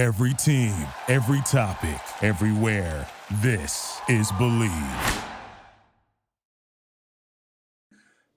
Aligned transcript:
Every 0.00 0.32
team, 0.32 0.74
every 1.08 1.42
topic, 1.42 2.00
everywhere. 2.22 3.06
This 3.42 4.00
is 4.08 4.32
Believe. 4.38 5.24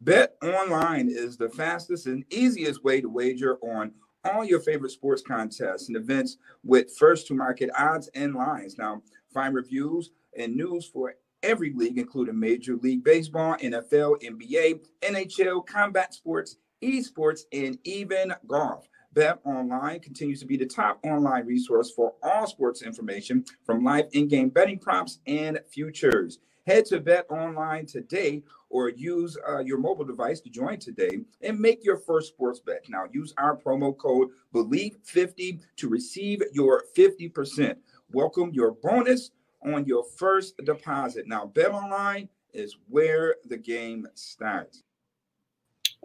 Bet 0.02 0.36
online 0.44 1.08
is 1.08 1.38
the 1.38 1.48
fastest 1.48 2.06
and 2.06 2.26
easiest 2.30 2.84
way 2.84 3.00
to 3.00 3.08
wager 3.08 3.60
on 3.60 3.94
all 4.26 4.44
your 4.44 4.60
favorite 4.60 4.92
sports 4.92 5.22
contests 5.26 5.88
and 5.88 5.96
events 5.96 6.36
with 6.66 6.94
first 6.98 7.28
to 7.28 7.34
market 7.34 7.70
odds 7.78 8.10
and 8.14 8.36
lines. 8.36 8.78
Now, 8.78 9.02
find 9.34 9.56
reviews 9.56 10.12
and 10.38 10.58
news 10.58 10.86
for 10.86 11.16
every 11.44 11.72
league, 11.74 11.98
including 11.98 12.38
Major 12.38 12.76
League 12.76 13.06
Baseball, 13.06 13.56
NFL, 13.56 14.22
NBA, 14.22 14.82
NHL, 15.02 15.66
combat 15.66 16.14
sports, 16.14 16.58
esports, 16.82 17.44
and 17.54 17.78
even 17.86 18.34
golf. 18.48 18.90
Bet 19.14 19.40
Online 19.46 20.00
continues 20.00 20.40
to 20.40 20.48
be 20.48 20.58
the 20.58 20.66
top 20.66 21.00
online 21.04 21.46
resource 21.46 21.92
for 21.92 22.14
all 22.24 22.48
sports 22.48 22.82
information 22.82 23.46
from 23.64 23.84
live 23.84 24.06
in 24.14 24.28
game 24.28 24.50
betting 24.50 24.80
props 24.80 25.20
and 25.28 25.60
futures. 25.70 26.40
Head 26.66 26.86
to 26.86 27.00
Bet 27.00 27.30
Online 27.30 27.86
today 27.86 28.42
or 28.70 28.90
use 28.90 29.38
uh, 29.48 29.60
your 29.60 29.78
mobile 29.78 30.06
device 30.06 30.40
to 30.42 30.50
join 30.50 30.80
today 30.80 31.20
and 31.42 31.60
make 31.60 31.84
your 31.84 31.98
first 31.98 32.30
sports 32.30 32.60
bet. 32.60 32.86
Now, 32.90 33.04
use 33.12 33.34
our 33.38 33.56
promo 33.56 33.96
code 33.96 34.30
BELIEVE50 34.54 35.60
to 35.76 35.90
receive 35.90 36.42
your 36.52 36.84
50%. 36.98 37.76
Welcome 38.14 38.52
your 38.54 38.72
bonus 38.72 39.30
on 39.64 39.86
your 39.86 40.04
first 40.18 40.58
deposit. 40.66 41.28
Now, 41.28 41.46
Bet 41.46 41.72
Online 41.72 42.30
is 42.54 42.78
where 42.88 43.36
the 43.46 43.58
game 43.58 44.08
starts. 44.16 44.84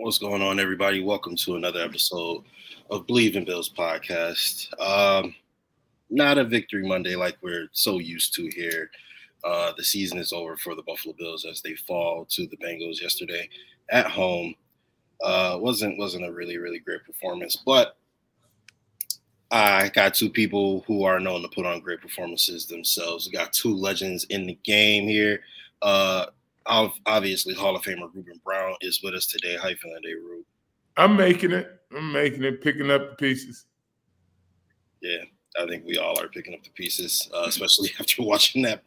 What's 0.00 0.18
going 0.18 0.42
on, 0.42 0.60
everybody? 0.60 1.02
Welcome 1.02 1.34
to 1.38 1.56
another 1.56 1.80
episode 1.80 2.44
of 2.88 3.04
Believe 3.08 3.34
in 3.34 3.44
Bills 3.44 3.68
podcast. 3.68 4.68
Um, 4.80 5.34
not 6.08 6.38
a 6.38 6.44
victory 6.44 6.86
Monday 6.86 7.16
like 7.16 7.36
we're 7.42 7.66
so 7.72 7.98
used 7.98 8.32
to 8.34 8.48
here. 8.54 8.92
Uh, 9.42 9.72
the 9.76 9.82
season 9.82 10.18
is 10.18 10.32
over 10.32 10.56
for 10.56 10.76
the 10.76 10.84
Buffalo 10.84 11.16
Bills 11.18 11.44
as 11.44 11.62
they 11.62 11.74
fall 11.74 12.24
to 12.26 12.46
the 12.46 12.56
Bengals 12.58 13.02
yesterday 13.02 13.48
at 13.90 14.06
home. 14.06 14.54
Uh, 15.20 15.58
wasn't 15.60 15.98
wasn't 15.98 16.24
a 16.24 16.32
really 16.32 16.58
really 16.58 16.78
great 16.78 17.04
performance, 17.04 17.56
but 17.56 17.96
I 19.50 19.88
got 19.88 20.14
two 20.14 20.30
people 20.30 20.84
who 20.86 21.02
are 21.02 21.18
known 21.18 21.42
to 21.42 21.48
put 21.48 21.66
on 21.66 21.80
great 21.80 22.00
performances 22.00 22.66
themselves. 22.66 23.26
We 23.26 23.32
got 23.32 23.52
two 23.52 23.74
legends 23.74 24.26
in 24.30 24.46
the 24.46 24.58
game 24.62 25.08
here. 25.08 25.40
Uh, 25.82 26.26
obviously 26.68 27.54
Hall 27.54 27.76
of 27.76 27.82
Famer 27.82 28.14
Ruben 28.14 28.40
Brown 28.44 28.74
is 28.80 29.02
with 29.02 29.14
us 29.14 29.26
today. 29.26 29.56
How 29.60 29.68
you 29.68 29.76
feeling 29.76 30.00
today, 30.02 30.14
Rube? 30.14 30.44
I'm 30.96 31.16
making 31.16 31.52
it. 31.52 31.80
I'm 31.96 32.12
making 32.12 32.44
it, 32.44 32.62
picking 32.62 32.90
up 32.90 33.10
the 33.10 33.16
pieces. 33.16 33.66
Yeah, 35.00 35.22
I 35.60 35.66
think 35.66 35.84
we 35.86 35.98
all 35.98 36.20
are 36.20 36.28
picking 36.28 36.54
up 36.54 36.62
the 36.62 36.70
pieces, 36.70 37.28
uh, 37.34 37.44
especially 37.46 37.90
after 38.00 38.22
watching 38.22 38.62
that 38.62 38.82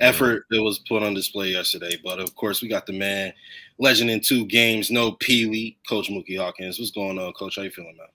effort 0.00 0.44
that 0.50 0.62
was 0.62 0.78
put 0.80 1.02
on 1.02 1.14
display 1.14 1.48
yesterday. 1.48 1.98
But 2.02 2.20
of 2.20 2.34
course, 2.34 2.62
we 2.62 2.68
got 2.68 2.86
the 2.86 2.92
man, 2.92 3.32
legend 3.78 4.10
in 4.10 4.20
two 4.20 4.46
games, 4.46 4.90
no 4.90 5.12
Pee 5.12 5.46
Wee, 5.46 5.78
Coach 5.88 6.08
Mookie 6.08 6.38
Hawkins. 6.38 6.78
What's 6.78 6.92
going 6.92 7.18
on, 7.18 7.32
Coach? 7.32 7.56
How 7.56 7.62
you 7.62 7.70
feeling, 7.70 7.96
man? 7.96 8.06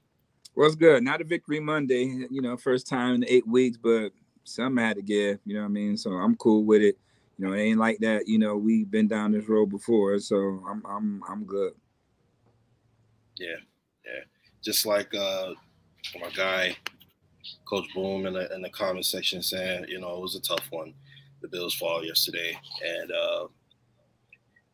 What's 0.55 0.75
good? 0.75 1.03
Not 1.03 1.21
a 1.21 1.23
victory 1.23 1.59
Monday, 1.59 2.27
you 2.29 2.41
know, 2.41 2.55
first 2.57 2.87
time 2.87 3.15
in 3.15 3.25
eight 3.27 3.47
weeks, 3.47 3.77
but 3.77 4.11
something 4.43 4.83
had 4.83 4.97
to 4.97 5.01
give, 5.01 5.39
you 5.45 5.55
know 5.55 5.61
what 5.61 5.67
I 5.67 5.71
mean? 5.71 5.97
So 5.97 6.11
I'm 6.11 6.35
cool 6.35 6.63
with 6.63 6.81
it. 6.81 6.97
You 7.37 7.47
know, 7.47 7.53
it 7.53 7.61
ain't 7.61 7.79
like 7.79 7.97
that. 7.99 8.27
You 8.27 8.37
know, 8.37 8.55
we've 8.55 8.89
been 8.89 9.07
down 9.07 9.31
this 9.31 9.47
road 9.47 9.67
before, 9.67 10.19
so 10.19 10.63
I'm 10.69 10.83
I'm 10.85 11.21
I'm 11.27 11.43
good. 11.45 11.73
Yeah, 13.37 13.57
yeah. 14.05 14.21
Just 14.63 14.85
like 14.85 15.13
uh 15.15 15.53
my 16.19 16.29
guy, 16.35 16.77
Coach 17.65 17.87
Boom, 17.93 18.25
in 18.25 18.33
the 18.33 18.53
in 18.53 18.61
the 18.61 18.69
comment 18.69 19.05
section 19.05 19.41
saying, 19.41 19.85
you 19.87 19.99
know, 19.99 20.15
it 20.15 20.21
was 20.21 20.35
a 20.35 20.41
tough 20.41 20.67
one. 20.69 20.93
The 21.41 21.47
Bills 21.47 21.73
fall 21.73 22.05
yesterday, 22.05 22.57
and 22.85 23.11
uh, 23.11 23.47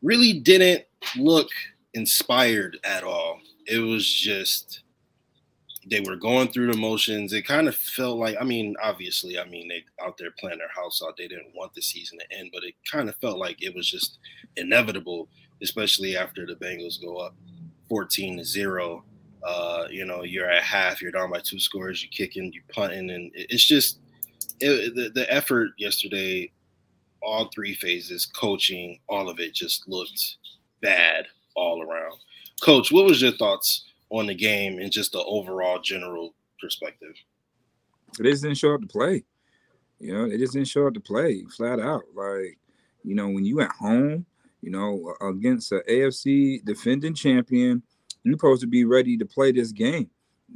really 0.02 0.34
didn't 0.34 0.84
look 1.16 1.48
inspired 1.94 2.78
at 2.84 3.02
all. 3.02 3.40
It 3.66 3.78
was 3.78 4.08
just 4.08 4.82
they 5.90 6.00
were 6.00 6.16
going 6.16 6.48
through 6.48 6.70
the 6.72 6.78
motions. 6.78 7.32
It 7.32 7.42
kind 7.42 7.66
of 7.66 7.74
felt 7.74 8.18
like, 8.18 8.36
I 8.40 8.44
mean, 8.44 8.76
obviously, 8.80 9.38
I 9.38 9.44
mean, 9.44 9.68
they 9.68 9.84
out 10.02 10.16
there 10.16 10.30
playing 10.38 10.58
their 10.58 10.68
house 10.68 11.02
out. 11.04 11.16
They 11.16 11.26
didn't 11.26 11.54
want 11.54 11.74
the 11.74 11.82
season 11.82 12.18
to 12.18 12.38
end, 12.38 12.50
but 12.52 12.62
it 12.62 12.74
kind 12.90 13.08
of 13.08 13.16
felt 13.16 13.38
like 13.38 13.62
it 13.62 13.74
was 13.74 13.90
just 13.90 14.18
inevitable, 14.56 15.28
especially 15.62 16.16
after 16.16 16.46
the 16.46 16.54
Bengals 16.54 17.02
go 17.02 17.16
up 17.16 17.34
14 17.88 18.38
to 18.38 18.44
zero. 18.44 19.04
Uh, 19.42 19.86
you 19.90 20.04
know, 20.04 20.22
you're 20.22 20.48
at 20.48 20.62
half, 20.62 21.02
you're 21.02 21.10
down 21.10 21.30
by 21.30 21.40
two 21.40 21.58
scores, 21.58 22.02
you're 22.02 22.10
kicking, 22.10 22.52
you're 22.52 22.62
punting, 22.72 23.10
and 23.10 23.32
it's 23.34 23.66
just 23.66 23.98
it, 24.60 24.94
the, 24.94 25.08
the 25.08 25.32
effort 25.32 25.70
yesterday, 25.76 26.52
all 27.22 27.50
three 27.52 27.74
phases, 27.74 28.26
coaching, 28.26 29.00
all 29.08 29.28
of 29.28 29.40
it 29.40 29.54
just 29.54 29.88
looked 29.88 30.36
bad 30.82 31.26
all 31.56 31.82
around. 31.82 32.18
Coach, 32.60 32.92
what 32.92 33.06
was 33.06 33.22
your 33.22 33.32
thoughts 33.32 33.89
on 34.10 34.26
the 34.26 34.34
game 34.34 34.78
and 34.78 34.92
just 34.92 35.12
the 35.12 35.22
overall 35.24 35.80
general 35.80 36.34
perspective? 36.60 37.14
They 38.18 38.30
just 38.30 38.42
didn't 38.42 38.58
show 38.58 38.74
up 38.74 38.80
to 38.80 38.86
play. 38.86 39.24
You 39.98 40.14
know, 40.14 40.28
they 40.28 40.38
just 40.38 40.54
didn't 40.54 40.68
show 40.68 40.86
up 40.86 40.94
to 40.94 41.00
play 41.00 41.44
flat 41.56 41.78
out. 41.78 42.02
Like, 42.14 42.58
you 43.04 43.14
know, 43.14 43.28
when 43.28 43.44
you 43.44 43.60
at 43.60 43.70
home, 43.72 44.26
you 44.62 44.70
know, 44.70 45.14
against 45.20 45.72
an 45.72 45.82
AFC 45.88 46.64
defending 46.64 47.14
champion, 47.14 47.82
you're 48.22 48.34
supposed 48.34 48.60
to 48.62 48.66
be 48.66 48.84
ready 48.84 49.16
to 49.16 49.24
play 49.24 49.52
this 49.52 49.72
game. 49.72 50.10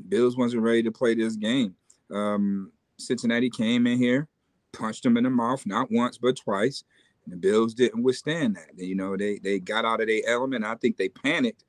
Bills 0.09 0.37
wasn't 0.37 0.63
ready 0.63 0.83
to 0.83 0.91
play 0.91 1.15
this 1.15 1.37
game. 1.37 1.75
Um, 2.11 2.73
Cincinnati 2.99 3.51
came 3.51 3.87
in 3.87 3.99
here, 3.99 4.29
punched 4.73 5.03
them 5.03 5.17
in 5.17 5.25
the 5.25 5.31
mouth, 5.31 5.65
not 5.67 5.91
once 5.91 6.19
but 6.19 6.37
twice. 6.37 6.85
And 7.25 7.33
the 7.33 7.37
Bills 7.37 7.75
didn't 7.75 8.03
withstand 8.03 8.57
that. 8.57 8.77
You 8.77 8.95
know, 8.95 9.17
they 9.17 9.39
they 9.39 9.59
got 9.59 9.85
out 9.85 10.01
of 10.01 10.09
their 10.09 10.23
element. 10.27 10.65
I 10.65 10.75
think 10.75 10.97
they 10.97 11.09
panicked, 11.09 11.65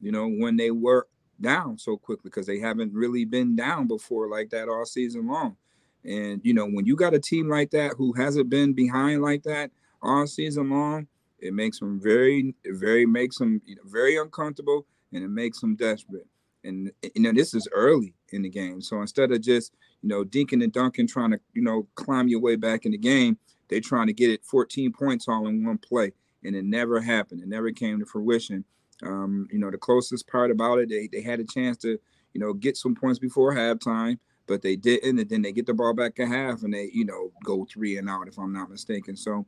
you 0.00 0.10
know, 0.10 0.28
when 0.28 0.56
they 0.56 0.70
were 0.70 1.06
down 1.40 1.78
so 1.78 1.96
quickly 1.96 2.30
because 2.30 2.46
they 2.46 2.58
haven't 2.58 2.92
really 2.92 3.24
been 3.24 3.56
down 3.56 3.86
before 3.86 4.28
like 4.28 4.50
that 4.50 4.68
all 4.68 4.84
season 4.84 5.26
long. 5.26 5.56
And 6.04 6.40
you 6.44 6.54
know, 6.54 6.66
when 6.66 6.86
you 6.86 6.96
got 6.96 7.14
a 7.14 7.18
team 7.18 7.48
like 7.48 7.70
that 7.70 7.94
who 7.96 8.12
hasn't 8.12 8.48
been 8.48 8.72
behind 8.72 9.22
like 9.22 9.42
that 9.42 9.70
all 10.02 10.26
season 10.26 10.70
long, 10.70 11.08
it 11.38 11.52
makes 11.52 11.80
them 11.80 12.00
very, 12.00 12.54
very 12.64 13.06
makes 13.06 13.38
them 13.38 13.60
you 13.66 13.76
know, 13.76 13.82
very 13.84 14.16
uncomfortable, 14.16 14.86
and 15.12 15.24
it 15.24 15.28
makes 15.28 15.60
them 15.60 15.76
desperate. 15.76 16.26
And 16.64 16.92
eh, 17.02 17.10
you 17.14 17.22
know, 17.22 17.32
this 17.32 17.54
is 17.54 17.68
early 17.72 18.14
in 18.30 18.42
the 18.42 18.48
game, 18.48 18.80
so 18.80 19.00
instead 19.00 19.32
of 19.32 19.40
just 19.40 19.72
you 20.02 20.08
know 20.08 20.24
dinking 20.24 20.62
and 20.62 20.72
dunking, 20.72 21.08
trying 21.08 21.32
to 21.32 21.40
you 21.54 21.62
know 21.62 21.86
climb 21.94 22.28
your 22.28 22.40
way 22.40 22.56
back 22.56 22.86
in 22.86 22.92
the 22.92 22.98
game, 22.98 23.38
they're 23.68 23.80
trying 23.80 24.06
to 24.06 24.12
get 24.12 24.30
it 24.30 24.44
14 24.44 24.92
points 24.92 25.28
all 25.28 25.46
in 25.48 25.64
one 25.64 25.78
play, 25.78 26.12
and 26.44 26.54
it 26.54 26.64
never 26.64 27.00
happened. 27.00 27.42
It 27.42 27.48
never 27.48 27.70
came 27.72 27.98
to 27.98 28.06
fruition. 28.06 28.64
Um, 29.02 29.46
you 29.50 29.58
know, 29.58 29.70
the 29.70 29.78
closest 29.78 30.26
part 30.28 30.50
about 30.50 30.78
it, 30.78 30.88
they, 30.88 31.08
they 31.10 31.20
had 31.20 31.40
a 31.40 31.44
chance 31.44 31.76
to, 31.78 31.98
you 32.32 32.40
know, 32.40 32.52
get 32.52 32.76
some 32.76 32.94
points 32.94 33.18
before 33.18 33.54
halftime, 33.54 34.18
but 34.46 34.62
they 34.62 34.76
didn't. 34.76 35.18
And 35.18 35.28
then 35.28 35.42
they 35.42 35.52
get 35.52 35.66
the 35.66 35.74
ball 35.74 35.94
back 35.94 36.18
at 36.18 36.28
half 36.28 36.62
and 36.62 36.72
they, 36.72 36.90
you 36.92 37.04
know, 37.04 37.30
go 37.44 37.66
three 37.70 37.98
and 37.98 38.08
out, 38.08 38.28
if 38.28 38.38
I'm 38.38 38.52
not 38.52 38.70
mistaken. 38.70 39.16
So 39.16 39.46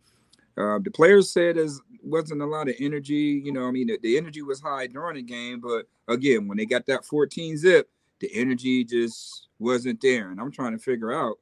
uh, 0.57 0.79
the 0.83 0.91
players 0.91 1.33
said 1.33 1.57
there 1.57 1.69
wasn't 2.03 2.43
a 2.43 2.47
lot 2.47 2.69
of 2.69 2.75
energy. 2.81 3.41
You 3.45 3.53
know, 3.53 3.67
I 3.67 3.71
mean, 3.71 3.87
the, 3.87 3.99
the 4.03 4.17
energy 4.17 4.43
was 4.43 4.61
high 4.61 4.87
during 4.87 5.17
the 5.17 5.23
game, 5.23 5.61
but 5.61 5.87
again, 6.09 6.49
when 6.49 6.59
they 6.59 6.67
got 6.67 6.87
that 6.87 7.05
14 7.05 7.57
zip, 7.57 7.89
the 8.21 8.31
energy 8.35 8.85
just 8.85 9.49
wasn't 9.59 10.01
there. 10.01 10.31
And 10.31 10.41
I'm 10.41 10.51
trying 10.51 10.73
to 10.73 10.79
figure 10.79 11.13
out 11.13 11.39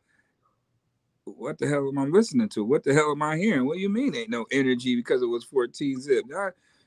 what 1.25 1.59
the 1.59 1.67
hell 1.67 1.89
am 1.89 1.99
I 1.99 2.05
listening 2.05 2.49
to? 2.51 2.65
What 2.65 2.85
the 2.85 2.95
hell 2.95 3.11
am 3.11 3.23
I 3.23 3.37
hearing? 3.37 3.67
What 3.67 3.75
do 3.75 3.81
you 3.81 3.89
mean 3.89 4.15
ain't 4.15 4.31
no 4.31 4.47
energy 4.53 4.95
because 4.95 5.23
it 5.23 5.27
was 5.27 5.45
14 5.45 6.01
zip? 6.01 6.25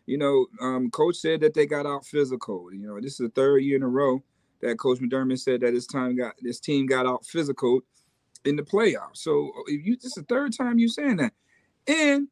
You 0.09 0.17
know, 0.17 0.47
um, 0.59 0.89
coach 0.89 1.17
said 1.17 1.39
that 1.41 1.53
they 1.53 1.67
got 1.67 1.85
out 1.85 2.03
physical. 2.03 2.73
You 2.73 2.79
know, 2.79 2.99
this 2.99 3.13
is 3.13 3.17
the 3.19 3.29
third 3.29 3.59
year 3.59 3.75
in 3.75 3.83
a 3.83 3.87
row 3.87 4.23
that 4.59 4.79
Coach 4.79 4.97
McDermott 4.97 5.37
said 5.37 5.61
that 5.61 5.75
his 5.75 5.85
time 5.85 6.17
got 6.17 6.33
this 6.41 6.59
team 6.59 6.87
got 6.87 7.05
out 7.05 7.23
physical 7.27 7.81
in 8.43 8.55
the 8.55 8.63
playoffs. 8.63 9.17
So 9.17 9.51
uh, 9.55 9.61
if 9.67 9.85
you 9.85 9.95
this 9.97 10.05
is 10.05 10.13
the 10.13 10.23
third 10.23 10.57
time 10.57 10.79
you're 10.79 10.89
saying 10.89 11.17
that, 11.17 11.33
and 11.87 12.27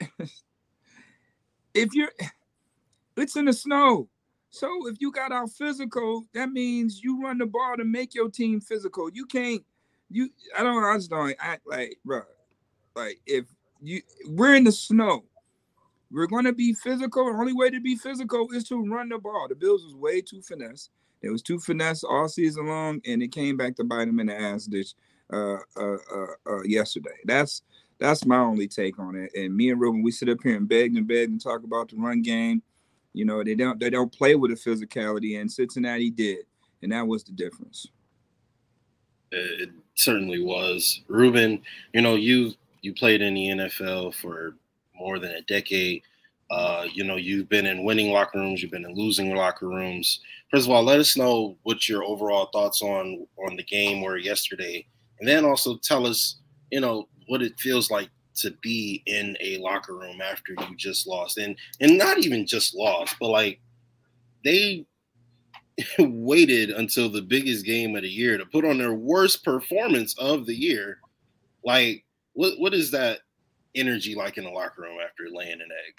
if 1.74 1.92
you're, 1.92 2.12
it's 3.18 3.36
in 3.36 3.44
the 3.44 3.52
snow. 3.52 4.08
So 4.48 4.88
if 4.88 4.96
you 5.00 5.12
got 5.12 5.32
out 5.32 5.50
physical, 5.50 6.24
that 6.32 6.48
means 6.48 7.02
you 7.04 7.22
run 7.22 7.36
the 7.36 7.46
ball 7.46 7.76
to 7.76 7.84
make 7.84 8.14
your 8.14 8.30
team 8.30 8.58
physical. 8.58 9.10
You 9.12 9.26
can't. 9.26 9.62
You 10.08 10.30
I 10.58 10.62
don't. 10.62 10.82
I 10.82 10.96
just 10.96 11.10
don't 11.10 11.36
act 11.38 11.66
like, 11.66 11.98
bro. 12.06 12.22
Like 12.96 13.20
if 13.26 13.44
you 13.82 14.00
we're 14.28 14.54
in 14.54 14.64
the 14.64 14.72
snow 14.72 15.24
we're 16.12 16.26
going 16.26 16.44
to 16.44 16.52
be 16.52 16.74
physical. 16.74 17.26
The 17.26 17.38
only 17.38 17.52
way 17.52 17.70
to 17.70 17.80
be 17.80 17.96
physical 17.96 18.48
is 18.52 18.64
to 18.64 18.84
run 18.84 19.08
the 19.08 19.18
ball. 19.18 19.46
The 19.48 19.54
Bills 19.54 19.84
was 19.84 19.94
way 19.94 20.20
too 20.20 20.42
finesse. 20.42 20.90
It 21.22 21.30
was 21.30 21.42
too 21.42 21.58
finesse 21.58 22.02
all 22.02 22.28
season 22.28 22.66
long, 22.66 23.00
and 23.06 23.22
it 23.22 23.32
came 23.32 23.56
back 23.56 23.76
to 23.76 23.84
bite 23.84 24.06
them 24.06 24.20
in 24.20 24.26
the 24.26 24.40
ass 24.40 24.64
ditch 24.64 24.94
uh, 25.32 25.58
uh, 25.76 25.96
uh, 26.14 26.26
uh, 26.46 26.62
yesterday. 26.64 27.16
That's 27.24 27.62
that's 27.98 28.24
my 28.24 28.38
only 28.38 28.66
take 28.66 28.98
on 28.98 29.14
it. 29.14 29.30
And 29.34 29.54
me 29.54 29.70
and 29.70 29.80
Ruben, 29.80 30.02
we 30.02 30.10
sit 30.10 30.30
up 30.30 30.38
here 30.42 30.56
and 30.56 30.68
beg 30.68 30.96
and 30.96 31.06
beg 31.06 31.28
and 31.28 31.40
talk 31.40 31.62
about 31.64 31.90
the 31.90 31.96
run 31.96 32.22
game. 32.22 32.62
You 33.12 33.26
know, 33.26 33.44
they 33.44 33.54
don't 33.54 33.78
they 33.78 33.90
don't 33.90 34.12
play 34.12 34.34
with 34.34 34.50
the 34.50 34.70
physicality, 34.70 35.40
and 35.40 35.50
Cincinnati 35.50 36.10
did, 36.10 36.46
and 36.82 36.92
that 36.92 37.06
was 37.06 37.22
the 37.24 37.32
difference. 37.32 37.86
It 39.32 39.70
certainly 39.94 40.42
was. 40.42 41.02
Ruben, 41.06 41.60
you 41.92 42.00
know, 42.00 42.14
you 42.14 42.52
you 42.82 42.94
played 42.94 43.20
in 43.20 43.34
the 43.34 43.46
NFL 43.48 44.14
for 44.14 44.54
more 45.00 45.18
than 45.18 45.32
a 45.32 45.42
decade. 45.42 46.02
Uh, 46.50 46.84
you 46.92 47.04
know, 47.04 47.16
you've 47.16 47.48
been 47.48 47.66
in 47.66 47.84
winning 47.84 48.12
locker 48.12 48.38
rooms, 48.38 48.60
you've 48.60 48.72
been 48.72 48.84
in 48.84 48.94
losing 48.94 49.34
locker 49.34 49.68
rooms. 49.68 50.20
First 50.50 50.66
of 50.66 50.72
all, 50.72 50.82
let 50.82 50.98
us 50.98 51.16
know 51.16 51.56
what 51.62 51.88
your 51.88 52.04
overall 52.04 52.50
thoughts 52.52 52.82
on 52.82 53.26
on 53.46 53.56
the 53.56 53.62
game 53.64 54.02
were 54.02 54.16
yesterday, 54.16 54.84
and 55.20 55.28
then 55.28 55.44
also 55.44 55.76
tell 55.78 56.06
us, 56.06 56.40
you 56.70 56.80
know, 56.80 57.08
what 57.28 57.42
it 57.42 57.58
feels 57.58 57.90
like 57.90 58.10
to 58.36 58.50
be 58.62 59.02
in 59.06 59.36
a 59.40 59.58
locker 59.58 59.94
room 59.94 60.20
after 60.20 60.54
you 60.58 60.76
just 60.76 61.06
lost, 61.06 61.38
and 61.38 61.56
and 61.80 61.96
not 61.96 62.18
even 62.18 62.46
just 62.46 62.74
lost, 62.74 63.14
but 63.20 63.28
like 63.28 63.60
they 64.44 64.86
waited 65.98 66.70
until 66.70 67.08
the 67.08 67.22
biggest 67.22 67.64
game 67.64 67.96
of 67.96 68.02
the 68.02 68.08
year 68.08 68.38
to 68.38 68.46
put 68.46 68.64
on 68.64 68.78
their 68.78 68.94
worst 68.94 69.44
performance 69.44 70.16
of 70.18 70.46
the 70.46 70.54
year. 70.54 70.98
Like, 71.64 72.04
what 72.32 72.58
what 72.58 72.74
is 72.74 72.90
that 72.90 73.20
energy 73.74 74.14
like 74.14 74.38
in 74.38 74.44
the 74.44 74.50
locker 74.50 74.82
room 74.82 74.98
after 75.02 75.24
laying 75.30 75.60
an 75.60 75.68
egg? 75.86 75.94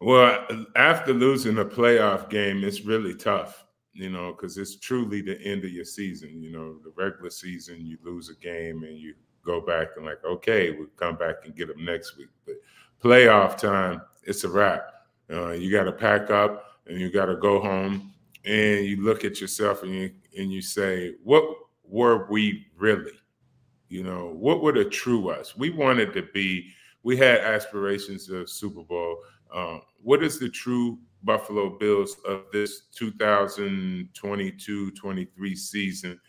Well, 0.00 0.46
after 0.76 1.12
losing 1.12 1.58
a 1.58 1.64
playoff 1.64 2.30
game, 2.30 2.64
it's 2.64 2.80
really 2.82 3.14
tough, 3.14 3.66
you 3.92 4.08
know, 4.08 4.32
because 4.32 4.56
it's 4.56 4.76
truly 4.76 5.20
the 5.20 5.38
end 5.42 5.64
of 5.64 5.70
your 5.70 5.84
season. 5.84 6.42
You 6.42 6.50
know, 6.52 6.78
the 6.82 6.92
regular 6.96 7.30
season, 7.30 7.84
you 7.84 7.98
lose 8.02 8.30
a 8.30 8.34
game 8.36 8.82
and 8.84 8.96
you 8.96 9.14
go 9.44 9.60
back 9.60 9.88
and 9.96 10.06
like, 10.06 10.24
okay, 10.24 10.70
we'll 10.70 10.88
come 10.96 11.16
back 11.16 11.36
and 11.44 11.54
get 11.54 11.68
them 11.68 11.84
next 11.84 12.16
week. 12.16 12.28
But 12.46 12.56
playoff 13.02 13.58
time, 13.58 14.00
it's 14.22 14.44
a 14.44 14.48
wrap. 14.48 14.90
Uh, 15.30 15.50
you 15.50 15.70
got 15.70 15.84
to 15.84 15.92
pack 15.92 16.30
up 16.30 16.80
and 16.86 16.98
you 16.98 17.10
got 17.10 17.26
to 17.26 17.36
go 17.36 17.60
home 17.60 18.12
and 18.44 18.84
you 18.84 19.02
look 19.02 19.24
at 19.24 19.40
yourself 19.40 19.82
and 19.82 19.94
you 19.94 20.10
and 20.36 20.52
you 20.52 20.62
say, 20.62 21.14
what 21.24 21.44
were 21.84 22.26
we 22.30 22.66
really? 22.78 23.12
You 23.90 24.02
know, 24.04 24.32
what 24.34 24.62
were 24.62 24.72
the 24.72 24.84
true 24.84 25.30
us? 25.30 25.56
We 25.56 25.70
wanted 25.70 26.12
to 26.14 26.22
be. 26.32 26.70
We 27.02 27.16
had 27.16 27.40
aspirations 27.40 28.30
of 28.30 28.48
Super 28.48 28.84
Bowl. 28.84 29.18
Um, 29.52 29.82
what 30.00 30.22
is 30.22 30.38
the 30.38 30.48
true 30.48 31.00
Buffalo 31.24 31.76
Bills 31.76 32.16
of 32.26 32.44
this 32.52 32.82
2022-23 32.98 35.56
season? 35.56 36.20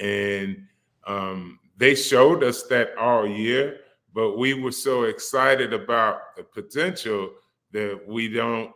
And 0.00 0.66
um, 1.06 1.60
they 1.76 1.94
showed 1.94 2.42
us 2.42 2.64
that 2.64 2.96
all 2.98 3.24
year, 3.26 3.78
but 4.12 4.36
we 4.36 4.54
were 4.54 4.72
so 4.72 5.04
excited 5.04 5.72
about 5.72 6.34
the 6.36 6.42
potential 6.42 7.30
that 7.72 8.00
we 8.06 8.28
don't 8.28 8.72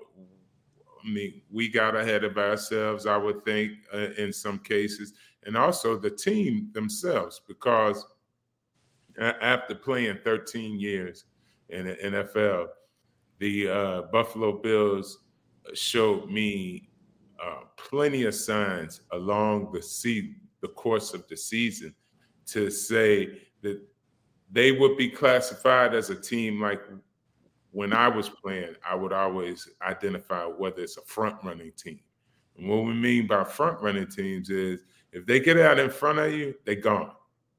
I 1.04 1.08
mean, 1.08 1.40
we 1.50 1.68
got 1.68 1.96
ahead 1.96 2.24
of 2.24 2.36
ourselves, 2.36 3.06
I 3.06 3.16
would 3.16 3.44
think, 3.44 3.72
uh, 3.92 4.08
in 4.18 4.32
some 4.32 4.58
cases, 4.58 5.14
and 5.44 5.56
also 5.56 5.96
the 5.96 6.10
team 6.10 6.70
themselves, 6.72 7.40
because 7.48 8.04
after 9.18 9.74
playing 9.74 10.18
13 10.24 10.78
years 10.78 11.24
in 11.68 11.86
the 11.86 11.94
NFL, 11.94 12.68
the 13.38 13.68
uh, 13.68 14.02
Buffalo 14.12 14.52
Bills 14.52 15.18
showed 15.74 16.30
me 16.30 16.90
uh, 17.42 17.60
plenty 17.76 18.24
of 18.24 18.34
signs 18.34 19.00
along 19.12 19.72
the 19.72 19.82
sea, 19.82 20.34
the 20.60 20.68
course 20.68 21.14
of 21.14 21.26
the 21.28 21.36
season, 21.36 21.94
to 22.46 22.70
say 22.70 23.40
that 23.62 23.80
they 24.50 24.72
would 24.72 24.96
be 24.96 25.08
classified 25.08 25.94
as 25.94 26.10
a 26.10 26.14
team 26.14 26.60
like 26.60 26.82
when 27.72 27.92
I 27.92 28.08
was 28.08 28.28
playing, 28.28 28.74
I 28.86 28.94
would 28.94 29.12
always 29.12 29.68
identify 29.82 30.44
whether 30.44 30.82
it's 30.82 30.96
a 30.96 31.02
front 31.02 31.36
running 31.44 31.72
team. 31.76 32.00
And 32.58 32.68
what 32.68 32.84
we 32.84 32.92
mean 32.92 33.26
by 33.26 33.44
front 33.44 33.80
running 33.80 34.08
teams 34.08 34.50
is 34.50 34.80
if 35.12 35.24
they 35.24 35.40
get 35.40 35.58
out 35.58 35.78
in 35.78 35.90
front 35.90 36.18
of 36.18 36.32
you, 36.32 36.54
they're 36.64 36.74
gone. 36.74 37.12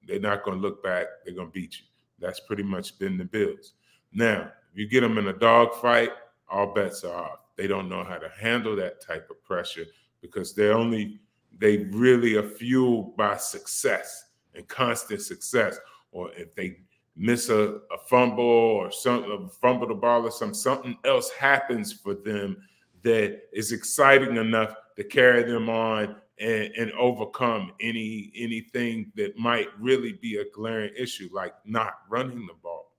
They're 0.08 0.20
not 0.20 0.44
going 0.44 0.58
to 0.58 0.62
look 0.62 0.84
back. 0.84 1.08
They're 1.24 1.36
going 1.36 1.48
to 1.48 1.54
beat 1.54 1.80
you. 1.80 1.86
That's 2.20 2.40
pretty 2.40 2.64
much 2.64 3.00
been 3.00 3.18
the 3.18 3.26
Bills. 3.26 3.74
Now, 4.14 4.52
if 4.72 4.78
you 4.78 4.88
get 4.88 5.02
them 5.02 5.18
in 5.18 5.28
a 5.28 5.34
dogfight, 5.34 6.12
all 6.50 6.74
bets 6.74 7.04
are 7.04 7.16
off. 7.16 7.40
They 7.58 7.68
don't 7.68 7.90
know 7.90 8.04
how 8.04 8.18
to 8.18 8.30
handle 8.40 8.76
that 8.78 9.02
type 9.02 9.30
of 9.30 9.44
pressure 9.44 9.86
because 10.22 10.54
they're 10.54 10.74
only 10.74 11.20
they 11.58 11.78
really 11.92 12.36
are 12.36 12.48
fueled 12.48 13.16
by 13.18 13.38
success 13.38 14.26
and 14.56 14.68
constant 14.68 15.22
success. 15.22 15.78
Or 16.12 16.32
if 16.34 16.56
they 16.56 16.78
miss 17.16 17.50
a, 17.50 17.80
a 17.92 17.98
fumble 18.10 18.44
or 18.44 18.92
some 18.92 19.50
fumble 19.62 19.88
the 19.88 19.94
ball 19.94 20.24
or 20.24 20.32
some 20.32 20.54
something 20.54 20.98
else 21.06 21.30
happens 21.32 21.92
for 21.94 22.14
them 22.14 22.58
that 23.04 23.42
is 23.54 23.72
exciting 23.72 24.38
enough 24.38 24.74
to 24.96 25.04
carry 25.04 25.44
them 25.44 25.70
on 25.70 26.16
and, 26.42 26.74
and 26.78 26.92
overcome 26.94 27.72
any 27.80 28.32
anything 28.36 29.12
that 29.16 29.38
might 29.38 29.68
really 29.80 30.14
be 30.14 30.38
a 30.38 30.46
glaring 30.54 30.92
issue, 30.98 31.30
like 31.32 31.54
not 31.66 31.94
running 32.10 32.46
the 32.48 32.56
ball. 32.62 32.92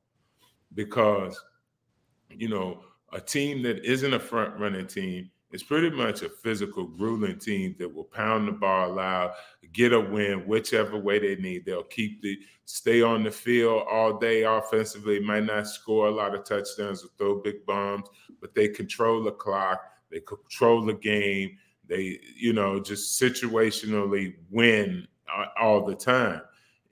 Because, 0.75 1.39
you 2.31 2.49
know, 2.49 2.83
a 3.12 3.21
team 3.21 3.62
that 3.62 3.85
isn't 3.85 4.15
a 4.15 4.21
front 4.21 4.59
running 4.59 4.87
team 4.87 5.31
it's 5.53 5.62
pretty 5.62 5.91
much 5.91 6.23
a 6.23 6.31
physical, 6.31 6.87
grueling 6.87 7.39
team 7.39 7.77
that 7.79 7.94
will 7.94 8.05
pound 8.05 8.49
the 8.49 8.53
ball 8.53 8.99
out, 8.99 9.35
get 9.73 9.93
a 9.93 10.00
win 10.00 10.47
whichever 10.47 10.97
way 10.97 11.19
they 11.19 11.37
need. 11.37 11.67
They'll 11.67 11.83
keep 11.83 12.23
the 12.23 12.39
stay 12.65 13.03
on 13.03 13.23
the 13.23 13.31
field 13.31 13.85
all 13.91 14.19
day 14.19 14.44
offensively. 14.44 15.21
Might 15.21 15.44
not 15.44 15.69
score 15.69 16.09
a 16.09 16.11
lot 16.11 16.35
of 16.35 16.44
touchdowns 16.44 17.05
or 17.05 17.09
throw 17.19 17.43
big 17.43 17.67
bombs, 17.67 18.09
but 18.41 18.55
they 18.55 18.69
control 18.69 19.23
the 19.23 19.33
clock. 19.33 19.83
They 20.11 20.21
control 20.21 20.87
the 20.87 20.94
game. 20.94 21.59
They, 21.88 22.20
you 22.37 22.52
know, 22.52 22.81
just 22.81 23.20
situationally 23.20 24.34
win 24.50 25.06
all 25.61 25.84
the 25.84 25.94
time. 25.94 26.43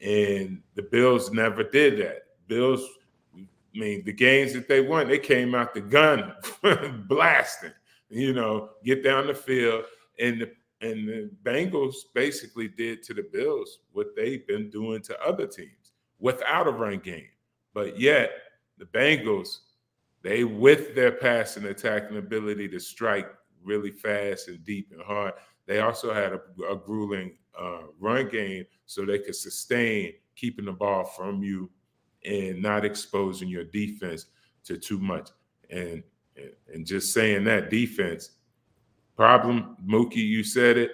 And 0.01 0.63
the 0.75 0.83
Bills 0.83 1.31
never 1.31 1.63
did 1.63 1.99
that. 1.99 2.23
Bills, 2.49 2.85
I 3.37 3.47
mean, 3.75 4.05
the 4.05 4.13
games 4.13 4.53
that 4.55 4.69
they 4.69 4.81
won, 4.81 5.09
they 5.09 5.19
came 5.19 5.55
out 5.55 5.75
the 5.75 5.81
gun 5.81 6.35
blasting 7.09 7.73
you 8.11 8.33
know, 8.33 8.71
get 8.85 9.03
down 9.03 9.29
the 9.29 9.35
field. 9.35 9.85
And 10.19 10.43
the 10.43 10.51
and 10.83 11.09
the 11.09 11.31
Bengals 11.43 11.95
basically 12.15 12.69
did 12.69 13.03
to 13.05 13.15
the 13.15 13.29
Bills 13.33 13.81
what 13.93 14.17
they've 14.17 14.47
been 14.47 14.71
doing 14.71 15.03
to 15.03 15.23
other 15.23 15.47
teams 15.47 15.93
without 16.19 16.67
a 16.67 16.71
run 16.71 16.99
game. 16.99 17.29
But 17.75 18.01
yet 18.01 18.33
the 18.79 18.87
Bengals, 18.87 19.59
they 20.23 20.45
with 20.45 20.95
their 20.95 21.13
passing 21.13 21.67
attacking 21.67 22.17
ability 22.17 22.69
to 22.69 22.81
strike 22.81 23.29
really 23.63 23.91
fast 23.91 24.49
and 24.49 24.65
deep 24.65 24.91
and 24.93 25.03
hard, 25.03 25.35
they 25.67 25.81
also 25.81 26.13
had 26.13 26.33
a, 26.33 26.41
a 26.71 26.77
grueling 26.77 27.37
uh, 27.59 27.83
run 27.99 28.29
game 28.29 28.65
so 28.87 29.05
they 29.05 29.19
could 29.19 29.37
sustain 29.37 30.13
keeping 30.37 30.65
the 30.65 30.73
ball 30.73 31.05
from 31.05 31.43
you 31.43 31.71
and 32.25 32.61
not 32.61 32.85
exposing 32.85 33.49
your 33.49 33.65
defense 33.65 34.27
to 34.65 34.77
too 34.77 34.99
much. 34.99 35.31
And 35.71 36.03
and 36.73 36.87
just 36.87 37.13
saying 37.13 37.45
that 37.45 37.71
defense 37.71 38.31
problem, 39.17 39.77
Mookie, 39.87 40.17
you 40.17 40.43
said 40.43 40.79
it. 40.79 40.93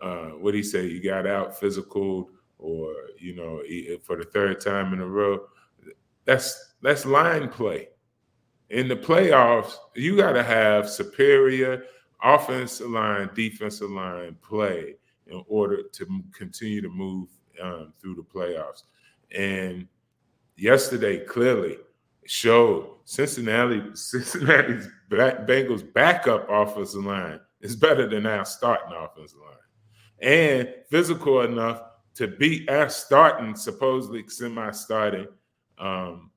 Uh, 0.00 0.30
what 0.30 0.52
do 0.52 0.56
you 0.56 0.64
say? 0.64 0.86
You 0.86 1.02
got 1.02 1.26
out 1.26 1.58
physical, 1.58 2.30
or 2.58 2.94
you 3.18 3.34
know, 3.34 3.62
for 4.02 4.16
the 4.16 4.24
third 4.24 4.60
time 4.60 4.92
in 4.92 5.00
a 5.00 5.06
row. 5.06 5.40
That's 6.24 6.74
that's 6.82 7.04
line 7.04 7.48
play. 7.48 7.88
In 8.70 8.88
the 8.88 8.96
playoffs, 8.96 9.74
you 9.94 10.16
got 10.16 10.32
to 10.32 10.42
have 10.42 10.88
superior 10.88 11.84
offensive 12.22 12.90
line, 12.90 13.30
defensive 13.34 13.90
line 13.90 14.36
play 14.42 14.94
in 15.26 15.42
order 15.46 15.82
to 15.82 16.06
continue 16.32 16.80
to 16.80 16.88
move 16.88 17.28
um, 17.62 17.92
through 18.00 18.14
the 18.14 18.22
playoffs. 18.22 18.84
And 19.36 19.86
yesterday, 20.56 21.24
clearly, 21.24 21.78
showed 22.26 22.90
Cincinnati 23.04 23.82
Cincinnati's 23.94 24.88
Bengals 25.10 25.92
backup 25.92 26.46
offensive 26.50 27.04
line 27.04 27.40
is 27.60 27.74
better 27.74 28.06
than 28.06 28.26
our 28.26 28.44
starting 28.44 28.96
offensive 28.96 29.38
line, 29.40 30.30
and 30.30 30.74
physical 30.90 31.42
enough 31.42 31.82
to 32.14 32.28
beat 32.28 32.68
our 32.68 32.88
starting, 32.88 33.54
supposedly 33.56 34.28
semi-starting 34.28 35.26
um, 35.78 36.30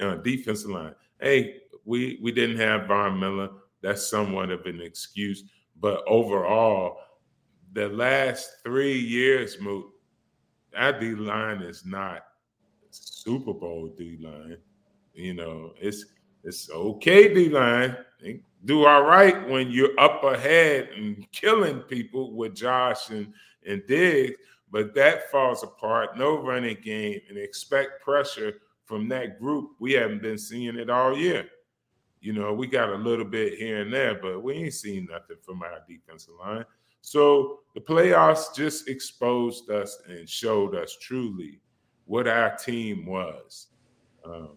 uh, 0.00 0.16
defensive 0.16 0.70
line. 0.70 0.94
Hey, 1.20 1.58
we 1.84 2.18
we 2.22 2.32
didn't 2.32 2.58
have 2.58 2.86
Von 2.86 3.18
Miller. 3.18 3.50
That's 3.86 4.10
somewhat 4.10 4.50
of 4.50 4.66
an 4.66 4.80
excuse, 4.80 5.44
but 5.80 6.02
overall, 6.08 6.98
the 7.72 7.88
last 7.88 8.50
three 8.64 8.98
years, 8.98 9.60
Moot, 9.60 9.86
our 10.76 10.98
D 10.98 11.14
line 11.14 11.62
is 11.62 11.86
not 11.86 12.24
Super 12.90 13.52
Bowl 13.52 13.94
D 13.96 14.18
line. 14.20 14.56
You 15.14 15.34
know, 15.34 15.72
it's 15.80 16.04
it's 16.42 16.68
okay, 16.68 17.32
D 17.32 17.48
line. 17.48 17.96
Do 18.64 18.86
all 18.86 19.04
right 19.04 19.48
when 19.48 19.70
you're 19.70 19.98
up 20.00 20.24
ahead 20.24 20.88
and 20.96 21.24
killing 21.30 21.78
people 21.82 22.32
with 22.32 22.56
Josh 22.56 23.10
and, 23.10 23.32
and 23.68 23.86
Diggs, 23.86 24.34
but 24.72 24.96
that 24.96 25.30
falls 25.30 25.62
apart. 25.62 26.18
No 26.18 26.42
running 26.42 26.78
game 26.82 27.20
and 27.28 27.38
expect 27.38 28.02
pressure 28.02 28.54
from 28.84 29.08
that 29.10 29.38
group. 29.38 29.76
We 29.78 29.92
haven't 29.92 30.22
been 30.22 30.38
seeing 30.38 30.76
it 30.76 30.90
all 30.90 31.16
year. 31.16 31.48
You 32.20 32.32
know, 32.32 32.52
we 32.52 32.66
got 32.66 32.88
a 32.88 32.96
little 32.96 33.24
bit 33.24 33.58
here 33.58 33.82
and 33.82 33.92
there, 33.92 34.18
but 34.20 34.42
we 34.42 34.54
ain't 34.54 34.74
seen 34.74 35.08
nothing 35.10 35.36
from 35.42 35.62
our 35.62 35.80
defensive 35.88 36.34
line. 36.40 36.64
So 37.02 37.60
the 37.74 37.80
playoffs 37.80 38.54
just 38.54 38.88
exposed 38.88 39.70
us 39.70 40.00
and 40.08 40.28
showed 40.28 40.74
us 40.74 40.96
truly 41.00 41.60
what 42.06 42.26
our 42.26 42.56
team 42.56 43.06
was, 43.06 43.68
um, 44.24 44.56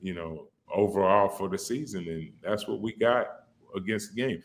you 0.00 0.14
know, 0.14 0.48
overall 0.72 1.28
for 1.28 1.48
the 1.48 1.58
season, 1.58 2.06
and 2.08 2.32
that's 2.42 2.68
what 2.68 2.80
we 2.80 2.92
got 2.92 3.26
against 3.74 4.14
the 4.14 4.22
game. 4.22 4.42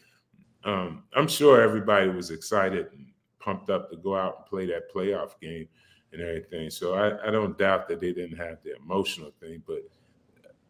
Um, 0.63 1.03
I'm 1.15 1.27
sure 1.27 1.61
everybody 1.61 2.09
was 2.09 2.31
excited 2.31 2.87
and 2.93 3.05
pumped 3.39 3.69
up 3.69 3.91
to 3.91 3.97
go 3.97 4.15
out 4.15 4.37
and 4.37 4.45
play 4.47 4.65
that 4.67 4.91
playoff 4.91 5.39
game 5.39 5.67
and 6.11 6.21
everything. 6.21 6.71
So 6.71 6.95
I, 6.95 7.27
I 7.27 7.31
don't 7.31 7.57
doubt 7.57 7.87
that 7.89 8.01
they 8.01 8.11
didn't 8.11 8.37
have 8.37 8.57
the 8.63 8.75
emotional 8.75 9.31
thing, 9.39 9.61
but 9.67 9.83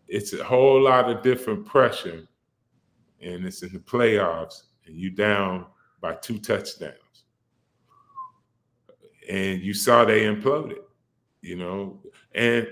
it's 0.07 0.33
a 0.33 0.43
whole 0.43 0.81
lot 0.81 1.09
of 1.09 1.21
different 1.23 1.65
pressure, 1.65 2.27
and 3.21 3.45
it's 3.45 3.63
in 3.63 3.73
the 3.73 3.79
playoffs, 3.79 4.63
and 4.85 4.95
you 4.95 5.09
down 5.09 5.65
by 6.01 6.15
two 6.15 6.37
touchdowns, 6.37 7.25
and 9.29 9.61
you 9.61 9.73
saw 9.73 10.05
they 10.05 10.25
imploded, 10.25 10.79
you 11.41 11.55
know. 11.55 11.99
And 12.33 12.67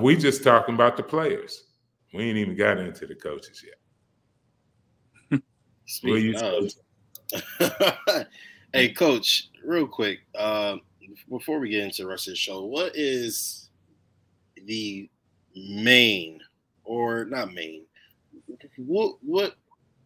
we 0.00 0.16
just 0.16 0.42
talking 0.42 0.74
about 0.74 0.96
the 0.96 1.02
players. 1.02 1.64
We 2.12 2.24
ain't 2.24 2.38
even 2.38 2.56
got 2.56 2.78
into 2.78 3.06
the 3.06 3.14
coaches 3.14 3.64
yet. 5.30 5.42
Speaking 5.86 6.36
of, 6.36 6.72
hey, 8.72 8.92
coach, 8.92 9.50
real 9.64 9.86
quick, 9.86 10.20
um, 10.36 10.80
before 11.28 11.58
we 11.58 11.70
get 11.70 11.84
into 11.84 12.02
the 12.02 12.08
rest 12.08 12.28
of 12.28 12.32
the 12.32 12.36
show, 12.36 12.64
what 12.64 12.92
is 12.94 13.70
the 14.66 15.08
main 15.54 16.40
or 16.84 17.24
not 17.24 17.52
main? 17.52 17.84
What 18.76 19.16
what 19.22 19.54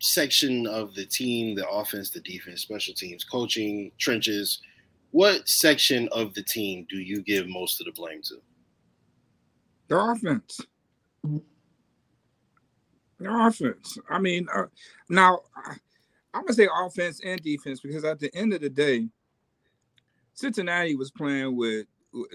section 0.01 0.67
of 0.67 0.95
the 0.95 1.05
team, 1.05 1.55
the 1.55 1.69
offense, 1.69 2.11
the 2.11 2.21
defense, 2.21 2.63
special 2.63 2.95
teams, 2.95 3.25
coaching, 3.25 3.91
trenches, 3.99 4.61
what 5.11 5.49
section 5.49 6.09
of 6.13 6.35
the 6.35 6.43
team 6.43 6.87
do 6.89 6.99
you 6.99 7.23
give 7.23 7.49
most 7.49 7.81
of 7.81 7.87
the 7.87 7.93
blame 7.93 8.23
to? 8.23 8.37
The 9.89 9.99
offense. 9.99 10.61
The 11.25 11.43
offense. 13.21 13.99
I 14.09 14.19
mean, 14.19 14.47
uh, 14.55 14.67
now 15.09 15.41
I'm 16.35 16.43
gonna 16.43 16.53
say 16.53 16.69
offense 16.73 17.21
and 17.25 17.41
defense 17.43 17.81
because 17.81 18.05
at 18.05 18.21
the 18.21 18.35
end 18.35 18.53
of 18.53 18.61
the 18.61 18.71
day, 18.71 19.09
Cincinnati 20.35 20.95
was 20.95 21.11
playing 21.11 21.57
with 21.57 21.87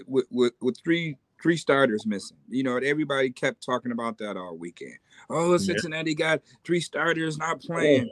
with 0.06 0.26
with, 0.30 0.52
with 0.60 0.76
three 0.84 1.16
three 1.44 1.58
starters 1.58 2.06
missing. 2.06 2.38
You 2.48 2.62
know, 2.62 2.78
everybody 2.78 3.28
kept 3.28 3.62
talking 3.62 3.92
about 3.92 4.16
that 4.16 4.38
all 4.38 4.56
weekend. 4.56 4.96
Oh, 5.28 5.58
Cincinnati 5.58 6.12
yeah. 6.12 6.36
got 6.36 6.42
three 6.64 6.80
starters 6.80 7.36
not 7.36 7.60
playing. 7.60 8.08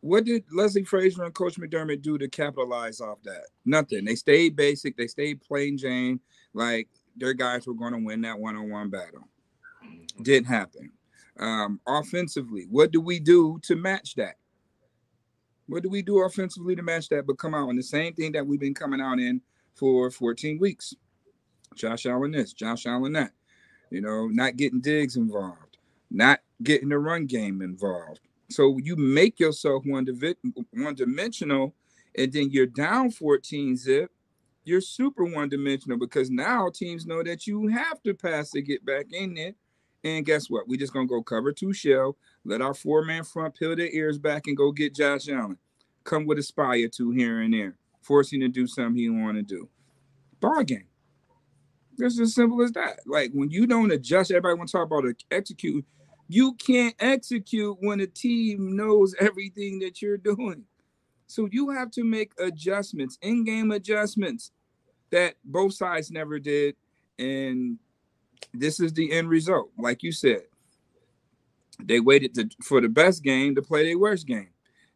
What 0.00 0.24
did 0.24 0.44
Leslie 0.50 0.84
Frazier 0.84 1.24
and 1.24 1.34
Coach 1.34 1.56
McDermott 1.56 2.00
do 2.00 2.16
to 2.16 2.26
capitalize 2.26 3.02
off 3.02 3.18
that? 3.24 3.48
Nothing. 3.66 4.06
They 4.06 4.14
stayed 4.14 4.56
basic. 4.56 4.96
They 4.96 5.08
stayed 5.08 5.42
plain 5.42 5.76
Jane. 5.76 6.20
Like 6.54 6.88
their 7.18 7.34
guys 7.34 7.66
were 7.66 7.74
going 7.74 7.92
to 7.92 7.98
win 7.98 8.22
that 8.22 8.38
one-on-one 8.38 8.88
battle. 8.88 9.28
Didn't 10.22 10.46
happen. 10.48 10.90
Um, 11.38 11.80
offensively, 11.86 12.66
what 12.70 12.92
do 12.92 13.02
we 13.02 13.20
do 13.20 13.58
to 13.64 13.76
match 13.76 14.14
that? 14.14 14.36
What 15.66 15.82
do 15.82 15.90
we 15.90 16.00
do 16.00 16.22
offensively 16.22 16.74
to 16.76 16.82
match 16.82 17.10
that? 17.10 17.26
But 17.26 17.36
come 17.36 17.52
out 17.52 17.68
on 17.68 17.76
the 17.76 17.82
same 17.82 18.14
thing 18.14 18.32
that 18.32 18.46
we've 18.46 18.58
been 18.58 18.72
coming 18.72 19.02
out 19.02 19.18
in 19.18 19.42
for 19.74 20.10
14 20.10 20.58
weeks. 20.58 20.94
Josh 21.74 22.06
Allen 22.06 22.32
this, 22.32 22.52
Josh 22.52 22.86
Allen 22.86 23.12
that. 23.12 23.32
You 23.90 24.00
know, 24.00 24.26
not 24.26 24.56
getting 24.56 24.80
Diggs 24.80 25.16
involved, 25.16 25.78
not 26.10 26.40
getting 26.62 26.90
the 26.90 26.98
run 26.98 27.26
game 27.26 27.62
involved. 27.62 28.20
So 28.50 28.78
you 28.82 28.96
make 28.96 29.38
yourself 29.40 29.84
one, 29.86 30.06
one 30.72 30.94
dimensional, 30.94 31.74
and 32.16 32.32
then 32.32 32.50
you're 32.50 32.66
down 32.66 33.10
14 33.10 33.76
zip. 33.76 34.10
You're 34.64 34.80
super 34.80 35.24
one 35.24 35.48
dimensional 35.48 35.98
because 35.98 36.30
now 36.30 36.68
teams 36.68 37.06
know 37.06 37.22
that 37.22 37.46
you 37.46 37.68
have 37.68 38.02
to 38.02 38.12
pass 38.12 38.50
to 38.50 38.60
get 38.60 38.84
back 38.84 39.06
in 39.12 39.34
there. 39.34 39.54
And 40.04 40.24
guess 40.24 40.48
what? 40.48 40.68
We're 40.68 40.78
just 40.78 40.92
gonna 40.92 41.06
go 41.06 41.22
cover 41.22 41.52
two 41.52 41.72
shell, 41.72 42.16
let 42.44 42.62
our 42.62 42.74
four 42.74 43.02
man 43.04 43.24
front 43.24 43.58
peel 43.58 43.74
their 43.74 43.88
ears 43.90 44.18
back 44.18 44.46
and 44.46 44.56
go 44.56 44.70
get 44.70 44.94
Josh 44.94 45.28
Allen. 45.28 45.58
Come 46.04 46.26
with 46.26 46.38
a 46.38 46.42
spy 46.42 46.78
or 46.78 46.88
two 46.88 47.10
here 47.10 47.40
and 47.40 47.52
there, 47.52 47.76
forcing 48.02 48.40
to 48.40 48.48
do 48.48 48.66
something 48.66 48.96
he 48.96 49.08
want 49.08 49.36
to 49.36 49.42
do. 49.42 49.68
Ball 50.40 50.62
game. 50.62 50.84
It's 51.98 52.20
as 52.20 52.34
simple 52.34 52.62
as 52.62 52.72
that. 52.72 53.00
Like 53.06 53.32
when 53.32 53.50
you 53.50 53.66
don't 53.66 53.90
adjust, 53.90 54.30
everybody 54.30 54.56
want 54.56 54.68
to 54.68 54.72
talk 54.72 54.86
about 54.86 55.04
execute. 55.30 55.84
You 56.28 56.54
can't 56.54 56.94
execute 57.00 57.76
when 57.80 58.00
a 58.00 58.06
team 58.06 58.76
knows 58.76 59.14
everything 59.18 59.78
that 59.80 60.00
you're 60.02 60.18
doing. 60.18 60.64
So 61.26 61.48
you 61.50 61.70
have 61.70 61.90
to 61.92 62.04
make 62.04 62.32
adjustments, 62.38 63.18
in-game 63.22 63.70
adjustments 63.70 64.52
that 65.10 65.34
both 65.44 65.74
sides 65.74 66.10
never 66.10 66.38
did. 66.38 66.76
And 67.18 67.78
this 68.54 68.78
is 68.80 68.92
the 68.92 69.10
end 69.12 69.28
result. 69.28 69.70
Like 69.78 70.02
you 70.02 70.12
said, 70.12 70.42
they 71.82 72.00
waited 72.00 72.34
to, 72.34 72.48
for 72.62 72.80
the 72.80 72.88
best 72.88 73.22
game 73.22 73.54
to 73.54 73.62
play 73.62 73.84
their 73.84 73.98
worst 73.98 74.26
game 74.26 74.50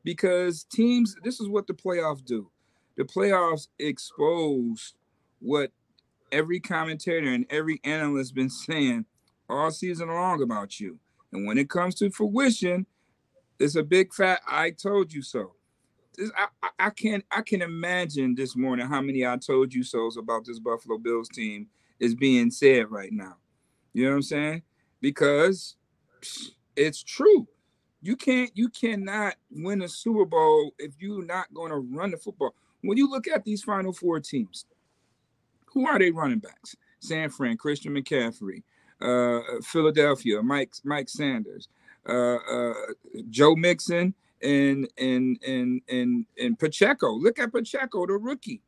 because 0.04 0.64
teams, 0.64 1.16
this 1.22 1.40
is 1.40 1.48
what 1.48 1.66
the 1.66 1.74
playoffs 1.74 2.24
do. 2.24 2.50
The 2.96 3.04
playoffs 3.04 3.68
expose 3.78 4.94
what 5.40 5.72
every 6.32 6.58
commentator 6.58 7.28
and 7.28 7.46
every 7.50 7.80
analyst 7.84 8.34
been 8.34 8.50
saying 8.50 9.04
all 9.48 9.70
season 9.70 10.08
long 10.08 10.42
about 10.42 10.80
you. 10.80 10.98
And 11.32 11.46
when 11.46 11.58
it 11.58 11.70
comes 11.70 11.94
to 11.96 12.10
fruition, 12.10 12.86
it's 13.58 13.76
a 13.76 13.82
big 13.82 14.12
fat 14.12 14.40
I 14.46 14.70
told 14.70 15.12
you 15.12 15.22
so. 15.22 15.52
This, 16.16 16.30
I, 16.36 16.68
I, 16.78 16.90
can 16.90 17.22
I 17.30 17.40
can 17.42 17.62
imagine 17.62 18.34
this 18.34 18.56
morning 18.56 18.86
how 18.86 19.00
many 19.00 19.26
I 19.26 19.36
told 19.36 19.72
you 19.72 19.82
so's 19.82 20.16
about 20.16 20.44
this 20.44 20.58
Buffalo 20.58 20.98
Bills 20.98 21.28
team 21.28 21.68
is 22.00 22.14
being 22.14 22.50
said 22.50 22.90
right 22.90 23.12
now. 23.12 23.36
You 23.94 24.04
know 24.04 24.10
what 24.10 24.16
I'm 24.16 24.22
saying? 24.22 24.62
Because 25.00 25.76
it's 26.76 27.02
true. 27.02 27.46
You 28.02 28.16
can't 28.16 28.50
you 28.54 28.68
cannot 28.68 29.36
win 29.50 29.82
a 29.82 29.88
Super 29.88 30.24
Bowl 30.24 30.72
if 30.78 30.92
you're 30.98 31.24
not 31.24 31.52
going 31.54 31.70
to 31.70 31.78
run 31.78 32.10
the 32.10 32.16
football. 32.16 32.54
When 32.82 32.98
you 32.98 33.08
look 33.08 33.28
at 33.28 33.44
these 33.44 33.62
final 33.62 33.92
four 33.92 34.18
teams, 34.20 34.66
who 35.72 35.86
are 35.86 35.98
they 35.98 36.10
running 36.10 36.38
backs? 36.38 36.76
San 37.00 37.30
Fran, 37.30 37.56
Christian 37.56 37.94
McCaffrey, 37.94 38.62
uh, 39.00 39.60
Philadelphia, 39.62 40.42
Mike 40.42 40.74
Mike 40.84 41.08
Sanders, 41.08 41.68
uh, 42.08 42.36
uh, 42.36 42.74
Joe 43.28 43.56
Mixon, 43.56 44.14
and 44.42 44.88
and 44.98 45.38
and 45.46 45.80
and 45.88 46.26
and 46.40 46.58
Pacheco. 46.58 47.12
Look 47.12 47.38
at 47.38 47.52
Pacheco, 47.52 48.06
the 48.06 48.14
rookie, 48.14 48.62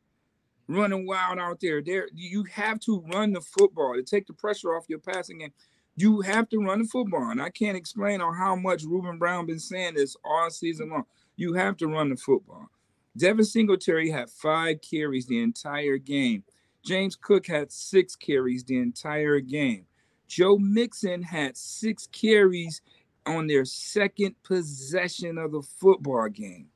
running 0.69 1.07
wild 1.07 1.39
out 1.39 1.61
there. 1.61 1.83
There, 1.83 2.09
you 2.13 2.45
have 2.45 2.81
to 2.81 3.05
run 3.13 3.33
the 3.33 3.41
football 3.41 3.95
to 3.95 4.03
take 4.03 4.27
the 4.27 4.33
pressure 4.33 4.75
off 4.75 4.89
your 4.89 4.99
passing 4.99 5.39
game. 5.39 5.53
You 5.97 6.23
have 6.23 6.49
to 6.49 6.59
run 6.59 6.81
the 6.81 6.89
football, 6.89 7.31
and 7.31 7.41
I 7.41 7.51
can't 7.51 7.77
explain 7.77 8.21
on 8.21 8.35
how 8.35 8.57
much 8.57 8.83
Ruben 8.83 9.17
Brown 9.19 9.47
been 9.47 9.61
saying 9.61 9.95
this 9.95 10.17
all 10.25 10.51
season 10.51 10.91
long. 10.91 11.05
You 11.37 11.55
have 11.55 11.77
to 11.79 11.87
run 11.87 12.09
the 12.09 12.17
football. 12.17 12.69
Devin 13.17 13.45
Singletary 13.45 14.11
had 14.11 14.29
five 14.29 14.81
carries 14.81 15.27
the 15.27 15.41
entire 15.41 15.99
game. 15.99 16.43
James 16.85 17.17
Cook 17.17 17.47
had 17.47 17.73
six 17.73 18.15
carries 18.15 18.63
the 18.63 18.79
entire 18.79 19.41
game. 19.41 19.87
Joe 20.29 20.59
Mixon 20.59 21.23
had 21.23 21.57
six 21.57 22.07
carries 22.09 22.83
on 23.27 23.47
their 23.47 23.65
second 23.65 24.35
possession 24.43 25.39
of 25.39 25.53
the 25.53 25.63
football 25.63 26.29
game. 26.29 26.69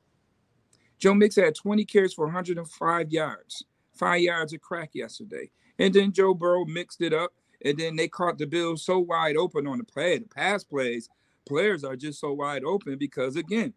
Joe 0.97 1.13
Mixon 1.13 1.45
had 1.45 1.55
20 1.55 1.85
carries 1.85 2.13
for 2.13 2.25
105 2.25 3.11
yards, 3.11 3.63
five 3.93 4.21
yards 4.21 4.53
of 4.53 4.61
crack 4.61 4.91
yesterday. 4.93 5.51
And 5.77 5.93
then 5.93 6.11
Joe 6.11 6.33
Burrow 6.33 6.65
mixed 6.65 7.01
it 7.01 7.13
up, 7.13 7.31
and 7.63 7.77
then 7.77 7.95
they 7.95 8.07
caught 8.07 8.37
the 8.37 8.47
Bills 8.47 8.83
so 8.83 8.99
wide 8.99 9.37
open 9.37 9.67
on 9.67 9.77
the 9.77 9.83
play. 9.83 10.17
The 10.17 10.25
pass 10.27 10.63
plays, 10.63 11.09
players 11.45 11.83
are 11.83 11.95
just 11.95 12.19
so 12.19 12.33
wide 12.33 12.63
open 12.63 12.97
because, 12.97 13.35
again, 13.35 13.73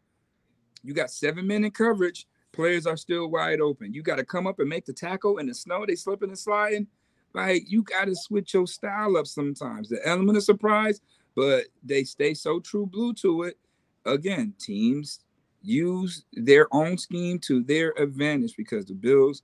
you 0.82 0.94
got 0.94 1.10
seven 1.10 1.46
men 1.46 1.64
in 1.64 1.70
coverage 1.70 2.26
Players 2.52 2.86
are 2.86 2.96
still 2.96 3.30
wide 3.30 3.60
open. 3.60 3.94
You 3.94 4.02
got 4.02 4.16
to 4.16 4.24
come 4.24 4.46
up 4.46 4.60
and 4.60 4.68
make 4.68 4.84
the 4.84 4.92
tackle 4.92 5.38
in 5.38 5.46
the 5.46 5.54
snow. 5.54 5.86
They 5.86 5.94
slipping 5.94 6.28
and 6.28 6.38
sliding. 6.38 6.86
Like 7.34 7.64
you 7.70 7.82
got 7.82 8.06
to 8.06 8.14
switch 8.14 8.54
your 8.54 8.66
style 8.66 9.16
up 9.16 9.26
sometimes. 9.26 9.88
The 9.88 10.06
element 10.06 10.36
of 10.36 10.44
surprise, 10.44 11.00
but 11.34 11.64
they 11.82 12.04
stay 12.04 12.34
so 12.34 12.60
true 12.60 12.86
blue 12.86 13.14
to 13.14 13.44
it. 13.44 13.58
Again, 14.04 14.52
teams 14.58 15.20
use 15.62 16.24
their 16.32 16.66
own 16.74 16.98
scheme 16.98 17.38
to 17.38 17.62
their 17.62 17.94
advantage 17.96 18.54
because 18.56 18.84
the 18.84 18.94
Bills 18.94 19.42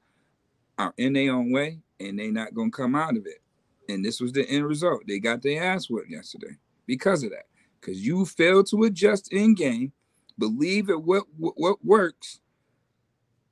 are 0.76 0.92
in 0.98 1.12
their 1.12 1.32
own 1.32 1.52
way 1.52 1.78
and 2.00 2.18
they 2.18 2.30
not 2.30 2.54
gonna 2.54 2.70
come 2.70 2.94
out 2.94 3.16
of 3.16 3.26
it. 3.26 3.40
And 3.88 4.04
this 4.04 4.20
was 4.20 4.32
the 4.32 4.46
end 4.48 4.66
result. 4.66 5.02
They 5.06 5.18
got 5.18 5.42
their 5.42 5.62
ass 5.62 5.88
whipped 5.88 6.10
yesterday 6.10 6.56
because 6.86 7.22
of 7.22 7.30
that. 7.30 7.46
Because 7.80 8.04
you 8.04 8.26
failed 8.26 8.66
to 8.70 8.82
adjust 8.82 9.32
in 9.32 9.54
game, 9.54 9.92
believe 10.38 10.90
it 10.90 11.00
what 11.02 11.24
what 11.36 11.84
works, 11.84 12.40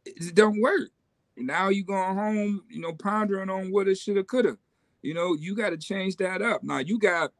it 0.07 0.35
don't 0.35 0.61
work. 0.61 0.91
Now 1.37 1.69
you 1.69 1.85
going 1.85 2.17
home, 2.17 2.63
you 2.71 2.81
know, 2.81 2.93
pondering 2.93 3.51
on 3.51 3.71
what 3.71 3.89
it 3.89 3.99
should 3.99 4.17
have, 4.17 4.27
could 4.27 4.47
have. 4.47 4.59
You 5.03 5.15
know, 5.15 5.35
you 5.35 5.55
got 5.55 5.71
to 5.71 5.77
change 5.77 6.17
that 6.17 6.41
up. 6.41 6.65
Now 6.65 6.79
you 6.79 6.99
got, 6.99 7.33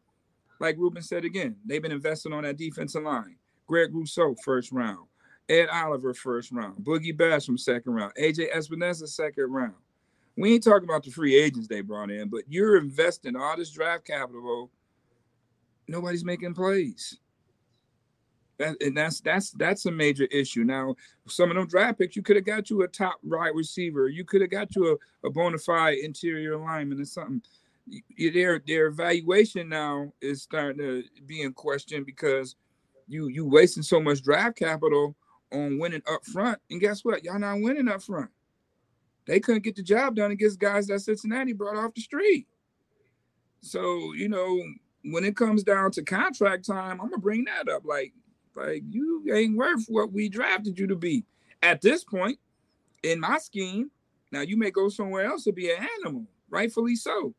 like 0.61 0.77
Ruben 0.77 1.03
said 1.03 1.25
again, 1.25 1.57
they've 1.65 1.83
been 1.83 1.93
investing 1.93 2.33
on 2.33 2.45
that 2.45 2.59
defensive 2.59 3.03
line. 3.03 3.37
Greg 3.67 3.95
Rousseau, 3.95 4.35
first 4.45 4.71
round. 4.71 5.07
Ed 5.49 5.69
Oliver 5.69 6.13
first 6.13 6.51
round, 6.51 6.85
Boogie 6.85 7.17
Basham 7.17 7.59
second 7.59 7.93
round, 7.95 8.13
AJ 8.21 8.53
Epenesa 8.53 9.07
second 9.07 9.53
round. 9.53 9.75
We 10.37 10.55
ain't 10.55 10.65
talking 10.65 10.89
about 10.89 11.05
the 11.05 11.11
free 11.11 11.37
agents 11.41 11.69
they 11.69 11.81
brought 11.81 12.11
in, 12.11 12.29
but 12.29 12.43
you're 12.49 12.77
investing 12.77 13.37
all 13.37 13.57
this 13.57 13.71
draft 13.71 14.05
capital. 14.05 14.71
Nobody's 15.89 16.25
making 16.25 16.55
plays. 16.55 17.19
That, 18.59 18.77
and 18.81 18.97
that's 18.97 19.21
that's 19.21 19.51
that's 19.53 19.85
a 19.87 19.91
major 19.91 20.25
issue. 20.25 20.65
Now, 20.65 20.97
some 21.27 21.51
of 21.51 21.57
them 21.57 21.67
draft 21.67 21.99
picks, 21.99 22.17
you 22.17 22.23
could 22.23 22.37
have 22.37 22.47
got 22.47 22.71
you 22.71 22.83
a 22.83 22.89
top 22.89 23.19
right 23.23 23.55
receiver. 23.55 24.09
You 24.09 24.25
could 24.25 24.41
have 24.41 24.51
got 24.51 24.75
you 24.75 24.99
a, 25.25 25.27
a 25.27 25.31
bona 25.31 25.59
fide 25.59 25.99
interior 25.99 26.57
lineman 26.57 27.01
or 27.01 27.05
something. 27.05 27.43
Their 28.19 28.63
their 28.67 28.87
evaluation 28.87 29.69
now 29.69 30.13
is 30.21 30.43
starting 30.43 30.79
to 30.79 31.05
be 31.27 31.43
in 31.43 31.53
question 31.53 32.03
because 32.03 32.57
you 33.09 33.29
you 33.29 33.47
wasting 33.47 33.83
so 33.83 34.01
much 34.01 34.23
draft 34.23 34.57
capital 34.57 35.15
on 35.53 35.79
winning 35.79 36.03
up 36.11 36.25
front. 36.25 36.59
And 36.71 36.81
guess 36.81 37.05
what? 37.05 37.25
Y'all 37.25 37.39
not 37.39 37.61
winning 37.61 37.89
up 37.89 38.03
front. 38.03 38.31
They 39.27 39.41
couldn't 39.41 39.65
get 39.65 39.77
the 39.77 39.83
job 39.83 40.17
done 40.17 40.31
against 40.31 40.61
guys 40.61 40.87
that 40.87 41.01
Cincinnati 41.01 41.53
brought 41.53 41.77
off 41.77 41.95
the 41.95 42.01
street. 42.01 42.47
So, 43.61 44.13
you 44.15 44.29
know, 44.29 44.63
when 45.03 45.25
it 45.25 45.37
comes 45.37 45.63
down 45.63 45.91
to 45.93 46.03
contract 46.03 46.67
time, 46.67 47.01
I'm 47.01 47.11
gonna 47.11 47.19
bring 47.19 47.45
that 47.45 47.69
up. 47.69 47.85
Like 47.85 48.13
like 48.57 48.83
you 48.89 49.25
ain't 49.33 49.57
worth 49.57 49.85
what 49.89 50.13
we 50.13 50.29
drafted 50.29 50.79
you 50.79 50.87
to 50.87 50.97
be. 50.97 51.25
At 51.63 51.81
this 51.81 52.05
point, 52.05 52.39
in 53.03 53.21
my 53.21 53.39
scheme, 53.39 53.91
now 54.33 54.41
you 54.41 54.57
may 54.57 54.71
go 54.71 54.89
somewhere 54.89 55.25
else 55.25 55.45
to 55.45 55.53
be 55.53 55.71
an 55.71 55.87
animal, 55.99 56.27
rightfully 56.51 56.97
so, 56.97 57.35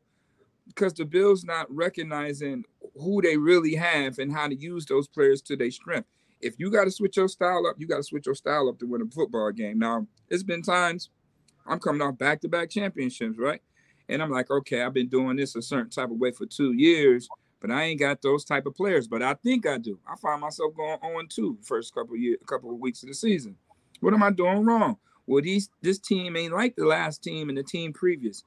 because 0.67 0.93
the 0.93 1.05
Bills 1.05 1.43
not 1.43 1.73
recognizing 1.73 2.63
who 2.95 3.21
they 3.21 3.37
really 3.37 3.75
have 3.75 4.19
and 4.19 4.31
how 4.31 4.47
to 4.47 4.55
use 4.55 4.85
those 4.85 5.07
players 5.07 5.41
to 5.43 5.55
their 5.55 5.71
strength. 5.71 6.07
If 6.39 6.59
you 6.59 6.71
got 6.71 6.85
to 6.85 6.91
switch 6.91 7.17
your 7.17 7.27
style 7.27 7.65
up, 7.67 7.75
you 7.79 7.87
got 7.87 7.97
to 7.97 8.03
switch 8.03 8.25
your 8.25 8.35
style 8.35 8.69
up 8.69 8.79
to 8.79 8.85
win 8.85 9.01
a 9.01 9.05
football 9.05 9.51
game. 9.51 9.79
Now, 9.79 10.07
it's 10.29 10.43
been 10.43 10.61
times 10.61 11.09
I'm 11.65 11.79
coming 11.79 12.01
off 12.01 12.17
back-to-back 12.17 12.69
championships, 12.69 13.37
right? 13.37 13.61
And 14.07 14.21
I'm 14.21 14.29
like, 14.29 14.49
okay, 14.49 14.83
I've 14.83 14.93
been 14.93 15.09
doing 15.09 15.35
this 15.35 15.55
a 15.55 15.61
certain 15.61 15.89
type 15.89 16.11
of 16.11 16.17
way 16.17 16.31
for 16.31 16.45
two 16.45 16.73
years 16.73 17.27
but 17.59 17.71
I 17.71 17.83
ain't 17.83 17.99
got 17.99 18.21
those 18.21 18.45
type 18.45 18.65
of 18.65 18.75
players. 18.75 19.07
But 19.07 19.23
I 19.23 19.33
think 19.33 19.65
I 19.65 19.77
do. 19.77 19.99
I 20.07 20.15
find 20.15 20.41
myself 20.41 20.75
going 20.75 20.99
on 21.01 21.27
two 21.27 21.57
first 21.61 21.93
couple 21.93 22.15
of 22.15 22.21
years, 22.21 22.37
couple 22.45 22.71
of 22.71 22.79
weeks 22.79 23.03
of 23.03 23.09
the 23.09 23.15
season. 23.15 23.55
What 23.99 24.13
am 24.13 24.23
I 24.23 24.31
doing 24.31 24.63
wrong? 24.65 24.97
Well, 25.25 25.41
these 25.41 25.69
this 25.81 25.99
team 25.99 26.37
ain't 26.37 26.53
like 26.53 26.75
the 26.75 26.85
last 26.85 27.23
team 27.23 27.49
and 27.49 27.57
the 27.57 27.63
team 27.63 27.93
previous. 27.93 28.43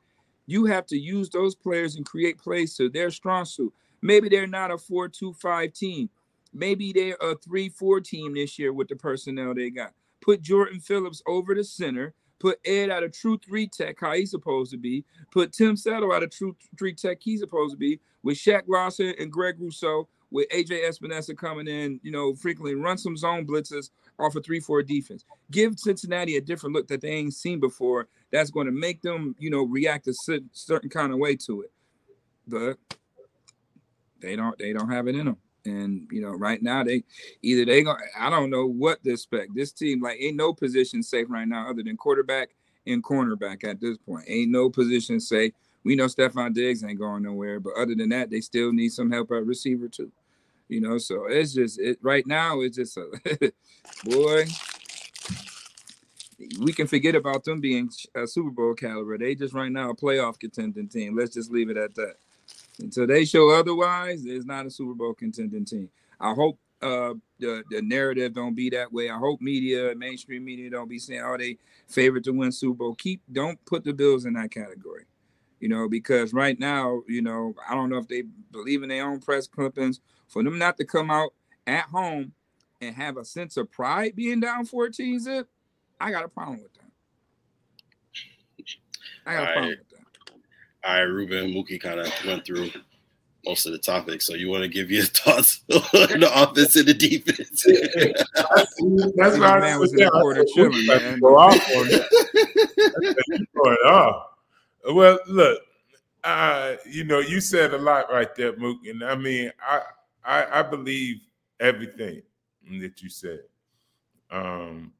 You 0.46 0.64
have 0.66 0.86
to 0.86 0.96
use 0.96 1.30
those 1.30 1.54
players 1.54 1.96
and 1.96 2.06
create 2.06 2.38
plays 2.38 2.74
to 2.76 2.88
their 2.88 3.10
strong 3.10 3.44
suit. 3.44 3.72
Maybe 4.02 4.28
they're 4.28 4.46
not 4.46 4.70
a 4.70 4.78
four-two-five 4.78 5.74
team. 5.74 6.08
Maybe 6.52 6.92
they're 6.92 7.18
a 7.20 7.36
three-four 7.36 8.00
team 8.00 8.34
this 8.34 8.58
year 8.58 8.72
with 8.72 8.88
the 8.88 8.96
personnel 8.96 9.54
they 9.54 9.70
got. 9.70 9.92
Put 10.20 10.42
Jordan 10.42 10.80
Phillips 10.80 11.22
over 11.26 11.54
the 11.54 11.62
center. 11.62 12.14
Put 12.40 12.59
Ed 12.64 12.90
out 12.90 13.04
of 13.04 13.12
true 13.12 13.38
three 13.38 13.68
tech, 13.68 13.99
how 14.00 14.14
he's 14.14 14.30
supposed 14.30 14.73
to 14.73 14.78
be. 14.78 15.04
Put 15.30 15.52
Tim 15.52 15.76
Settle 15.76 16.12
out 16.12 16.23
of 16.23 16.30
true 16.30 16.56
three 16.78 16.94
tech, 16.94 17.18
he's 17.20 17.40
supposed 17.40 17.73
to 17.73 17.78
be 17.78 18.00
with 18.23 18.37
Shaq 18.37 18.62
Lawson 18.66 19.14
and 19.18 19.30
Greg 19.30 19.56
Rousseau, 19.59 20.09
with 20.30 20.49
AJ 20.50 20.88
Epenesa 20.88 21.37
coming 21.37 21.68
in, 21.68 22.00
you 22.02 22.11
know, 22.11 22.35
frequently 22.35 22.75
run 22.75 22.99
some 22.99 23.16
zone 23.16 23.47
blitzes 23.47 23.90
off 24.18 24.37
a 24.37 24.40
3-4 24.40 24.87
defense. 24.87 25.25
Give 25.50 25.78
Cincinnati 25.78 26.37
a 26.37 26.40
different 26.40 26.75
look 26.75 26.88
that 26.88 27.00
they 27.00 27.11
ain't 27.11 27.35
seen 27.35 27.59
before. 27.59 28.09
That's 28.30 28.50
going 28.50 28.66
to 28.66 28.73
make 28.73 29.02
them, 29.02 29.35
you 29.38 29.50
know, 29.50 29.64
react 29.64 30.06
a 30.06 30.14
certain 30.52 30.90
kind 30.90 31.12
of 31.12 31.18
way 31.18 31.37
to 31.37 31.62
it. 31.62 31.73
But 32.47 32.78
they 34.20 34.37
don't 34.37 34.59
they 34.59 34.73
don't 34.73 34.90
have 34.90 35.09
it 35.09 35.14
in 35.16 35.26
them. 35.26 35.37
And 35.64 36.08
you 36.10 36.22
know, 36.22 36.30
right 36.30 36.62
now 36.62 36.84
they 36.84 37.04
either 37.42 37.64
they 37.64 37.82
go 37.82 37.96
I 38.18 38.30
don't 38.30 38.50
know 38.50 38.66
what 38.66 39.02
to 39.04 39.12
expect. 39.12 39.54
This 39.54 39.72
team 39.72 40.00
like 40.00 40.18
ain't 40.20 40.36
no 40.36 40.52
position 40.52 41.02
safe 41.02 41.26
right 41.28 41.46
now 41.46 41.68
other 41.68 41.82
than 41.82 41.96
quarterback 41.96 42.50
and 42.86 43.04
cornerback 43.04 43.64
at 43.64 43.80
this 43.80 43.98
point. 43.98 44.24
Ain't 44.28 44.50
no 44.50 44.70
position 44.70 45.20
safe 45.20 45.52
we 45.84 45.96
know 45.96 46.06
Stefon 46.06 46.52
Diggs 46.52 46.84
ain't 46.84 46.98
going 46.98 47.22
nowhere, 47.22 47.58
but 47.60 47.74
other 47.76 47.94
than 47.94 48.10
that, 48.10 48.30
they 48.30 48.40
still 48.40 48.73
need 48.73 48.90
some 48.90 49.10
help 49.10 49.30
at 49.32 49.46
receiver 49.46 49.88
too. 49.88 50.12
You 50.68 50.80
know, 50.80 50.99
so 50.99 51.26
it's 51.26 51.54
just 51.54 51.80
it 51.80 51.99
right 52.02 52.26
now. 52.26 52.60
It's 52.60 52.76
just 52.76 52.96
a 52.96 53.08
boy. 54.04 54.46
We 56.60 56.73
can 56.73 56.86
forget 56.86 57.14
about 57.14 57.44
them 57.44 57.60
being 57.60 57.90
a 58.16 58.23
uh, 58.23 58.26
Super 58.26 58.50
Bowl 58.50 58.75
caliber. 58.75 59.18
They 59.18 59.34
just 59.34 59.52
right 59.52 59.70
now 59.70 59.90
a 59.90 59.96
playoff 59.96 60.38
contending 60.38 60.88
team. 60.88 61.16
Let's 61.16 61.34
just 61.34 61.50
leave 61.50 61.70
it 61.70 61.76
at 61.76 61.94
that. 61.96 62.14
Until 62.82 63.06
they 63.06 63.25
show 63.25 63.50
otherwise, 63.50 64.25
it's 64.25 64.45
not 64.45 64.66
a 64.66 64.71
Super 64.71 64.95
Bowl 64.95 65.14
contending 65.14 65.64
team. 65.64 65.88
I 66.19 66.32
hope 66.32 66.58
uh, 66.82 67.14
the, 67.38 67.62
the 67.71 67.82
narrative 67.82 68.34
don't 68.34 68.54
be 68.54 68.71
that 68.71 68.93
way. 68.93 69.10
I 69.10 69.19
hope 69.19 69.40
media, 69.40 69.95
mainstream 69.95 70.45
media, 70.45 70.71
don't 70.71 70.88
be 70.88 70.99
saying, 70.99 71.23
"Oh, 71.25 71.36
they 71.36 71.58
favorite 71.88 72.25
to 72.25 72.32
win 72.32 72.52
Super 72.52 72.78
Bowl." 72.78 72.95
Keep 72.95 73.23
don't 73.32 73.62
put 73.64 73.84
the 73.84 73.93
Bills 73.93 74.25
in 74.25 74.34
that 74.34 74.50
category 74.50 75.04
you 75.60 75.69
know, 75.69 75.88
because 75.88 76.32
right 76.32 76.58
now, 76.58 77.02
you 77.06 77.23
know, 77.23 77.54
I 77.69 77.75
don't 77.75 77.90
know 77.90 77.99
if 77.99 78.08
they 78.08 78.23
believe 78.50 78.82
in 78.82 78.88
their 78.88 79.06
own 79.06 79.21
press 79.21 79.47
clippings. 79.47 80.00
For 80.26 80.43
them 80.43 80.58
not 80.58 80.76
to 80.78 80.84
come 80.84 81.10
out 81.10 81.34
at 81.66 81.84
home 81.84 82.32
and 82.80 82.95
have 82.97 83.16
a 83.16 83.25
sense 83.25 83.56
of 83.56 83.71
pride 83.71 84.16
being 84.16 84.40
down 84.40 84.64
14 84.64 85.19
zip, 85.21 85.49
I 86.00 86.10
got 86.10 86.25
a 86.25 86.28
problem 86.28 86.62
with 86.62 86.73
that. 86.75 86.80
I 89.26 89.34
got 89.34 89.43
a 89.43 89.47
problem 89.47 89.69
right. 89.69 89.78
with 89.78 89.88
that. 89.89 89.89
All 90.84 90.95
right, 90.95 91.02
Ruben 91.02 91.52
Mookie 91.52 91.80
kind 91.80 92.00
of 92.00 92.12
went 92.25 92.45
through 92.45 92.71
most 93.45 93.66
of 93.66 93.73
the 93.73 93.78
topics. 93.78 94.26
So 94.26 94.34
you 94.34 94.49
want 94.49 94.62
to 94.62 94.69
give 94.69 94.90
your 94.90 95.04
thoughts 95.06 95.62
on 95.71 96.21
the 96.21 96.30
offense 96.34 96.76
and 96.76 96.86
the 96.86 96.95
defense? 96.95 97.64
That's 99.16 99.38
why 99.38 99.60
man 99.60 99.78
was 99.78 99.93
in 99.93 99.99
the 99.99 100.10
quarter 100.10 100.45
chilling, 100.54 100.86
man. 100.86 101.21
Go 101.21 101.38
off 101.38 101.54
on 101.54 101.88
that. 101.88 102.06
Well, 104.93 105.19
look, 105.26 105.60
uh, 106.25 106.76
you 106.86 107.04
know, 107.04 107.19
you 107.19 107.40
said 107.40 107.75
a 107.75 107.78
lot 107.78 108.10
right 108.10 108.34
there, 108.34 108.56
Mook, 108.56 108.78
and 108.86 109.02
I 109.02 109.14
mean, 109.14 109.52
I, 109.62 109.82
I, 110.25 110.60
I 110.60 110.62
believe 110.62 111.21
everything 111.60 112.23
that 112.80 113.02
you 113.02 113.10
said. 113.10 113.40
Um, 114.30 114.93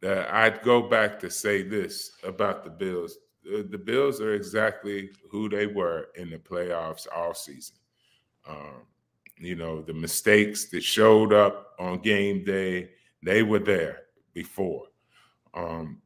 that 0.00 0.32
I'd 0.32 0.62
go 0.62 0.82
back 0.82 1.18
to 1.20 1.30
say 1.30 1.62
this 1.62 2.12
about 2.22 2.64
the 2.64 2.70
Bills. 2.70 3.18
The, 3.46 3.78
Bills 3.78 4.20
are 4.20 4.34
exactly 4.34 5.10
who 5.30 5.48
they 5.48 5.66
were 5.66 6.08
in 6.16 6.30
the 6.30 6.38
playoffs 6.38 7.06
all 7.14 7.34
season. 7.34 7.76
Um, 8.48 8.82
you 9.38 9.54
know, 9.54 9.82
the 9.82 9.94
mistakes 9.94 10.68
that 10.70 10.82
showed 10.82 11.32
up 11.32 11.74
on 11.78 12.00
game 12.00 12.44
day, 12.44 12.90
they 13.22 13.42
were 13.42 13.58
there 13.58 14.02
before. 14.32 14.84
Um, 15.54 16.00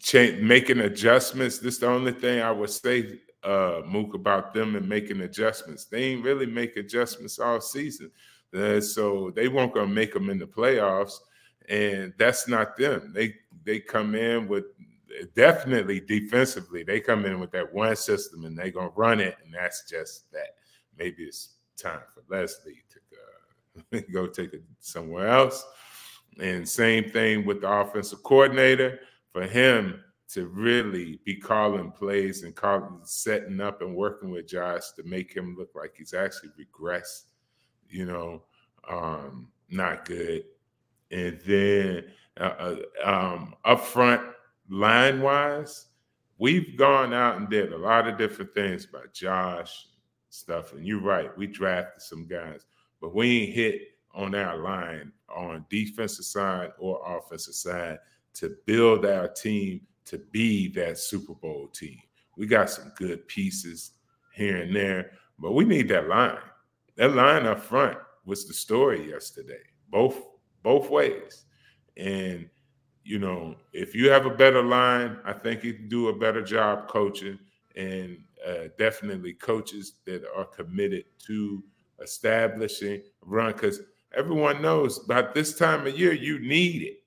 change, 0.00 0.42
making 0.42 0.80
adjustments. 0.80 1.58
This 1.58 1.74
is 1.74 1.80
the 1.80 1.88
only 1.88 2.12
thing 2.12 2.42
I 2.42 2.50
would 2.50 2.70
say, 2.70 3.20
uh, 3.42 3.82
Mook, 3.86 4.14
about 4.14 4.52
them 4.52 4.76
and 4.76 4.88
making 4.88 5.22
adjustments. 5.22 5.84
They 5.84 6.04
ain't 6.04 6.24
really 6.24 6.46
make 6.46 6.76
adjustments 6.76 7.38
all 7.38 7.60
season. 7.60 8.10
Uh, 8.54 8.80
so 8.80 9.30
they 9.34 9.48
won't 9.48 9.74
gonna 9.74 9.86
make 9.86 10.12
them 10.14 10.30
in 10.30 10.38
the 10.38 10.46
playoffs, 10.46 11.14
and 11.68 12.14
that's 12.18 12.48
not 12.48 12.76
them. 12.76 13.12
They 13.14 13.34
they 13.64 13.80
come 13.80 14.14
in 14.14 14.48
with 14.48 14.64
definitely 15.34 16.00
defensively. 16.00 16.82
They 16.82 17.00
come 17.00 17.24
in 17.24 17.40
with 17.40 17.50
that 17.52 17.72
one 17.72 17.96
system 17.96 18.44
and 18.44 18.56
they're 18.56 18.70
gonna 18.70 18.90
run 18.96 19.20
it, 19.20 19.36
and 19.44 19.52
that's 19.52 19.88
just 19.88 20.30
that. 20.32 20.56
Maybe 20.98 21.24
it's 21.24 21.56
time 21.76 22.00
for 22.14 22.22
Leslie 22.28 22.82
to 23.92 24.00
go 24.12 24.26
take 24.26 24.52
it 24.54 24.62
somewhere 24.80 25.28
else. 25.28 25.64
And 26.40 26.68
same 26.68 27.10
thing 27.10 27.46
with 27.46 27.62
the 27.62 27.70
offensive 27.70 28.22
coordinator 28.22 29.00
for 29.32 29.46
him 29.46 30.02
to 30.28 30.46
really 30.46 31.20
be 31.24 31.36
calling 31.36 31.90
plays 31.92 32.42
and 32.42 32.54
calling, 32.54 33.00
setting 33.04 33.60
up 33.60 33.80
and 33.80 33.94
working 33.94 34.30
with 34.30 34.48
Josh 34.48 34.90
to 34.96 35.02
make 35.04 35.32
him 35.32 35.56
look 35.56 35.70
like 35.74 35.94
he's 35.96 36.14
actually 36.14 36.50
regressed, 36.58 37.24
you 37.88 38.04
know, 38.06 38.42
um, 38.88 39.48
not 39.70 40.04
good. 40.04 40.44
And 41.10 41.40
then 41.46 42.04
uh, 42.38 42.76
uh 43.04 43.08
um, 43.08 43.54
up 43.64 43.80
front, 43.80 44.20
line 44.68 45.20
wise, 45.20 45.86
we've 46.38 46.76
gone 46.76 47.12
out 47.12 47.36
and 47.36 47.48
did 47.48 47.72
a 47.72 47.78
lot 47.78 48.08
of 48.08 48.18
different 48.18 48.54
things 48.54 48.86
by 48.86 49.02
Josh 49.12 49.86
stuff. 50.28 50.72
And 50.72 50.86
you're 50.86 51.00
right, 51.00 51.36
we 51.36 51.46
drafted 51.46 52.02
some 52.02 52.26
guys, 52.26 52.66
but 53.00 53.14
we 53.14 53.42
ain't 53.42 53.54
hit 53.54 53.82
on 54.14 54.34
our 54.34 54.56
line 54.56 55.12
on 55.34 55.66
defensive 55.68 56.24
side 56.24 56.72
or 56.78 57.00
offensive 57.06 57.54
side 57.54 57.98
to 58.34 58.56
build 58.66 59.04
our 59.04 59.28
team 59.28 59.80
to 60.06 60.18
be 60.30 60.68
that 60.68 60.98
Super 60.98 61.34
Bowl 61.34 61.68
team. 61.68 62.00
We 62.36 62.46
got 62.46 62.70
some 62.70 62.92
good 62.96 63.26
pieces 63.28 63.92
here 64.32 64.58
and 64.58 64.74
there, 64.74 65.12
but 65.38 65.52
we 65.52 65.64
need 65.64 65.88
that 65.88 66.08
line. 66.08 66.38
That 66.96 67.14
line 67.14 67.46
up 67.46 67.60
front 67.60 67.98
was 68.24 68.46
the 68.46 68.54
story 68.54 69.10
yesterday, 69.10 69.62
both 69.90 70.20
both 70.62 70.90
ways. 70.90 71.44
And 71.96 72.48
you 73.06 73.18
know, 73.18 73.56
if 73.72 73.94
you 73.94 74.10
have 74.10 74.26
a 74.26 74.30
better 74.30 74.62
line, 74.62 75.18
I 75.24 75.32
think 75.32 75.64
you 75.64 75.74
can 75.74 75.88
do 75.88 76.08
a 76.08 76.16
better 76.16 76.42
job 76.42 76.88
coaching, 76.88 77.38
and 77.76 78.18
uh, 78.46 78.68
definitely 78.78 79.34
coaches 79.34 79.94
that 80.06 80.24
are 80.36 80.44
committed 80.44 81.04
to 81.26 81.62
establishing 82.02 83.02
run 83.22 83.52
because 83.52 83.80
everyone 84.14 84.60
knows 84.62 85.02
about 85.04 85.34
this 85.34 85.56
time 85.56 85.86
of 85.86 85.98
year 85.98 86.12
you 86.12 86.38
need 86.38 86.82
it 86.82 87.02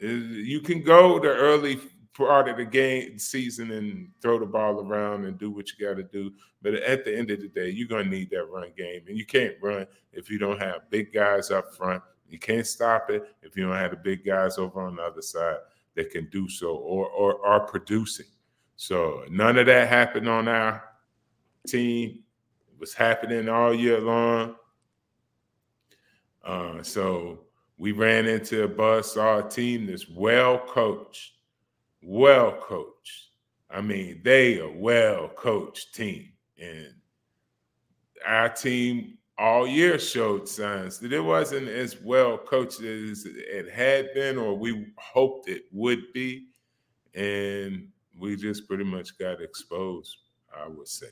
You 0.00 0.60
can 0.60 0.82
go 0.82 1.18
the 1.18 1.28
early 1.28 1.78
part 2.14 2.48
of 2.48 2.56
the 2.56 2.64
game 2.64 3.18
season 3.18 3.70
and 3.72 4.10
throw 4.22 4.38
the 4.38 4.46
ball 4.46 4.80
around 4.80 5.24
and 5.26 5.38
do 5.38 5.50
what 5.50 5.68
you 5.72 5.86
got 5.86 5.96
to 5.96 6.02
do. 6.02 6.32
But 6.62 6.74
at 6.74 7.04
the 7.04 7.16
end 7.16 7.30
of 7.30 7.40
the 7.40 7.48
day, 7.48 7.70
you're 7.70 7.88
gonna 7.88 8.04
need 8.04 8.30
that 8.30 8.46
run 8.46 8.72
game, 8.76 9.02
and 9.08 9.16
you 9.16 9.26
can't 9.26 9.54
run 9.62 9.86
if 10.12 10.30
you 10.30 10.38
don't 10.38 10.60
have 10.60 10.90
big 10.90 11.12
guys 11.12 11.50
up 11.50 11.74
front. 11.74 12.02
You 12.28 12.38
can't 12.38 12.66
stop 12.66 13.10
it 13.10 13.34
if 13.42 13.56
you 13.56 13.66
don't 13.66 13.76
have 13.76 13.92
the 13.92 13.96
big 13.96 14.24
guys 14.24 14.58
over 14.58 14.80
on 14.80 14.96
the 14.96 15.02
other 15.02 15.22
side 15.22 15.56
that 15.94 16.10
can 16.10 16.28
do 16.30 16.48
so 16.48 16.76
or 16.76 17.08
or 17.08 17.44
are 17.46 17.60
producing. 17.60 18.26
So 18.76 19.24
none 19.30 19.58
of 19.58 19.66
that 19.66 19.88
happened 19.88 20.28
on 20.28 20.48
our 20.48 20.82
team. 21.66 22.22
It 22.68 22.80
was 22.80 22.92
happening 22.92 23.48
all 23.48 23.72
year 23.72 24.00
long. 24.00 24.56
Uh, 26.44 26.82
so 26.82 27.40
we 27.78 27.92
ran 27.92 28.26
into 28.26 28.64
a 28.64 28.68
bus, 28.68 29.16
a 29.16 29.46
team 29.48 29.86
that's 29.86 30.08
well 30.08 30.58
coached 30.58 31.36
well 32.06 32.52
coached. 32.52 33.30
I 33.68 33.80
mean, 33.80 34.20
they 34.22 34.60
a 34.60 34.68
well 34.68 35.28
coached 35.28 35.94
team. 35.94 36.30
And 36.60 36.94
our 38.24 38.48
team 38.48 39.15
all 39.38 39.66
year 39.66 39.98
showed 39.98 40.48
signs 40.48 40.98
that 40.98 41.12
it 41.12 41.20
wasn't 41.20 41.68
as 41.68 42.00
well 42.00 42.38
coached 42.38 42.80
as 42.80 43.26
it 43.26 43.70
had 43.70 44.14
been 44.14 44.38
or 44.38 44.56
we 44.56 44.92
hoped 44.96 45.48
it 45.48 45.64
would 45.72 46.12
be. 46.12 46.48
And 47.14 47.88
we 48.18 48.36
just 48.36 48.66
pretty 48.66 48.84
much 48.84 49.18
got 49.18 49.40
exposed, 49.40 50.16
I 50.54 50.68
would 50.68 50.88
say. 50.88 51.08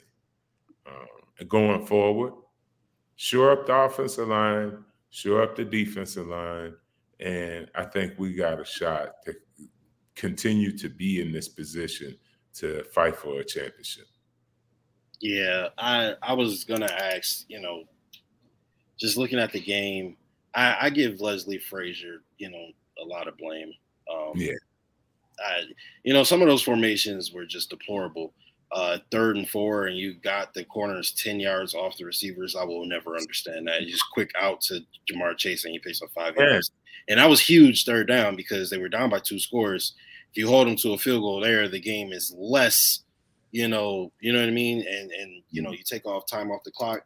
Um, 0.86 1.48
going 1.48 1.86
forward, 1.86 2.34
shore 3.16 3.52
up 3.52 3.66
the 3.66 3.74
offensive 3.74 4.28
line, 4.28 4.84
shore 5.10 5.42
up 5.42 5.56
the 5.56 5.64
defensive 5.64 6.26
line, 6.26 6.74
and 7.20 7.70
I 7.74 7.84
think 7.84 8.14
we 8.18 8.34
got 8.34 8.60
a 8.60 8.64
shot 8.64 9.22
to 9.24 9.34
continue 10.14 10.76
to 10.78 10.88
be 10.88 11.20
in 11.20 11.32
this 11.32 11.48
position 11.48 12.16
to 12.54 12.84
fight 12.84 13.16
for 13.16 13.40
a 13.40 13.44
championship. 13.44 14.06
Yeah, 15.20 15.68
I 15.78 16.16
I 16.22 16.34
was 16.34 16.64
gonna 16.64 16.90
ask, 16.92 17.44
you 17.48 17.60
know, 17.60 17.84
just 18.98 19.16
looking 19.16 19.38
at 19.38 19.52
the 19.52 19.60
game, 19.60 20.16
I, 20.54 20.76
I 20.82 20.90
give 20.90 21.20
Leslie 21.20 21.58
Frazier, 21.58 22.22
you 22.38 22.50
know, 22.50 22.66
a 23.02 23.04
lot 23.06 23.28
of 23.28 23.36
blame. 23.36 23.72
Um, 24.12 24.32
yeah, 24.34 24.52
I, 25.38 25.62
you 26.04 26.12
know, 26.12 26.22
some 26.24 26.42
of 26.42 26.48
those 26.48 26.62
formations 26.62 27.32
were 27.32 27.46
just 27.46 27.70
deplorable. 27.70 28.32
Uh, 28.72 28.98
third 29.12 29.36
and 29.36 29.48
four, 29.48 29.86
and 29.86 29.96
you 29.96 30.14
got 30.14 30.52
the 30.52 30.64
corners 30.64 31.12
ten 31.12 31.38
yards 31.38 31.74
off 31.74 31.96
the 31.96 32.04
receivers. 32.04 32.56
I 32.56 32.64
will 32.64 32.84
never 32.86 33.16
understand 33.16 33.68
that. 33.68 33.82
You 33.82 33.90
just 33.90 34.10
quick 34.12 34.30
out 34.40 34.60
to 34.62 34.80
Ja'Marr 35.08 35.36
Chase, 35.36 35.64
and 35.64 35.72
you 35.72 35.80
pace 35.80 36.02
up 36.02 36.10
five 36.12 36.34
yeah. 36.36 36.50
yards. 36.50 36.72
And 37.08 37.20
that 37.20 37.28
was 37.28 37.40
huge 37.40 37.84
third 37.84 38.08
down 38.08 38.34
because 38.34 38.70
they 38.70 38.78
were 38.78 38.88
down 38.88 39.10
by 39.10 39.20
two 39.20 39.38
scores. 39.38 39.94
If 40.32 40.38
you 40.38 40.48
hold 40.48 40.66
them 40.66 40.76
to 40.76 40.94
a 40.94 40.98
field 40.98 41.22
goal 41.22 41.40
there, 41.40 41.68
the 41.68 41.78
game 41.78 42.12
is 42.12 42.34
less, 42.36 43.04
you 43.52 43.68
know, 43.68 44.10
you 44.20 44.32
know 44.32 44.40
what 44.40 44.48
I 44.48 44.52
mean? 44.52 44.80
And 44.80 45.12
and 45.12 45.42
you 45.50 45.62
know, 45.62 45.70
you 45.70 45.84
take 45.84 46.06
off 46.06 46.26
time 46.26 46.50
off 46.50 46.64
the 46.64 46.72
clock. 46.72 47.02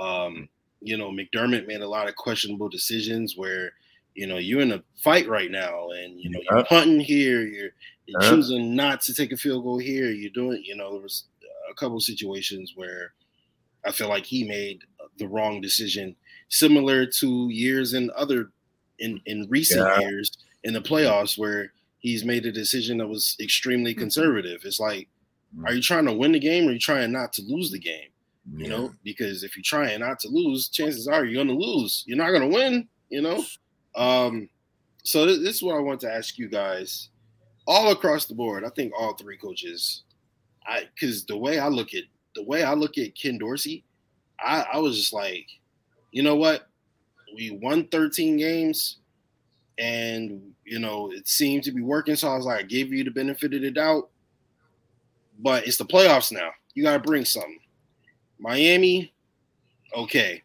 Um, 0.00 0.48
you 0.82 0.96
know, 0.96 1.10
McDermott 1.10 1.66
made 1.66 1.80
a 1.80 1.88
lot 1.88 2.08
of 2.08 2.16
questionable 2.16 2.68
decisions 2.68 3.36
where, 3.36 3.72
you 4.14 4.26
know, 4.26 4.38
you're 4.38 4.60
in 4.60 4.72
a 4.72 4.82
fight 5.02 5.28
right 5.28 5.50
now 5.50 5.88
and 5.90 6.20
you 6.20 6.30
know, 6.30 6.40
you're 6.50 6.64
punting 6.64 7.00
here, 7.00 7.42
you're, 7.42 7.70
you're 8.06 8.20
choosing 8.20 8.74
not 8.74 9.00
to 9.02 9.14
take 9.14 9.32
a 9.32 9.36
field 9.36 9.64
goal 9.64 9.78
here, 9.78 10.10
you're 10.10 10.30
doing, 10.30 10.62
you 10.64 10.76
know, 10.76 10.92
there 10.92 11.02
was 11.02 11.24
a 11.70 11.74
couple 11.74 11.96
of 11.96 12.02
situations 12.02 12.72
where 12.74 13.12
I 13.84 13.92
feel 13.92 14.08
like 14.08 14.26
he 14.26 14.44
made 14.44 14.82
the 15.18 15.28
wrong 15.28 15.60
decision, 15.60 16.16
similar 16.48 17.06
to 17.06 17.48
years 17.50 17.94
in 17.94 18.10
other 18.16 18.50
in 18.98 19.20
in 19.26 19.46
recent 19.48 19.80
yeah. 19.80 20.00
years 20.00 20.30
in 20.64 20.74
the 20.74 20.80
playoffs 20.80 21.36
where 21.36 21.72
he's 21.98 22.24
made 22.24 22.46
a 22.46 22.52
decision 22.52 22.98
that 22.98 23.08
was 23.08 23.36
extremely 23.40 23.92
mm-hmm. 23.92 24.00
conservative. 24.00 24.62
It's 24.64 24.80
like, 24.80 25.08
are 25.64 25.74
you 25.74 25.82
trying 25.82 26.06
to 26.06 26.12
win 26.12 26.32
the 26.32 26.40
game 26.40 26.66
or 26.66 26.70
are 26.70 26.72
you 26.72 26.78
trying 26.78 27.12
not 27.12 27.32
to 27.34 27.42
lose 27.46 27.70
the 27.70 27.78
game? 27.78 28.10
Yeah. 28.50 28.64
You 28.64 28.70
know, 28.70 28.94
because 29.04 29.44
if 29.44 29.56
you're 29.56 29.62
trying 29.62 30.00
not 30.00 30.18
to 30.20 30.28
lose, 30.28 30.68
chances 30.68 31.06
are 31.06 31.24
you're 31.24 31.44
going 31.44 31.56
to 31.56 31.64
lose. 31.64 32.04
You're 32.06 32.18
not 32.18 32.30
going 32.30 32.50
to 32.50 32.56
win. 32.56 32.88
You 33.08 33.22
know, 33.22 33.44
um, 33.94 34.48
so 35.04 35.26
th- 35.26 35.40
this 35.40 35.56
is 35.56 35.62
what 35.62 35.76
I 35.76 35.80
want 35.80 36.00
to 36.00 36.12
ask 36.12 36.38
you 36.38 36.48
guys, 36.48 37.10
all 37.66 37.92
across 37.92 38.24
the 38.24 38.34
board. 38.34 38.64
I 38.64 38.70
think 38.70 38.92
all 38.98 39.14
three 39.14 39.36
coaches, 39.36 40.02
I 40.66 40.88
because 40.94 41.24
the 41.26 41.36
way 41.36 41.58
I 41.58 41.68
look 41.68 41.94
at 41.94 42.04
the 42.34 42.42
way 42.42 42.64
I 42.64 42.72
look 42.74 42.98
at 42.98 43.14
Ken 43.14 43.38
Dorsey, 43.38 43.84
I, 44.40 44.66
I 44.72 44.78
was 44.78 44.96
just 44.96 45.12
like, 45.12 45.46
you 46.10 46.22
know 46.22 46.36
what, 46.36 46.68
we 47.34 47.50
won 47.50 47.86
13 47.88 48.36
games 48.36 48.98
and 49.78 50.52
you 50.64 50.78
know 50.78 51.10
it 51.12 51.26
seemed 51.26 51.64
to 51.64 51.72
be 51.72 51.80
working 51.80 52.14
so 52.14 52.28
i 52.28 52.36
was 52.36 52.44
like 52.44 52.60
i 52.60 52.62
gave 52.62 52.92
you 52.92 53.02
the 53.04 53.10
benefit 53.10 53.54
of 53.54 53.62
the 53.62 53.70
doubt 53.70 54.10
but 55.38 55.66
it's 55.66 55.78
the 55.78 55.84
playoffs 55.84 56.30
now 56.30 56.50
you 56.74 56.82
got 56.82 56.92
to 56.92 56.98
bring 56.98 57.24
something 57.24 57.58
miami 58.42 59.12
okay. 59.96 60.42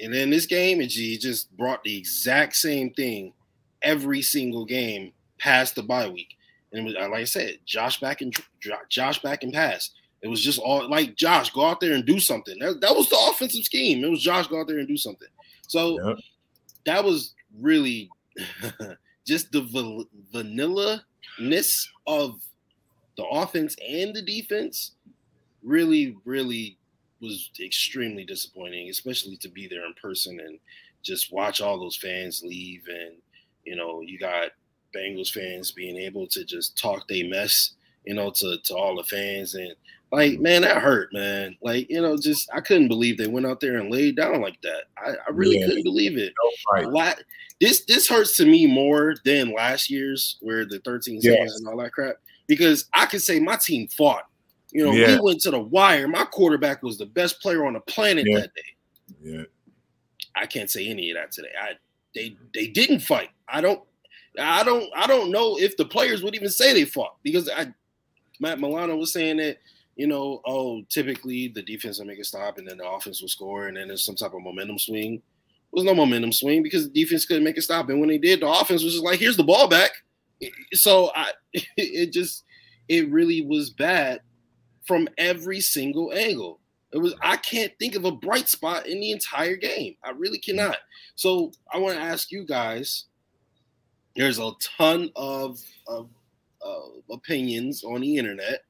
And 0.00 0.12
then 0.12 0.30
this 0.30 0.46
game 0.46 0.80
it 0.80 0.88
just 0.88 1.56
brought 1.56 1.82
the 1.82 1.96
exact 1.96 2.54
same 2.56 2.92
thing 2.92 3.32
every 3.82 4.22
single 4.22 4.64
game 4.64 5.12
past 5.38 5.74
the 5.74 5.82
bye 5.82 6.08
week. 6.08 6.36
And 6.72 6.84
was, 6.84 6.94
uh, 6.94 7.08
like 7.08 7.20
i 7.20 7.24
said 7.24 7.58
josh 7.64 7.98
back 8.00 8.20
and 8.20 8.34
josh 8.88 9.20
back 9.20 9.42
and 9.42 9.52
pass. 9.52 9.90
It 10.20 10.28
was 10.28 10.42
just 10.42 10.58
all 10.58 10.88
like 10.88 11.16
josh 11.16 11.50
go 11.50 11.64
out 11.64 11.80
there 11.80 11.94
and 11.94 12.04
do 12.04 12.20
something. 12.20 12.58
That, 12.58 12.80
that 12.80 12.94
was 12.94 13.08
the 13.08 13.28
offensive 13.30 13.64
scheme. 13.64 14.04
It 14.04 14.10
was 14.10 14.22
josh 14.22 14.46
go 14.46 14.60
out 14.60 14.68
there 14.68 14.78
and 14.78 14.88
do 14.88 14.96
something. 14.96 15.28
So 15.66 16.00
yep. 16.06 16.18
that 16.86 17.04
was 17.04 17.34
really 17.60 18.10
just 19.26 19.50
the 19.52 20.06
vanilla 20.32 21.04
ness 21.38 21.88
of 22.06 22.40
the 23.16 23.24
offense 23.24 23.76
and 23.86 24.14
the 24.14 24.22
defense 24.22 24.92
really, 25.62 26.16
really 26.24 26.77
was 27.20 27.50
extremely 27.60 28.24
disappointing, 28.24 28.88
especially 28.90 29.36
to 29.38 29.48
be 29.48 29.66
there 29.66 29.84
in 29.84 29.94
person 30.00 30.40
and 30.40 30.58
just 31.02 31.32
watch 31.32 31.60
all 31.60 31.78
those 31.78 31.96
fans 31.96 32.42
leave. 32.44 32.84
And, 32.88 33.16
you 33.64 33.76
know, 33.76 34.00
you 34.00 34.18
got 34.18 34.50
Bengals 34.94 35.30
fans 35.30 35.72
being 35.72 35.96
able 35.96 36.26
to 36.28 36.44
just 36.44 36.78
talk 36.78 37.06
they 37.08 37.24
mess, 37.24 37.72
you 38.04 38.14
know, 38.14 38.30
to, 38.30 38.58
to 38.64 38.74
all 38.74 38.96
the 38.96 39.04
fans. 39.04 39.54
And 39.54 39.74
like, 40.10 40.40
man, 40.40 40.62
that 40.62 40.78
hurt, 40.78 41.12
man. 41.12 41.56
Like, 41.62 41.90
you 41.90 42.00
know, 42.00 42.16
just 42.16 42.48
I 42.54 42.60
couldn't 42.60 42.88
believe 42.88 43.18
they 43.18 43.26
went 43.26 43.46
out 43.46 43.60
there 43.60 43.78
and 43.78 43.90
laid 43.90 44.16
down 44.16 44.40
like 44.40 44.60
that. 44.62 44.84
I, 44.96 45.10
I 45.10 45.30
really 45.32 45.58
yeah. 45.58 45.66
couldn't 45.66 45.84
believe 45.84 46.16
it. 46.16 46.32
No 46.42 46.90
right. 46.90 47.16
This 47.60 47.84
this 47.84 48.08
hurts 48.08 48.36
to 48.36 48.46
me 48.46 48.66
more 48.66 49.16
than 49.24 49.52
last 49.52 49.90
year's 49.90 50.38
where 50.40 50.64
the 50.64 50.78
13 50.80 51.20
yes. 51.22 51.56
and 51.58 51.68
all 51.68 51.76
that 51.78 51.92
crap. 51.92 52.16
Because 52.46 52.86
I 52.94 53.06
could 53.06 53.20
say 53.20 53.40
my 53.40 53.56
team 53.56 53.88
fought. 53.88 54.26
You 54.70 54.84
know, 54.84 54.92
yeah. 54.92 55.16
we 55.16 55.20
went 55.20 55.40
to 55.42 55.50
the 55.50 55.58
wire. 55.58 56.08
My 56.08 56.24
quarterback 56.24 56.82
was 56.82 56.98
the 56.98 57.06
best 57.06 57.40
player 57.40 57.66
on 57.66 57.72
the 57.72 57.80
planet 57.80 58.26
yeah. 58.28 58.40
that 58.40 58.54
day. 58.54 59.22
Yeah. 59.22 59.42
I 60.36 60.46
can't 60.46 60.70
say 60.70 60.88
any 60.88 61.10
of 61.10 61.16
that 61.16 61.32
today. 61.32 61.52
I 61.60 61.72
they 62.14 62.36
they 62.54 62.68
didn't 62.68 63.00
fight. 63.00 63.30
I 63.48 63.60
don't 63.60 63.82
I 64.38 64.62
don't 64.62 64.90
I 64.94 65.06
don't 65.06 65.30
know 65.30 65.58
if 65.58 65.76
the 65.76 65.84
players 65.84 66.22
would 66.22 66.34
even 66.34 66.50
say 66.50 66.72
they 66.72 66.84
fought 66.84 67.16
because 67.22 67.48
I 67.48 67.72
Matt 68.40 68.60
Milano 68.60 68.96
was 68.96 69.12
saying 69.12 69.38
that 69.38 69.58
you 69.96 70.06
know, 70.06 70.40
oh, 70.46 70.82
typically 70.88 71.48
the 71.48 71.62
defense 71.62 71.98
will 71.98 72.06
make 72.06 72.20
a 72.20 72.24
stop 72.24 72.56
and 72.58 72.68
then 72.68 72.78
the 72.78 72.88
offense 72.88 73.20
will 73.20 73.28
score 73.28 73.66
and 73.66 73.76
then 73.76 73.88
there's 73.88 74.04
some 74.04 74.14
type 74.14 74.32
of 74.32 74.42
momentum 74.42 74.78
swing. 74.78 75.14
There 75.16 75.82
was 75.82 75.84
no 75.84 75.94
momentum 75.94 76.32
swing 76.32 76.62
because 76.62 76.84
the 76.84 77.02
defense 77.02 77.26
couldn't 77.26 77.42
make 77.42 77.58
a 77.58 77.62
stop. 77.62 77.88
And 77.88 77.98
when 77.98 78.08
they 78.08 78.16
did, 78.16 78.40
the 78.40 78.48
offense 78.48 78.84
was 78.84 78.92
just 78.92 79.04
like, 79.04 79.18
here's 79.18 79.36
the 79.36 79.42
ball 79.42 79.66
back. 79.66 79.90
So 80.72 81.10
I 81.16 81.32
it 81.76 82.12
just 82.12 82.44
it 82.88 83.10
really 83.10 83.42
was 83.42 83.70
bad 83.70 84.20
from 84.88 85.08
every 85.18 85.60
single 85.60 86.12
angle. 86.12 86.58
It 86.92 86.98
was 86.98 87.14
I 87.22 87.36
can't 87.36 87.72
think 87.78 87.94
of 87.94 88.04
a 88.04 88.10
bright 88.10 88.48
spot 88.48 88.88
in 88.88 88.98
the 88.98 89.12
entire 89.12 89.56
game. 89.56 89.94
I 90.02 90.10
really 90.10 90.38
cannot. 90.38 90.78
So 91.14 91.52
I 91.72 91.78
want 91.78 91.94
to 91.96 92.02
ask 92.02 92.32
you 92.32 92.44
guys. 92.44 93.04
There's 94.16 94.40
a 94.40 94.50
ton 94.76 95.12
of, 95.14 95.60
of 95.86 96.08
uh, 96.66 97.12
opinions 97.14 97.84
on 97.84 98.00
the 98.00 98.16
internet 98.16 98.62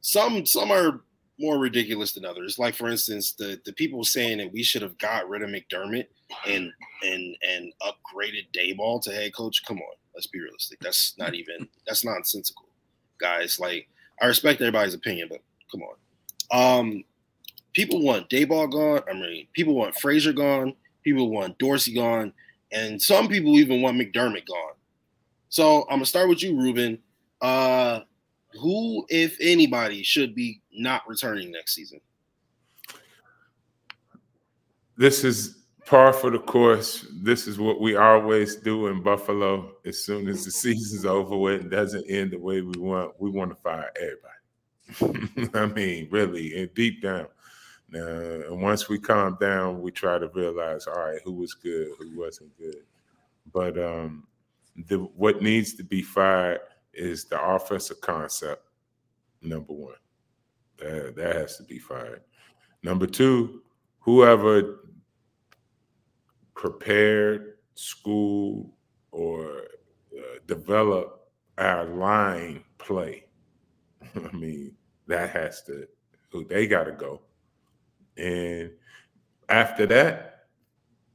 some 0.00 0.46
some 0.46 0.70
are 0.70 1.00
more 1.38 1.58
ridiculous 1.58 2.12
than 2.12 2.24
others. 2.24 2.58
Like 2.58 2.74
for 2.74 2.88
instance, 2.88 3.32
the 3.32 3.60
the 3.64 3.72
people 3.72 4.04
saying 4.04 4.38
that 4.38 4.52
we 4.52 4.62
should 4.62 4.82
have 4.82 4.98
got 4.98 5.28
rid 5.28 5.42
of 5.42 5.50
McDermott 5.50 6.06
and 6.46 6.72
and 7.02 7.36
and 7.42 7.72
upgraded 7.82 8.46
Daboll 8.54 9.02
to 9.02 9.12
head 9.12 9.34
coach. 9.34 9.64
Come 9.66 9.78
on, 9.78 9.96
let's 10.14 10.26
be 10.26 10.40
realistic. 10.40 10.80
That's 10.80 11.14
not 11.18 11.34
even 11.34 11.68
that's 11.86 12.04
nonsensical, 12.04 12.68
guys. 13.20 13.60
Like 13.60 13.88
I 14.20 14.26
respect 14.26 14.60
everybody's 14.60 14.94
opinion, 14.94 15.28
but 15.30 15.40
come 15.70 15.82
on. 15.82 15.94
Um, 16.50 17.04
people 17.72 18.02
want 18.02 18.28
Daboll 18.28 18.70
gone. 18.70 19.02
I 19.08 19.14
mean, 19.14 19.46
people 19.52 19.74
want 19.74 19.96
Frazier 19.96 20.32
gone. 20.32 20.74
People 21.02 21.30
want 21.30 21.58
Dorsey 21.58 21.94
gone, 21.94 22.32
and 22.72 23.00
some 23.00 23.28
people 23.28 23.52
even 23.58 23.82
want 23.82 23.96
McDermott 23.96 24.46
gone. 24.46 24.74
So 25.48 25.82
I'm 25.82 25.96
gonna 25.96 26.06
start 26.06 26.28
with 26.28 26.42
you, 26.42 26.56
Ruben. 26.56 26.98
Uh, 27.40 28.00
who, 28.60 29.06
if 29.08 29.36
anybody, 29.40 30.02
should 30.02 30.34
be 30.34 30.60
not 30.72 31.08
returning 31.08 31.50
next 31.52 31.74
season? 31.74 32.00
This 34.96 35.22
is 35.22 35.57
par 35.88 36.12
for 36.12 36.30
the 36.30 36.38
course. 36.38 37.06
This 37.10 37.46
is 37.46 37.58
what 37.58 37.80
we 37.80 37.96
always 37.96 38.56
do 38.56 38.88
in 38.88 39.02
Buffalo. 39.02 39.72
As 39.86 40.04
soon 40.04 40.28
as 40.28 40.44
the 40.44 40.50
season's 40.50 41.06
over 41.06 41.36
with 41.36 41.62
and 41.62 41.70
doesn't 41.70 42.08
end 42.10 42.32
the 42.32 42.38
way 42.38 42.60
we 42.60 42.78
want, 42.78 43.14
we 43.18 43.30
want 43.30 43.50
to 43.50 43.56
fire 43.56 43.90
everybody. 43.96 45.50
I 45.54 45.66
mean, 45.66 46.08
really, 46.10 46.60
and 46.60 46.72
deep 46.74 47.02
down. 47.02 47.26
Uh, 47.94 48.50
and 48.50 48.60
once 48.60 48.88
we 48.88 48.98
calm 48.98 49.38
down, 49.40 49.80
we 49.80 49.90
try 49.90 50.18
to 50.18 50.28
realize, 50.34 50.86
all 50.86 50.94
right, 50.94 51.20
who 51.24 51.32
was 51.32 51.54
good, 51.54 51.88
who 51.98 52.18
wasn't 52.18 52.56
good. 52.58 52.82
But 53.50 53.78
um, 53.78 54.26
the 54.88 54.98
what 54.98 55.40
needs 55.40 55.72
to 55.74 55.84
be 55.84 56.02
fired 56.02 56.60
is 56.92 57.24
the 57.24 57.42
offensive 57.42 58.02
concept. 58.02 58.62
Number 59.40 59.72
one, 59.72 59.94
that, 60.78 61.16
that 61.16 61.36
has 61.36 61.56
to 61.56 61.62
be 61.62 61.78
fired. 61.78 62.20
Number 62.82 63.06
two, 63.06 63.62
whoever 64.00 64.80
prepared, 66.58 67.54
school, 67.76 68.74
or 69.12 69.62
uh, 70.12 70.38
develop 70.48 71.30
our 71.56 71.84
line 71.84 72.64
play. 72.78 73.24
I 74.16 74.36
mean, 74.36 74.74
that 75.06 75.30
has 75.30 75.62
to, 75.62 75.86
they 76.48 76.66
got 76.66 76.84
to 76.84 76.92
go. 76.92 77.22
And 78.16 78.72
after 79.48 79.86
that, 79.86 80.46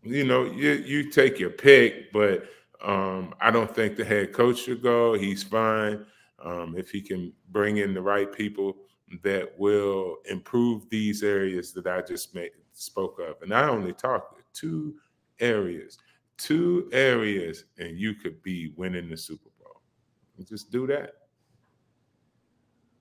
you 0.01 0.23
know, 0.23 0.45
you, 0.45 0.71
you 0.71 1.11
take 1.11 1.39
your 1.39 1.49
pick, 1.49 2.13
but 2.13 2.45
um, 2.81 3.35
I 3.41 3.51
don't 3.51 3.73
think 3.73 3.97
the 3.97 4.05
head 4.05 4.31
coach 4.31 4.59
should 4.59 4.81
go. 4.81 5.13
He's 5.13 5.43
fine 5.43 6.05
um, 6.43 6.75
if 6.77 6.89
he 6.89 7.01
can 7.01 7.33
bring 7.51 7.77
in 7.77 7.93
the 7.93 8.01
right 8.01 8.31
people 8.31 8.77
that 9.23 9.51
will 9.59 10.17
improve 10.23 10.89
these 10.89 11.21
areas 11.21 11.73
that 11.73 11.85
I 11.85 12.01
just 12.01 12.33
made, 12.33 12.51
spoke 12.71 13.19
of. 13.19 13.41
And 13.41 13.53
I 13.53 13.67
only 13.67 13.91
talked 13.91 14.41
two 14.53 14.95
areas, 15.39 15.97
two 16.37 16.89
areas, 16.91 17.65
and 17.77 17.97
you 17.97 18.13
could 18.13 18.41
be 18.43 18.73
winning 18.75 19.09
the 19.09 19.17
Super 19.17 19.49
Bowl. 19.59 19.81
just 20.47 20.71
do 20.71 20.87
that. 20.87 21.13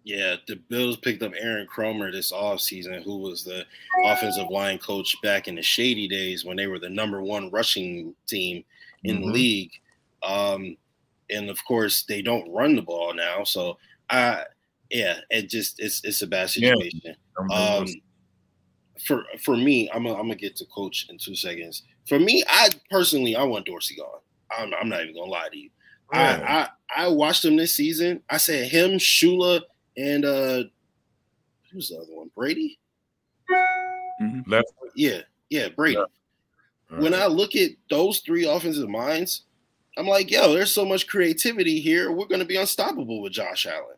Yeah, 0.05 0.37
the 0.49 0.57
Bills 0.57 0.97
picked 0.97 1.23
up 1.23 1.33
Aaron 1.39 1.69
Kromer 1.73 2.11
this 2.11 2.33
offseason, 2.33 3.05
who 3.05 3.19
was 3.19 3.45
the 3.45 3.65
offensive 4.05 4.49
line 4.51 4.79
coach 4.79 5.17
back 5.23 5.47
in 5.47 5.55
the 5.55 5.63
shady 5.63 6.09
days 6.09 6.45
when 6.45 6.57
they 6.57 6.67
were 6.67 6.81
the 6.81 6.91
number 6.91 7.23
one 7.23 7.51
rushing 7.51 8.15
team 8.27 8.65
in 9.05 9.17
mm-hmm. 9.17 9.27
the 9.27 9.33
league. 9.33 9.71
Um, 10.25 10.77
and 11.31 11.49
of 11.49 11.65
course, 11.65 12.03
they 12.03 12.21
don't 12.21 12.53
run 12.53 12.75
the 12.75 12.83
ball 12.83 13.15
now. 13.15 13.45
So 13.45 13.79
I 14.11 14.45
yeah, 14.91 15.17
it 15.31 15.49
just 15.49 15.81
it's 15.81 16.05
it's 16.05 16.23
a 16.23 16.27
bad 16.27 16.51
situation. 16.51 17.01
Yeah. 17.05 17.57
Um, 17.57 17.87
for 19.05 19.25
for 19.43 19.57
me, 19.57 19.89
I'm 19.93 20.05
gonna, 20.05 20.15
I'm 20.15 20.23
gonna 20.23 20.35
get 20.35 20.57
to 20.57 20.67
coach 20.67 21.07
in 21.09 21.19
two 21.19 21.35
seconds. 21.35 21.83
For 22.09 22.19
me, 22.19 22.43
I 22.49 22.71
personally 22.91 23.37
I 23.37 23.45
want 23.45 23.67
Dorsey 23.67 23.97
gone. 23.97 24.21
I'm, 24.57 24.73
I'm 24.75 24.89
not 24.89 25.03
even 25.03 25.15
gonna 25.15 25.31
lie 25.31 25.49
to 25.51 25.59
you. 25.59 25.71
I, 26.13 26.69
I 26.95 27.05
I 27.05 27.09
watched 27.09 27.45
him 27.45 27.57
this 27.57 27.75
season. 27.75 28.23
I 28.29 28.37
said 28.37 28.69
him, 28.69 28.93
Shula, 28.93 29.63
and 29.97 30.25
uh 30.25 30.65
who's 31.73 31.89
the 31.89 31.97
other 31.97 32.15
one? 32.15 32.31
Brady. 32.37 32.79
Mm-hmm. 34.21 34.51
Left. 34.51 34.69
Yeah, 34.95 35.21
yeah, 35.49 35.69
Brady. 35.69 35.99
Yeah. 36.91 37.01
When 37.01 37.15
I 37.15 37.27
look 37.27 37.57
at 37.57 37.71
those 37.89 38.19
three 38.21 38.45
offensive 38.45 38.89
minds, 38.89 39.45
I'm 39.97 40.07
like, 40.07 40.31
yo, 40.31 40.53
there's 40.53 40.75
so 40.75 40.85
much 40.85 41.07
creativity 41.07 41.81
here. 41.81 42.13
We're 42.13 42.27
gonna 42.27 42.45
be 42.45 42.57
unstoppable 42.57 43.23
with 43.23 43.33
Josh 43.33 43.67
Allen. 43.67 43.97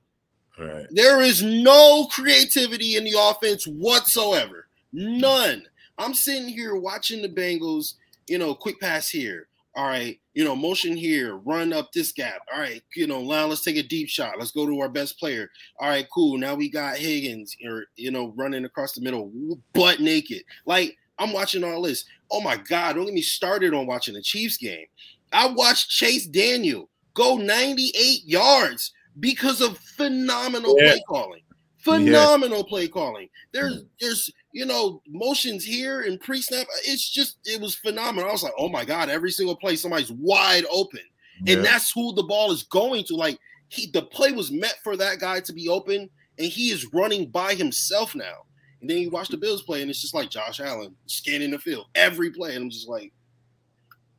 Right. 0.56 0.86
There 0.90 1.20
is 1.20 1.42
no 1.42 2.06
creativity 2.12 2.94
in 2.94 3.02
the 3.02 3.16
offense 3.18 3.66
whatsoever. 3.66 4.68
None. 4.92 5.64
I'm 5.98 6.14
sitting 6.14 6.48
here 6.48 6.76
watching 6.76 7.22
the 7.22 7.28
Bengals, 7.28 7.94
you 8.26 8.38
know, 8.38 8.54
quick 8.54 8.80
pass 8.80 9.08
here. 9.08 9.48
All 9.76 9.86
right, 9.86 10.20
you 10.34 10.44
know, 10.44 10.54
motion 10.54 10.96
here, 10.96 11.36
run 11.38 11.72
up 11.72 11.92
this 11.92 12.12
gap. 12.12 12.42
All 12.52 12.60
right, 12.60 12.80
you 12.94 13.08
know, 13.08 13.22
now 13.22 13.46
let's 13.46 13.62
take 13.62 13.76
a 13.76 13.82
deep 13.82 14.08
shot. 14.08 14.38
Let's 14.38 14.52
go 14.52 14.66
to 14.66 14.80
our 14.80 14.88
best 14.88 15.18
player. 15.18 15.50
All 15.80 15.88
right, 15.88 16.06
cool. 16.14 16.38
Now 16.38 16.54
we 16.54 16.70
got 16.70 16.96
Higgins, 16.96 17.56
or 17.66 17.86
you 17.96 18.12
know, 18.12 18.32
running 18.36 18.64
across 18.64 18.92
the 18.92 19.00
middle, 19.00 19.32
butt 19.72 19.98
naked. 19.98 20.44
Like 20.64 20.96
I'm 21.18 21.32
watching 21.32 21.64
all 21.64 21.82
this. 21.82 22.04
Oh 22.30 22.40
my 22.40 22.56
God! 22.56 22.94
Don't 22.94 23.06
get 23.06 23.14
me 23.14 23.20
started 23.20 23.74
on 23.74 23.86
watching 23.86 24.14
the 24.14 24.22
Chiefs 24.22 24.56
game. 24.56 24.86
I 25.32 25.48
watched 25.48 25.90
Chase 25.90 26.26
Daniel 26.26 26.88
go 27.14 27.36
98 27.36 28.24
yards 28.24 28.92
because 29.20 29.60
of 29.60 29.78
phenomenal 29.78 30.76
yeah. 30.78 30.92
play 30.92 31.02
calling. 31.08 31.40
Phenomenal 31.78 32.58
yeah. 32.58 32.68
play 32.68 32.88
calling. 32.88 33.28
There's 33.52 33.82
mm. 33.82 33.86
there's 34.00 34.30
you 34.54 34.64
know 34.64 35.02
motions 35.08 35.64
here 35.64 36.02
and 36.02 36.20
pre-snap. 36.20 36.66
It's 36.84 37.10
just 37.10 37.38
it 37.44 37.60
was 37.60 37.74
phenomenal. 37.74 38.30
I 38.30 38.32
was 38.32 38.44
like, 38.44 38.54
oh 38.56 38.68
my 38.68 38.84
god, 38.84 39.10
every 39.10 39.32
single 39.32 39.56
play 39.56 39.74
somebody's 39.76 40.12
wide 40.12 40.64
open, 40.70 41.00
yeah. 41.44 41.56
and 41.56 41.64
that's 41.64 41.90
who 41.90 42.14
the 42.14 42.22
ball 42.22 42.52
is 42.52 42.62
going 42.62 43.04
to. 43.06 43.16
Like 43.16 43.38
he, 43.68 43.90
the 43.90 44.02
play 44.02 44.30
was 44.30 44.52
meant 44.52 44.76
for 44.84 44.96
that 44.96 45.18
guy 45.18 45.40
to 45.40 45.52
be 45.52 45.68
open, 45.68 46.08
and 46.38 46.46
he 46.46 46.70
is 46.70 46.86
running 46.94 47.30
by 47.30 47.54
himself 47.54 48.14
now. 48.14 48.44
And 48.80 48.88
then 48.88 48.98
you 48.98 49.10
watch 49.10 49.28
the 49.28 49.36
Bills 49.36 49.62
play, 49.62 49.82
and 49.82 49.90
it's 49.90 50.00
just 50.00 50.14
like 50.14 50.30
Josh 50.30 50.60
Allen 50.60 50.94
scanning 51.06 51.50
the 51.50 51.58
field 51.58 51.86
every 51.96 52.30
play, 52.30 52.54
and 52.54 52.62
I'm 52.62 52.70
just 52.70 52.88
like, 52.88 53.12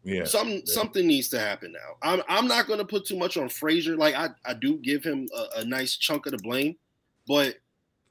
yeah, 0.03 0.25
something 0.25 0.57
yeah. 0.65 0.73
something 0.73 1.07
needs 1.07 1.29
to 1.29 1.39
happen 1.39 1.71
now. 1.71 1.95
I'm 2.01 2.21
I'm 2.27 2.47
not 2.47 2.67
going 2.67 2.79
to 2.79 2.85
put 2.85 3.05
too 3.05 3.17
much 3.17 3.37
on 3.37 3.47
Frazier. 3.47 3.95
Like 3.95 4.15
I 4.15 4.29
I 4.43 4.53
do 4.53 4.79
give 4.79 5.01
him 5.01 5.29
a, 5.33 5.61
a, 5.61 5.65
nice 5.65 5.95
chunk 5.95 6.25
of 6.25 6.33
the 6.33 6.39
blame, 6.39 6.75
but 7.25 7.55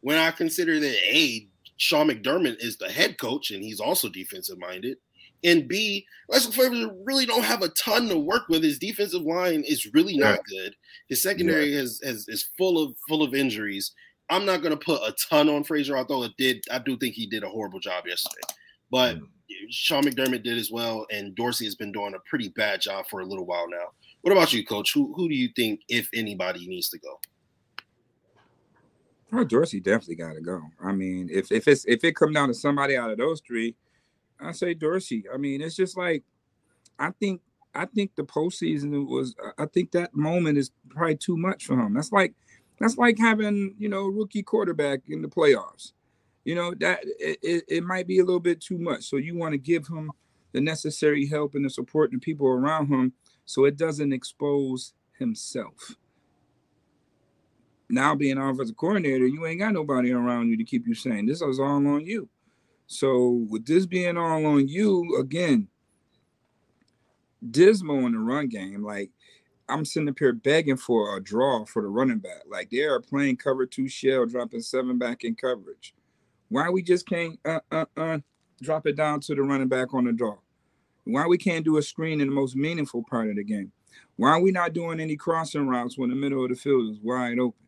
when 0.01 0.17
I 0.17 0.31
consider 0.31 0.81
that 0.81 1.15
a 1.15 1.49
Sean 1.77 2.09
McDermott 2.09 2.57
is 2.61 2.77
the 2.77 2.91
head 2.91 3.19
coach 3.19 3.51
and 3.51 3.63
he's 3.63 3.81
also 3.81 4.09
defensive 4.09 4.59
minded, 4.59 4.99
and 5.43 5.69
B 5.69 6.07
Leslie 6.29 6.53
Frazier 6.53 6.91
really 7.05 7.27
don't 7.27 7.45
have 7.45 7.63
a 7.63 7.69
ton 7.71 8.09
to 8.09 8.19
work 8.19 8.49
with. 8.49 8.63
His 8.63 8.79
defensive 8.79 9.23
line 9.23 9.63
is 9.67 9.93
really 9.93 10.17
not 10.17 10.41
yeah. 10.49 10.63
good. 10.63 10.77
His 11.09 11.23
secondary 11.23 11.73
yeah. 11.73 11.81
has, 11.81 12.01
has 12.05 12.29
is 12.29 12.49
full 12.57 12.83
of 12.83 12.97
full 13.09 13.23
of 13.23 13.35
injuries. 13.35 13.93
I'm 14.31 14.47
not 14.47 14.63
going 14.63 14.77
to 14.77 14.85
put 14.85 15.03
a 15.03 15.15
ton 15.29 15.51
on 15.51 15.65
Frazier, 15.65 15.99
although 15.99 16.23
it 16.23 16.33
did. 16.39 16.65
I 16.71 16.79
do 16.79 16.97
think 16.97 17.15
he 17.15 17.27
did 17.27 17.45
a 17.45 17.49
horrible 17.49 17.81
job 17.81 18.07
yesterday, 18.07 18.55
but. 18.91 19.17
Mm 19.17 19.29
Sean 19.71 20.05
McDermott 20.05 20.43
did 20.43 20.59
as 20.59 20.71
well, 20.71 21.07
and 21.11 21.35
Dorsey 21.35 21.65
has 21.65 21.75
been 21.75 21.93
doing 21.93 22.15
a 22.15 22.29
pretty 22.29 22.49
bad 22.49 22.81
job 22.81 23.07
for 23.11 23.21
a 23.21 23.27
little 23.27 23.47
while 23.47 23.69
now. 23.69 23.93
What 24.23 24.33
about 24.33 24.53
you, 24.53 24.65
Coach? 24.65 24.93
Who 24.95 25.13
who 25.15 25.29
do 25.29 25.35
you 25.35 25.51
think, 25.55 25.81
if 25.89 26.09
anybody, 26.15 26.67
needs 26.67 26.89
to 26.91 26.99
go? 26.99 27.21
Oh, 29.35 29.45
Dorsey 29.45 29.81
definitely 29.81 30.17
got 30.17 30.35
to 30.35 30.41
go. 30.41 30.63
I 30.83 30.93
mean, 30.93 31.29
if 31.31 31.51
if 31.51 31.67
it's 31.67 31.85
if 31.87 32.05
it 32.05 32.17
come 32.17 32.33
down 32.33 32.49
to 32.49 32.55
somebody 32.55 32.97
out 32.97 33.11
of 33.11 33.19
those 33.19 33.41
three, 33.41 33.75
I 34.41 34.53
say 34.53 34.75
Dorsey. 34.75 35.25
I 35.33 35.37
mean, 35.37 35.61
it's 35.61 35.77
just 35.77 35.97
like 35.97 36.23
I 36.99 37.11
think 37.11 37.41
I 37.75 37.87
think 37.87 38.15
the 38.15 38.23
postseason 38.23 39.09
was. 39.09 39.35
I 39.59 39.67
think 39.67 39.91
that 39.93 40.15
moment 40.15 40.59
is 40.59 40.71
probably 40.91 41.17
too 41.17 41.37
much 41.37 41.67
for 41.67 41.75
him. 41.75 41.95
That's 41.95 42.13
like 42.13 42.35
that's 42.79 42.97
like 42.97 43.19
having 43.19 43.75
you 43.79 43.89
know 43.89 44.07
rookie 44.07 44.43
quarterback 44.43 45.01
in 45.09 45.23
the 45.23 45.29
playoffs 45.29 45.93
you 46.45 46.55
know 46.55 46.75
that 46.75 47.01
it, 47.19 47.65
it 47.69 47.85
might 47.85 48.07
be 48.07 48.19
a 48.19 48.25
little 48.25 48.41
bit 48.41 48.61
too 48.61 48.79
much 48.79 49.05
so 49.05 49.17
you 49.17 49.37
want 49.37 49.53
to 49.53 49.59
give 49.59 49.87
him 49.87 50.11
the 50.53 50.61
necessary 50.61 51.27
help 51.27 51.55
and 51.55 51.65
the 51.65 51.71
support 51.71 52.13
and 52.13 52.23
people 52.23 52.47
around 52.47 52.87
him 52.87 53.13
so 53.45 53.65
it 53.65 53.77
doesn't 53.77 54.13
expose 54.13 54.93
himself 55.19 55.97
now 57.89 58.15
being 58.15 58.39
offensive 58.39 58.77
coordinator 58.77 59.27
you 59.27 59.47
ain't 59.47 59.61
got 59.61 59.73
nobody 59.73 60.13
around 60.13 60.49
you 60.49 60.57
to 60.57 60.65
keep 60.65 60.87
you 60.87 60.95
sane 60.95 61.27
this 61.27 61.43
is 61.43 61.61
all 61.61 61.87
on 61.87 62.05
you 62.05 62.29
so 62.87 63.45
with 63.49 63.67
this 63.67 63.87
being 63.87 64.17
all 64.17 64.45
on 64.47 64.69
you 64.69 65.17
again 65.19 65.69
dismal 67.51 68.07
in 68.07 68.13
the 68.13 68.19
run 68.19 68.49
game 68.49 68.83
like 68.83 69.11
I'm 69.69 69.85
sitting 69.85 70.09
up 70.09 70.19
here 70.19 70.33
begging 70.33 70.77
for 70.77 71.17
a 71.17 71.23
draw 71.23 71.65
for 71.65 71.83
the 71.83 71.89
running 71.89 72.19
back. 72.19 72.43
Like 72.47 72.71
they 72.71 72.83
are 72.83 73.01
playing 73.01 73.39
cover 73.39 73.67
two 73.67 73.89
shell, 73.89 74.27
dropping 74.27 74.61
seven 74.61 74.99
back 74.99 75.25
in 75.25 75.35
coverage. 75.35 75.95
Why 76.49 76.69
we 76.69 76.83
just 76.83 77.09
can't 77.09 77.39
uh, 77.45 77.61
uh, 77.73 77.87
uh, 77.97 78.19
drop 78.63 78.87
it 78.87 78.97
down 78.97 79.21
to 79.21 79.35
the 79.35 79.43
running 79.43 79.69
back 79.69 79.95
on 79.95 80.05
the 80.05 80.13
draw? 80.13 80.37
Why 81.05 81.27
we 81.27 81.39
can't 81.39 81.65
do 81.65 81.79
a 81.79 81.83
screen 81.83 82.21
in 82.21 82.29
the 82.29 82.35
most 82.35 82.57
meaningful 82.57 83.05
part 83.09 83.31
of 83.31 83.37
the 83.37 83.45
game? 83.45 83.73
Why 84.17 84.31
are 84.31 84.41
we 84.41 84.51
not 84.51 84.73
doing 84.73 85.01
any 85.01 85.17
crossing 85.17 85.67
routes 85.67 85.99
when 85.99 86.11
the 86.11 86.17
middle 86.17 86.43
of 86.45 86.51
the 86.51 86.57
field 86.57 86.93
is 86.93 87.01
wide 87.03 87.39
open? 87.39 87.64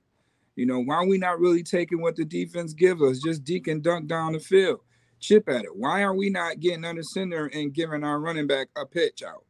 You 0.57 0.64
know, 0.64 0.81
why 0.81 0.97
are 0.97 1.07
we 1.07 1.19
not 1.19 1.38
really 1.38 1.62
taking 1.62 2.01
what 2.01 2.16
the 2.16 2.25
defense 2.25 2.73
gives 2.73 3.03
us, 3.03 3.21
just 3.21 3.45
deke 3.45 3.69
and 3.69 3.83
dunk 3.83 4.09
down 4.09 4.33
the 4.33 4.40
field, 4.40 4.81
chip 5.21 5.49
at 5.49 5.64
it? 5.64 5.77
Why 5.77 6.03
are 6.03 6.14
we 6.14 6.31
not 6.31 6.61
getting 6.61 6.85
under 6.85 7.03
center 7.03 7.47
and 7.47 7.75
giving 7.75 8.03
our 8.03 8.19
running 8.19 8.47
back 8.47 8.69
a 8.75 8.87
pitch 8.87 9.23
out? 9.23 9.45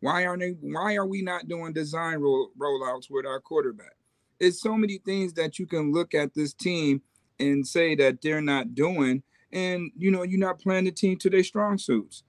Why 0.00 0.24
aren't 0.24 0.40
they, 0.40 0.56
why 0.60 0.94
are 0.96 1.06
we 1.06 1.20
not 1.20 1.48
doing 1.48 1.74
design 1.74 2.18
roll, 2.18 2.50
rollouts 2.58 3.10
with 3.10 3.26
our 3.26 3.40
quarterback? 3.40 3.96
It's 4.40 4.62
so 4.62 4.74
many 4.76 4.98
things 4.98 5.34
that 5.34 5.58
you 5.58 5.66
can 5.66 5.92
look 5.92 6.14
at 6.14 6.34
this 6.34 6.54
team 6.54 7.02
and 7.38 7.66
say 7.66 7.94
that 7.96 8.22
they're 8.22 8.40
not 8.40 8.74
doing, 8.74 9.22
and 9.52 9.90
you 9.98 10.10
know, 10.10 10.22
you're 10.22 10.40
not 10.40 10.60
playing 10.60 10.84
the 10.84 10.92
team 10.92 11.18
to 11.18 11.30
their 11.30 11.44
strong 11.44 11.76
suits. 11.76 12.22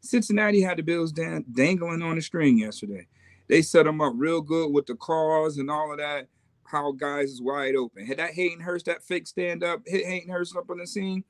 Cincinnati 0.00 0.62
had 0.62 0.78
the 0.78 0.82
Bills 0.82 1.12
dan- 1.12 1.44
dangling 1.52 2.02
on 2.02 2.14
the 2.14 2.22
string 2.22 2.58
yesterday. 2.58 3.06
They 3.48 3.62
set 3.62 3.84
them 3.84 4.00
up 4.00 4.14
real 4.16 4.40
good 4.40 4.72
with 4.72 4.86
the 4.86 4.94
calls 4.94 5.58
and 5.58 5.70
all 5.70 5.92
of 5.92 5.98
that. 5.98 6.28
How 6.68 6.92
guys 6.92 7.30
is 7.30 7.42
wide 7.42 7.76
open. 7.76 8.06
Had 8.06 8.18
that 8.18 8.34
Hayden 8.34 8.60
Hurst, 8.60 8.86
that 8.86 9.02
fake 9.02 9.26
stand 9.26 9.62
up, 9.62 9.82
hit 9.86 10.06
Hayden 10.06 10.30
Hurst 10.30 10.56
up 10.56 10.70
on 10.70 10.78
the 10.78 10.86
scene. 10.86 11.24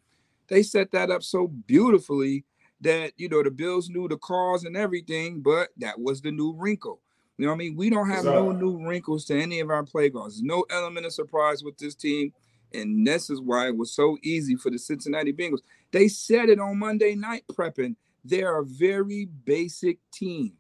They 0.48 0.62
set 0.62 0.92
that 0.92 1.10
up 1.10 1.22
so 1.22 1.48
beautifully. 1.48 2.44
that 2.80 3.12
you 3.16 3.28
know 3.28 3.42
the 3.42 3.50
Bills 3.50 3.88
knew 3.88 4.06
the 4.06 4.18
cause 4.18 4.64
and 4.64 4.76
everything, 4.76 5.40
but 5.40 5.70
that 5.78 5.98
was 5.98 6.20
the 6.20 6.30
new 6.30 6.52
wrinkle. 6.52 7.00
You 7.38 7.46
know 7.46 7.52
what 7.52 7.56
I 7.56 7.58
mean? 7.58 7.76
We 7.76 7.90
don't 7.90 8.08
have 8.08 8.24
no 8.24 8.52
new 8.52 8.86
wrinkles 8.86 9.24
to 9.26 9.40
any 9.40 9.60
of 9.60 9.70
our 9.70 9.82
play 9.82 10.08
calls. 10.10 10.40
No 10.42 10.64
element 10.70 11.06
of 11.06 11.12
surprise 11.12 11.62
with 11.62 11.76
this 11.78 11.94
team. 11.94 12.32
And 12.72 13.06
this 13.06 13.30
is 13.30 13.40
why 13.40 13.68
it 13.68 13.76
was 13.76 13.94
so 13.94 14.16
easy 14.22 14.56
for 14.56 14.70
the 14.70 14.78
Cincinnati 14.78 15.32
Bengals. 15.32 15.60
They 15.92 16.08
said 16.08 16.48
it 16.48 16.58
on 16.58 16.78
Monday 16.78 17.14
night 17.14 17.44
prepping. 17.52 17.96
They're 18.24 18.58
a 18.58 18.64
very 18.64 19.26
basic 19.44 19.98
team. 20.12 20.54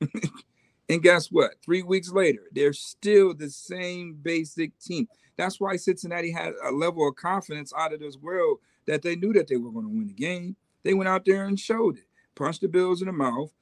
and 0.88 1.02
guess 1.02 1.28
what? 1.28 1.52
Three 1.64 1.82
weeks 1.82 2.10
later, 2.10 2.42
they're 2.52 2.72
still 2.72 3.34
the 3.34 3.50
same 3.50 4.18
basic 4.22 4.78
team. 4.78 5.08
That's 5.36 5.60
why 5.60 5.76
Cincinnati 5.76 6.32
had 6.32 6.52
a 6.64 6.72
level 6.72 7.08
of 7.08 7.16
confidence 7.16 7.72
out 7.76 7.92
of 7.92 8.00
this 8.00 8.16
world 8.16 8.58
that 8.86 9.02
they 9.02 9.14
knew 9.14 9.32
that 9.34 9.48
they 9.48 9.56
were 9.56 9.70
going 9.70 9.84
to 9.84 9.90
win 9.90 10.08
the 10.08 10.14
game. 10.14 10.56
They 10.82 10.94
went 10.94 11.08
out 11.08 11.24
there 11.24 11.44
and 11.44 11.58
showed 11.60 11.98
it, 11.98 12.04
punched 12.34 12.62
the 12.62 12.68
Bills 12.68 13.02
in 13.02 13.06
the 13.06 13.12
mouth, 13.12 13.52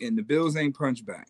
and 0.00 0.16
the 0.16 0.22
Bills 0.22 0.56
ain't 0.56 0.76
punched 0.76 1.04
back. 1.04 1.28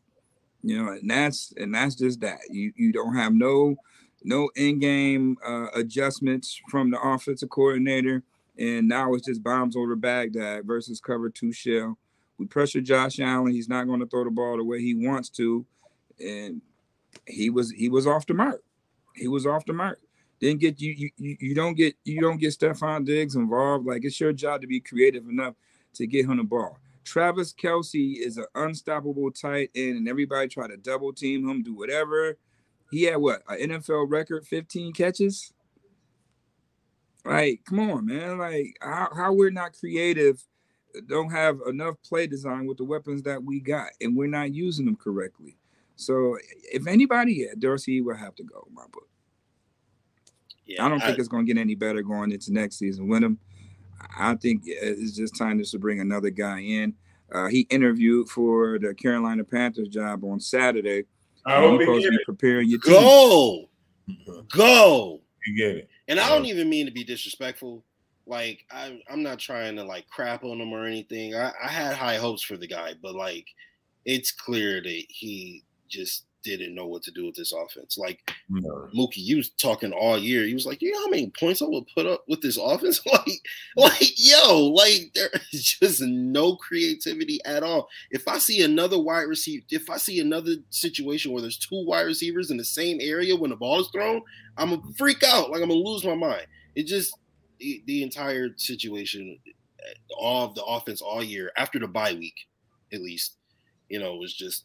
You 0.62 0.82
know, 0.82 0.92
and 0.92 1.08
that's 1.08 1.52
and 1.56 1.74
that's 1.74 1.94
just 1.94 2.20
that. 2.20 2.40
You 2.50 2.72
you 2.76 2.92
don't 2.92 3.16
have 3.16 3.32
no 3.32 3.76
no 4.24 4.50
in-game 4.56 5.36
uh, 5.46 5.68
adjustments 5.74 6.60
from 6.68 6.90
the 6.90 7.00
offensive 7.00 7.50
coordinator, 7.50 8.24
and 8.58 8.88
now 8.88 9.14
it's 9.14 9.26
just 9.26 9.42
bombs 9.42 9.76
over 9.76 9.94
Baghdad 9.94 10.66
versus 10.66 11.00
cover 11.00 11.30
two 11.30 11.52
shell. 11.52 11.98
We 12.38 12.46
pressure 12.46 12.80
Josh 12.80 13.18
Allen. 13.20 13.52
He's 13.52 13.68
not 13.68 13.86
going 13.86 14.00
to 14.00 14.06
throw 14.06 14.24
the 14.24 14.30
ball 14.30 14.56
the 14.56 14.64
way 14.64 14.80
he 14.80 14.94
wants 14.94 15.28
to, 15.30 15.64
and 16.20 16.60
he 17.26 17.50
was 17.50 17.70
he 17.70 17.88
was 17.88 18.06
off 18.06 18.26
the 18.26 18.34
mark. 18.34 18.62
He 19.14 19.28
was 19.28 19.46
off 19.46 19.64
the 19.64 19.72
mark. 19.72 20.00
Didn't 20.40 20.60
get 20.60 20.80
you 20.80 21.10
you 21.16 21.36
you 21.40 21.54
don't 21.54 21.74
get 21.74 21.96
you 22.04 22.20
don't 22.20 22.38
get 22.38 22.52
Stefon 22.52 23.06
Diggs 23.06 23.36
involved. 23.36 23.86
Like 23.86 24.04
it's 24.04 24.20
your 24.20 24.32
job 24.32 24.60
to 24.60 24.66
be 24.66 24.80
creative 24.80 25.26
enough 25.28 25.54
to 25.94 26.06
get 26.06 26.26
him 26.26 26.36
the 26.36 26.44
ball. 26.44 26.78
Travis 27.04 27.54
Kelce 27.54 28.18
is 28.18 28.36
an 28.36 28.46
unstoppable 28.54 29.30
tight 29.30 29.70
end, 29.74 29.96
and 29.96 30.08
everybody 30.08 30.48
try 30.48 30.66
to 30.66 30.76
double 30.76 31.12
team 31.12 31.48
him, 31.48 31.62
do 31.62 31.74
whatever. 31.74 32.36
He 32.90 33.04
had 33.04 33.16
what 33.16 33.42
an 33.48 33.70
NFL 33.70 34.10
record, 34.10 34.46
15 34.46 34.92
catches. 34.92 35.52
Like, 37.24 37.62
come 37.64 37.90
on, 37.90 38.06
man. 38.06 38.38
Like, 38.38 38.76
how, 38.80 39.08
how 39.14 39.32
we're 39.32 39.50
not 39.50 39.72
creative, 39.72 40.44
don't 41.08 41.30
have 41.30 41.58
enough 41.68 41.96
play 42.02 42.26
design 42.26 42.66
with 42.66 42.78
the 42.78 42.84
weapons 42.84 43.22
that 43.22 43.42
we 43.42 43.60
got, 43.60 43.88
and 44.00 44.16
we're 44.16 44.26
not 44.26 44.54
using 44.54 44.86
them 44.86 44.96
correctly. 44.96 45.56
So, 45.96 46.36
if 46.72 46.86
anybody, 46.86 47.46
yeah, 47.46 47.54
Dorsey 47.58 48.00
will 48.00 48.16
have 48.16 48.34
to 48.36 48.44
go, 48.44 48.66
my 48.72 48.84
book. 48.92 49.08
Yeah, 50.66 50.84
I 50.84 50.88
don't 50.88 51.02
I, 51.02 51.06
think 51.06 51.18
it's 51.18 51.28
going 51.28 51.46
to 51.46 51.52
get 51.52 51.60
any 51.60 51.74
better 51.74 52.02
going 52.02 52.32
into 52.32 52.52
next 52.52 52.76
season 52.76 53.08
with 53.08 53.22
him. 53.22 53.38
I 54.18 54.34
think 54.34 54.62
it's 54.66 55.16
just 55.16 55.36
time 55.36 55.62
to 55.62 55.78
bring 55.78 56.00
another 56.00 56.30
guy 56.30 56.60
in. 56.60 56.94
Uh, 57.32 57.46
he 57.48 57.60
interviewed 57.70 58.28
for 58.28 58.78
the 58.78 58.94
Carolina 58.94 59.44
Panthers 59.44 59.88
job 59.88 60.24
on 60.24 60.38
Saturday. 60.38 61.04
I 61.44 61.60
hope 61.60 61.80
supposed 61.80 62.04
to 62.04 62.10
be 62.10 62.18
preparing 62.24 62.68
your 62.68 62.80
go, 62.80 63.68
team. 64.06 64.44
go. 64.52 65.20
You 65.46 65.56
get 65.56 65.76
it. 65.76 65.88
And 66.08 66.20
I 66.20 66.28
don't 66.28 66.46
even 66.46 66.68
mean 66.68 66.86
to 66.86 66.92
be 66.92 67.04
disrespectful. 67.04 67.84
Like 68.26 68.64
I, 68.70 69.00
I'm 69.08 69.22
not 69.22 69.38
trying 69.38 69.76
to 69.76 69.84
like 69.84 70.08
crap 70.08 70.44
on 70.44 70.60
him 70.60 70.72
or 70.72 70.84
anything. 70.84 71.34
I, 71.34 71.52
I 71.62 71.68
had 71.68 71.94
high 71.94 72.16
hopes 72.16 72.42
for 72.42 72.56
the 72.56 72.66
guy, 72.66 72.94
but 73.00 73.14
like 73.14 73.46
it's 74.04 74.32
clear 74.32 74.82
that 74.82 75.04
he 75.08 75.64
just 75.88 76.26
didn't 76.46 76.74
know 76.74 76.86
what 76.86 77.02
to 77.02 77.10
do 77.10 77.26
with 77.26 77.34
this 77.34 77.52
offense. 77.52 77.98
Like 77.98 78.20
no. 78.48 78.88
Mookie, 78.96 79.16
you 79.16 79.38
was 79.38 79.50
talking 79.50 79.92
all 79.92 80.16
year. 80.16 80.44
He 80.44 80.54
was 80.54 80.64
like, 80.64 80.80
you 80.80 80.92
know 80.92 81.00
how 81.00 81.08
many 81.08 81.32
points 81.38 81.60
I 81.60 81.66
would 81.66 81.86
put 81.94 82.06
up 82.06 82.24
with 82.28 82.40
this 82.40 82.56
offense? 82.56 83.00
like, 83.12 83.40
like, 83.76 84.12
yo, 84.16 84.66
like 84.68 85.10
there 85.14 85.30
is 85.52 85.76
just 85.80 86.00
no 86.00 86.56
creativity 86.56 87.40
at 87.44 87.62
all. 87.62 87.88
If 88.10 88.28
I 88.28 88.38
see 88.38 88.62
another 88.62 88.98
wide 88.98 89.22
receiver, 89.22 89.64
if 89.70 89.90
I 89.90 89.96
see 89.96 90.20
another 90.20 90.54
situation 90.70 91.32
where 91.32 91.42
there's 91.42 91.58
two 91.58 91.84
wide 91.84 92.02
receivers 92.02 92.50
in 92.50 92.56
the 92.56 92.64
same 92.64 92.98
area 93.00 93.36
when 93.36 93.50
the 93.50 93.56
ball 93.56 93.80
is 93.80 93.88
thrown, 93.88 94.22
I'm 94.56 94.70
gonna 94.70 94.82
freak 94.96 95.24
out. 95.24 95.50
Like 95.50 95.62
I'm 95.62 95.68
gonna 95.68 95.80
lose 95.80 96.04
my 96.04 96.14
mind. 96.14 96.46
It 96.76 96.84
just 96.84 97.12
the, 97.58 97.82
the 97.86 98.02
entire 98.02 98.50
situation, 98.56 99.38
all 100.16 100.46
of 100.46 100.54
the 100.54 100.64
offense 100.64 101.00
all 101.00 101.22
year 101.22 101.52
after 101.56 101.78
the 101.78 101.88
bye 101.88 102.14
week, 102.14 102.36
at 102.92 103.00
least, 103.00 103.36
you 103.88 103.98
know, 103.98 104.16
was 104.16 104.34
just 104.34 104.64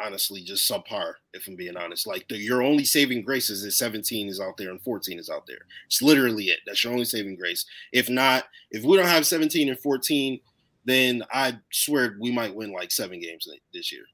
honestly 0.00 0.42
just 0.42 0.70
subpar, 0.70 1.14
if 1.34 1.46
I'm 1.46 1.56
being 1.56 1.76
honest. 1.76 2.06
Like 2.06 2.26
the, 2.28 2.36
your 2.36 2.62
only 2.62 2.84
saving 2.84 3.22
grace 3.22 3.50
is 3.50 3.62
that 3.62 3.72
17 3.72 4.28
is 4.28 4.40
out 4.40 4.56
there 4.56 4.70
and 4.70 4.80
14 4.82 5.18
is 5.18 5.30
out 5.30 5.46
there. 5.46 5.58
It's 5.86 6.02
literally 6.02 6.44
it. 6.44 6.60
That's 6.66 6.82
your 6.84 6.92
only 6.92 7.04
saving 7.04 7.36
grace. 7.36 7.64
If 7.92 8.08
not, 8.08 8.44
if 8.70 8.84
we 8.84 8.96
don't 8.96 9.06
have 9.06 9.26
17 9.26 9.68
and 9.68 9.78
14, 9.78 10.40
then 10.84 11.22
I 11.32 11.58
swear 11.72 12.16
we 12.20 12.30
might 12.30 12.54
win 12.54 12.72
like 12.72 12.90
seven 12.90 13.20
games 13.20 13.48
this 13.74 13.92
year. 13.92 14.04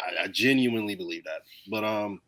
I, 0.00 0.24
I 0.24 0.28
genuinely 0.28 0.94
believe 0.94 1.24
that. 1.24 1.42
But 1.68 1.84
um, 1.84 2.20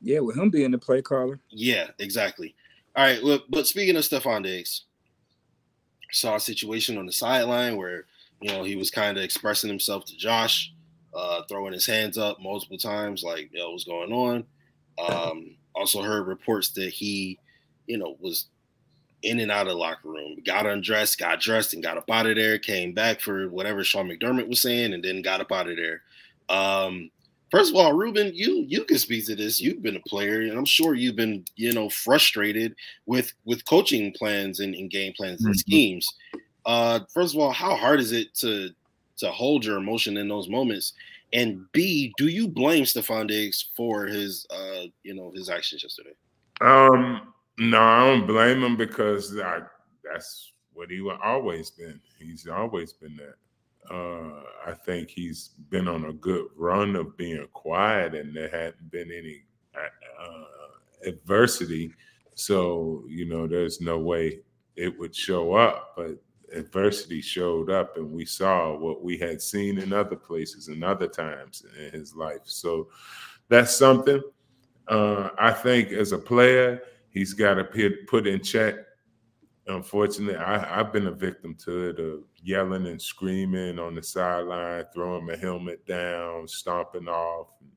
yeah, 0.00 0.20
with 0.20 0.36
him 0.36 0.50
being 0.50 0.70
the 0.70 0.78
play 0.78 1.02
caller. 1.02 1.40
Yeah, 1.50 1.88
exactly. 1.98 2.54
All 2.96 3.04
right, 3.04 3.22
well, 3.22 3.40
but 3.48 3.66
speaking 3.66 3.96
of 3.96 4.04
Stefon 4.04 4.42
Diggs, 4.42 4.84
saw 6.12 6.36
a 6.36 6.40
situation 6.40 6.96
on 6.96 7.04
the 7.04 7.12
sideline 7.12 7.76
where 7.76 8.06
you 8.40 8.50
know 8.50 8.62
he 8.62 8.76
was 8.76 8.90
kind 8.90 9.18
of 9.18 9.24
expressing 9.24 9.68
himself 9.68 10.06
to 10.06 10.16
Josh 10.16 10.72
uh, 11.16 11.42
throwing 11.48 11.72
his 11.72 11.86
hands 11.86 12.18
up 12.18 12.40
multiple 12.40 12.78
times, 12.78 13.22
like, 13.22 13.50
yo, 13.52 13.70
what's 13.70 13.84
going 13.84 14.12
on? 14.12 14.44
Um, 14.98 15.56
also 15.74 16.02
heard 16.02 16.26
reports 16.26 16.70
that 16.70 16.90
he, 16.90 17.38
you 17.86 17.96
know, 17.96 18.16
was 18.20 18.46
in 19.22 19.40
and 19.40 19.50
out 19.50 19.66
of 19.66 19.76
locker 19.76 20.08
room, 20.08 20.36
got 20.44 20.66
undressed, 20.66 21.18
got 21.18 21.40
dressed, 21.40 21.72
and 21.72 21.82
got 21.82 21.96
up 21.96 22.10
out 22.10 22.26
of 22.26 22.36
there, 22.36 22.58
came 22.58 22.92
back 22.92 23.20
for 23.20 23.48
whatever 23.48 23.82
Sean 23.82 24.08
McDermott 24.08 24.48
was 24.48 24.60
saying, 24.60 24.92
and 24.92 25.02
then 25.02 25.22
got 25.22 25.40
up 25.40 25.52
out 25.52 25.68
of 25.68 25.76
there. 25.76 26.02
Um, 26.48 27.10
first 27.50 27.70
of 27.70 27.76
all, 27.76 27.92
Ruben, 27.92 28.32
you 28.34 28.64
you 28.66 28.84
can 28.84 28.98
speak 28.98 29.26
to 29.26 29.36
this. 29.36 29.60
You've 29.60 29.82
been 29.82 29.96
a 29.96 30.08
player, 30.08 30.42
and 30.42 30.58
I'm 30.58 30.64
sure 30.64 30.94
you've 30.94 31.16
been, 31.16 31.44
you 31.56 31.72
know, 31.72 31.88
frustrated 31.88 32.74
with 33.06 33.32
with 33.44 33.64
coaching 33.66 34.12
plans 34.12 34.60
and, 34.60 34.74
and 34.74 34.90
game 34.90 35.12
plans 35.16 35.44
and 35.44 35.54
mm-hmm. 35.54 35.58
schemes. 35.58 36.14
Uh, 36.64 37.00
first 37.12 37.34
of 37.34 37.40
all, 37.40 37.52
how 37.52 37.74
hard 37.76 38.00
is 38.00 38.12
it 38.12 38.34
to 38.36 38.70
to 39.18 39.30
hold 39.30 39.64
your 39.64 39.78
emotion 39.78 40.16
in 40.16 40.28
those 40.28 40.48
moments? 40.48 40.92
And 41.32 41.70
B, 41.72 42.12
do 42.18 42.28
you 42.28 42.46
blame 42.46 42.84
Stefon 42.84 43.28
Diggs 43.28 43.70
for 43.76 44.06
his 44.06 44.46
uh, 44.50 44.86
you 45.02 45.14
know, 45.14 45.32
his 45.34 45.48
actions 45.48 45.82
yesterday? 45.82 46.14
Um, 46.60 47.32
no, 47.58 47.80
I 47.80 48.06
don't 48.06 48.26
blame 48.26 48.62
him 48.62 48.76
because 48.76 49.38
I, 49.38 49.60
that's 50.04 50.52
what 50.72 50.90
he 50.90 51.06
always 51.22 51.70
been. 51.70 52.00
He's 52.18 52.46
always 52.46 52.92
been 52.92 53.16
that. 53.16 53.34
Uh, 53.90 54.42
I 54.66 54.74
think 54.74 55.10
he's 55.10 55.50
been 55.70 55.88
on 55.88 56.06
a 56.06 56.12
good 56.12 56.46
run 56.56 56.96
of 56.96 57.16
being 57.16 57.46
quiet, 57.52 58.14
and 58.14 58.34
there 58.34 58.48
hadn't 58.48 58.90
been 58.90 59.10
any 59.12 59.42
uh, 59.74 60.44
adversity. 61.06 61.92
So 62.34 63.04
you 63.08 63.26
know, 63.26 63.46
there's 63.46 63.80
no 63.80 63.98
way 63.98 64.40
it 64.74 64.98
would 64.98 65.14
show 65.14 65.54
up. 65.54 65.94
But 65.96 66.18
adversity 66.52 67.20
showed 67.20 67.70
up 67.70 67.96
and 67.96 68.10
we 68.12 68.24
saw 68.24 68.76
what 68.76 69.02
we 69.02 69.18
had 69.18 69.42
seen 69.42 69.78
in 69.78 69.92
other 69.92 70.14
places 70.14 70.68
and 70.68 70.84
other 70.84 71.08
times 71.08 71.64
in 71.76 71.90
his 71.90 72.14
life. 72.14 72.42
So 72.44 72.88
that's 73.48 73.74
something 73.74 74.22
uh, 74.88 75.30
I 75.38 75.52
think 75.52 75.92
as 75.92 76.12
a 76.12 76.18
player, 76.18 76.82
he's 77.10 77.32
got 77.32 77.54
to 77.54 77.64
put 78.06 78.26
in 78.26 78.42
check. 78.42 78.76
Unfortunately, 79.68 80.36
I, 80.36 80.58
have 80.58 80.92
been 80.92 81.08
a 81.08 81.12
victim 81.12 81.54
to 81.64 81.88
it 81.88 81.98
of 81.98 82.20
yelling 82.36 82.86
and 82.86 83.02
screaming 83.02 83.80
on 83.80 83.96
the 83.96 84.02
sideline, 84.02 84.84
throwing 84.94 85.26
my 85.26 85.34
helmet 85.36 85.84
down, 85.86 86.46
stomping 86.46 87.08
off, 87.08 87.48
and, 87.60 87.70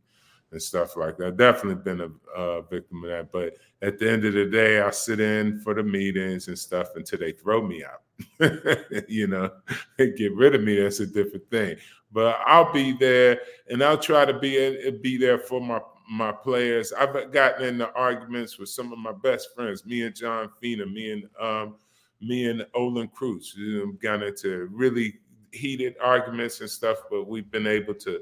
and 0.52 0.62
stuff 0.62 0.95
like 0.95 1.17
that. 1.17 1.38
Definitely 1.38 1.84
been 1.84 2.02
a, 2.02 2.39
a 2.39 2.62
victim 2.62 3.04
of 3.04 3.10
that. 3.10 3.32
But 3.32 3.56
at 3.82 3.97
the 3.97 4.12
end 4.12 4.23
of 4.23 4.34
the 4.34 4.45
day, 4.45 4.82
I 4.82 4.91
sit 4.91 5.19
in 5.19 5.62
for 5.62 5.73
the 5.73 5.82
meetings 5.82 6.47
and 6.47 6.60
stuff 6.60 6.89
until 6.95 7.19
they 7.19 7.32
throw 7.32 7.65
me 7.65 7.84
out. 7.84 8.04
you 9.08 9.25
know, 9.25 9.49
get 9.97 10.36
rid 10.36 10.54
of 10.54 10.62
me. 10.62 10.80
That's 10.80 10.99
a 10.99 11.08
different 11.08 11.49
thing. 11.49 11.78
But 12.12 12.38
I'll 12.45 12.71
be 12.71 12.91
there, 12.91 13.39
and 13.67 13.84
I'll 13.84 13.97
try 13.97 14.25
to 14.25 14.37
be 14.37 14.92
be 15.02 15.17
there 15.17 15.40
for 15.40 15.60
my 15.60 15.79
my 16.10 16.32
players. 16.32 16.92
I've 16.92 17.32
gotten 17.32 17.66
into 17.66 17.92
arguments 17.94 18.58
with 18.58 18.70
some 18.70 18.92
of 18.92 19.00
my 19.00 19.12
best 19.12 19.50
friends, 19.56 19.86
me 19.86 20.04
and 20.04 20.16
John 20.16 20.50
Fina, 20.60 20.86
me 20.86 21.12
and 21.12 21.24
um, 21.40 21.76
me 22.22 22.50
and 22.50 22.66
Olin 22.74 23.10
Kreutz. 23.10 23.56
You 23.56 23.78
know, 23.80 23.92
got 24.02 24.24
into 24.24 24.68
really 24.72 25.20
heated 25.52 25.96
arguments 26.02 26.62
and 26.62 26.70
stuff, 26.70 26.98
but 27.10 27.28
we've 27.28 27.50
been 27.52 27.68
able 27.68 27.94
to, 27.96 28.22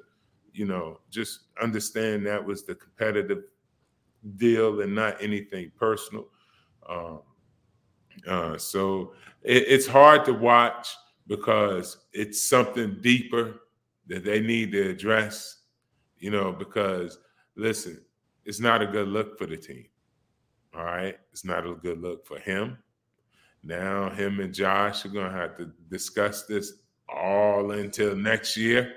you 0.54 0.66
know, 0.66 1.00
just 1.10 1.42
understand 1.62 2.26
that 2.26 2.44
was 2.44 2.64
the 2.66 2.76
competitive 2.76 3.44
deal 4.36 4.82
and 4.82 4.94
not 4.94 5.22
anything 5.22 5.72
personal. 5.78 6.28
Um, 6.90 7.22
uh, 8.28 8.58
so 8.58 9.14
it, 9.44 9.64
it's 9.68 9.88
hard 9.88 10.26
to 10.26 10.34
watch 10.34 10.96
because 11.28 11.98
it's 12.14 12.42
something 12.42 12.98
deeper 13.02 13.62
that 14.08 14.24
they 14.24 14.40
need 14.40 14.72
to 14.72 14.90
address, 14.90 15.62
you 16.18 16.32
know, 16.32 16.52
because 16.52 17.20
listen, 17.58 18.00
it's 18.46 18.60
not 18.60 18.82
a 18.82 18.88
good 18.88 19.10
look 19.10 19.38
for 19.38 19.46
the 19.46 19.58
team. 19.58 19.86
All 20.76 20.86
right. 20.86 21.18
It's 21.32 21.44
not 21.44 21.66
a 21.66 21.74
good 21.74 22.02
look 22.02 22.26
for 22.26 22.40
him. 22.40 22.78
Now, 23.64 24.10
him 24.10 24.40
and 24.40 24.54
Josh 24.54 25.06
are 25.06 25.10
going 25.10 25.32
to 25.32 25.38
have 25.38 25.58
to 25.58 25.72
discuss 25.90 26.46
this 26.46 26.74
all 27.10 27.72
until 27.72 28.16
next 28.16 28.56
year, 28.56 28.94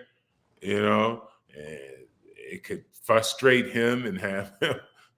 you 0.60 0.80
know, 0.82 1.24
and 1.56 2.06
it 2.36 2.62
could 2.64 2.84
frustrate 3.02 3.70
him 3.70 4.06
and 4.06 4.20
have 4.20 4.52
him, 4.60 4.76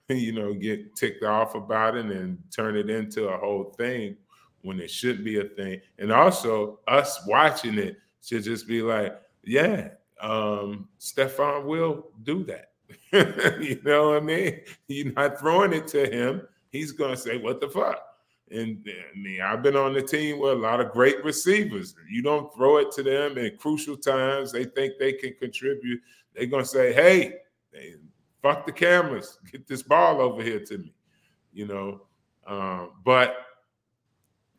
you 0.09 0.32
know, 0.32 0.55
get 0.55 0.95
ticked 0.95 1.24
off 1.24 1.55
about 1.55 1.97
it 1.97 2.07
and 2.07 2.38
turn 2.51 2.76
it 2.76 2.88
into 2.88 3.28
a 3.28 3.36
whole 3.36 3.74
thing 3.76 4.16
when 4.62 4.80
it 4.80 4.90
should 4.90 5.24
be 5.24 5.40
a 5.40 5.45
thing. 5.45 5.80
And 5.99 6.12
also 6.12 6.78
us 6.86 7.20
watching 7.26 7.78
it 7.78 7.97
should 8.22 8.45
just 8.45 8.68
be 8.68 8.80
like, 8.82 9.20
yeah, 9.43 9.88
um, 10.20 10.88
Stefon 11.01 11.64
will 11.64 12.12
do 12.22 12.45
that. 12.45 12.72
you 13.12 13.80
know 13.84 14.11
what 14.11 14.16
I 14.16 14.20
mean? 14.20 14.61
You're 14.88 15.12
not 15.12 15.38
throwing 15.38 15.72
it 15.72 15.88
to 15.88 16.07
him. 16.07 16.43
He's 16.70 16.93
gonna 16.93 17.16
say, 17.16 17.36
"What 17.36 17.61
the 17.61 17.68
fuck?" 17.68 18.03
And 18.51 18.86
I 18.86 19.18
mean, 19.18 19.40
I've 19.40 19.62
been 19.62 19.76
on 19.76 19.95
the 19.95 20.03
team 20.03 20.38
with 20.38 20.53
a 20.53 20.57
lot 20.57 20.80
of 20.80 20.93
great 20.93 21.24
receivers. 21.24 21.95
You 22.11 22.22
don't 22.22 22.55
throw 22.55 22.78
it 22.78 22.90
to 22.93 23.03
them 23.03 23.38
in 23.38 23.57
crucial 23.57 23.97
times. 23.97 24.53
They 24.53 24.64
think 24.64 24.95
they 24.99 25.12
can 25.12 25.34
contribute. 25.34 26.01
They're 26.34 26.47
gonna 26.47 26.64
say, 26.64 26.93
"Hey, 26.93 27.34
fuck 28.43 28.66
the 28.66 28.72
cameras. 28.72 29.38
Get 29.51 29.66
this 29.66 29.82
ball 29.82 30.20
over 30.20 30.43
here 30.43 30.61
to 30.61 30.78
me." 30.78 30.95
You 31.53 31.66
know, 31.66 32.03
um, 32.47 32.93
but 33.05 33.36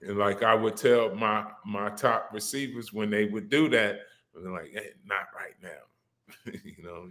and 0.01 0.17
like 0.17 0.43
I 0.43 0.55
would 0.55 0.75
tell 0.75 1.15
my 1.15 1.45
my 1.65 1.89
top 1.89 2.29
receivers 2.33 2.93
when 2.93 3.09
they 3.09 3.25
would 3.25 3.49
do 3.49 3.69
that, 3.69 3.99
they're 4.35 4.51
like, 4.51 4.71
hey, 4.73 4.91
"Not 5.05 5.27
right 5.35 5.55
now." 5.61 6.51
you 6.63 6.83
know, 6.83 7.09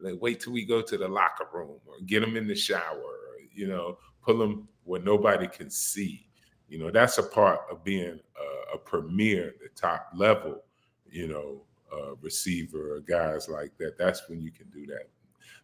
like 0.00 0.14
wait 0.20 0.40
till 0.40 0.52
we 0.52 0.64
go 0.64 0.82
to 0.82 0.96
the 0.96 1.08
locker 1.08 1.48
room 1.52 1.78
or 1.86 1.94
get 2.06 2.20
them 2.20 2.36
in 2.36 2.46
the 2.46 2.54
shower, 2.54 2.98
or, 2.98 3.38
you 3.54 3.66
know, 3.66 3.98
pull 4.22 4.38
them 4.38 4.68
where 4.84 5.00
nobody 5.00 5.46
can 5.46 5.70
see. 5.70 6.26
You 6.68 6.78
know, 6.78 6.90
that's 6.90 7.18
a 7.18 7.22
part 7.22 7.60
of 7.70 7.84
being 7.84 8.18
a, 8.40 8.74
a 8.74 8.78
premier, 8.78 9.54
the 9.60 9.68
top 9.74 10.08
level, 10.14 10.62
you 11.10 11.28
know, 11.28 11.62
uh, 11.92 12.14
receiver 12.20 12.96
or 12.96 13.00
guys 13.00 13.48
like 13.48 13.76
that. 13.78 13.96
That's 13.98 14.28
when 14.28 14.40
you 14.40 14.50
can 14.50 14.68
do 14.70 14.86
that. 14.86 15.08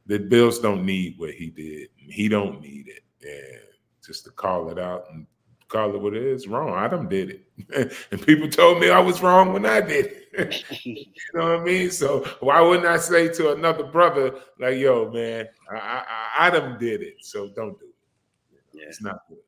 The 0.07 0.19
Bills 0.19 0.59
don't 0.59 0.85
need 0.85 1.19
what 1.19 1.31
he 1.31 1.51
did. 1.51 1.89
He 1.97 2.29
don't 2.29 2.61
need 2.61 2.89
it. 2.89 3.03
And 3.23 3.61
just 4.05 4.25
to 4.25 4.31
call 4.31 4.71
it 4.71 4.79
out 4.79 5.05
and 5.11 5.27
call 5.71 5.95
it 5.95 6.01
what 6.01 6.15
it 6.15 6.23
is, 6.23 6.47
wrong. 6.47 6.75
Adam 6.75 7.09
did 7.09 7.31
it. 7.31 7.93
and 8.11 8.27
people 8.27 8.49
told 8.49 8.81
me 8.81 8.91
I 8.91 8.99
was 8.99 9.23
wrong 9.23 9.53
when 9.53 9.65
I 9.65 9.81
did 9.81 10.13
it. 10.33 10.65
you 10.85 11.07
know 11.35 11.53
what 11.53 11.61
I 11.61 11.65
mean? 11.65 11.91
So 11.91 12.25
why 12.41 12.61
wouldn't 12.61 12.87
I 12.87 12.99
say 12.99 13.29
to 13.35 13.55
another 13.55 13.85
brother, 13.85 14.35
like, 14.59 14.79
yo, 14.79 15.11
man, 15.11 15.49
I, 15.71 15.77
I, 15.77 16.47
Adam 16.47 16.79
did 16.79 17.03
it. 17.03 17.17
So 17.21 17.49
don't 17.49 17.79
do 17.79 17.87
it. 17.87 18.61
Yeah. 18.73 18.85
It's 18.89 19.01
not 19.01 19.21
good. 19.29 19.39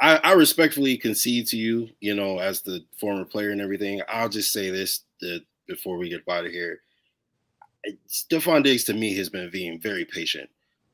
I, 0.00 0.16
I, 0.16 0.32
respectfully 0.32 0.98
concede 0.98 1.46
to 1.48 1.56
you, 1.56 1.88
you 2.00 2.14
know, 2.14 2.38
as 2.38 2.60
the 2.60 2.84
former 2.98 3.24
player 3.24 3.50
and 3.50 3.62
everything. 3.62 4.02
I'll 4.08 4.28
just 4.28 4.52
say 4.52 4.70
this 4.70 5.04
that 5.20 5.40
before 5.66 5.96
we 5.96 6.10
get 6.10 6.22
out 6.28 6.44
of 6.44 6.52
here. 6.52 6.80
Stefon 8.08 8.62
Diggs 8.62 8.84
to 8.84 8.94
me 8.94 9.14
has 9.16 9.30
been 9.30 9.48
being 9.50 9.80
very 9.80 10.04
patient 10.04 10.50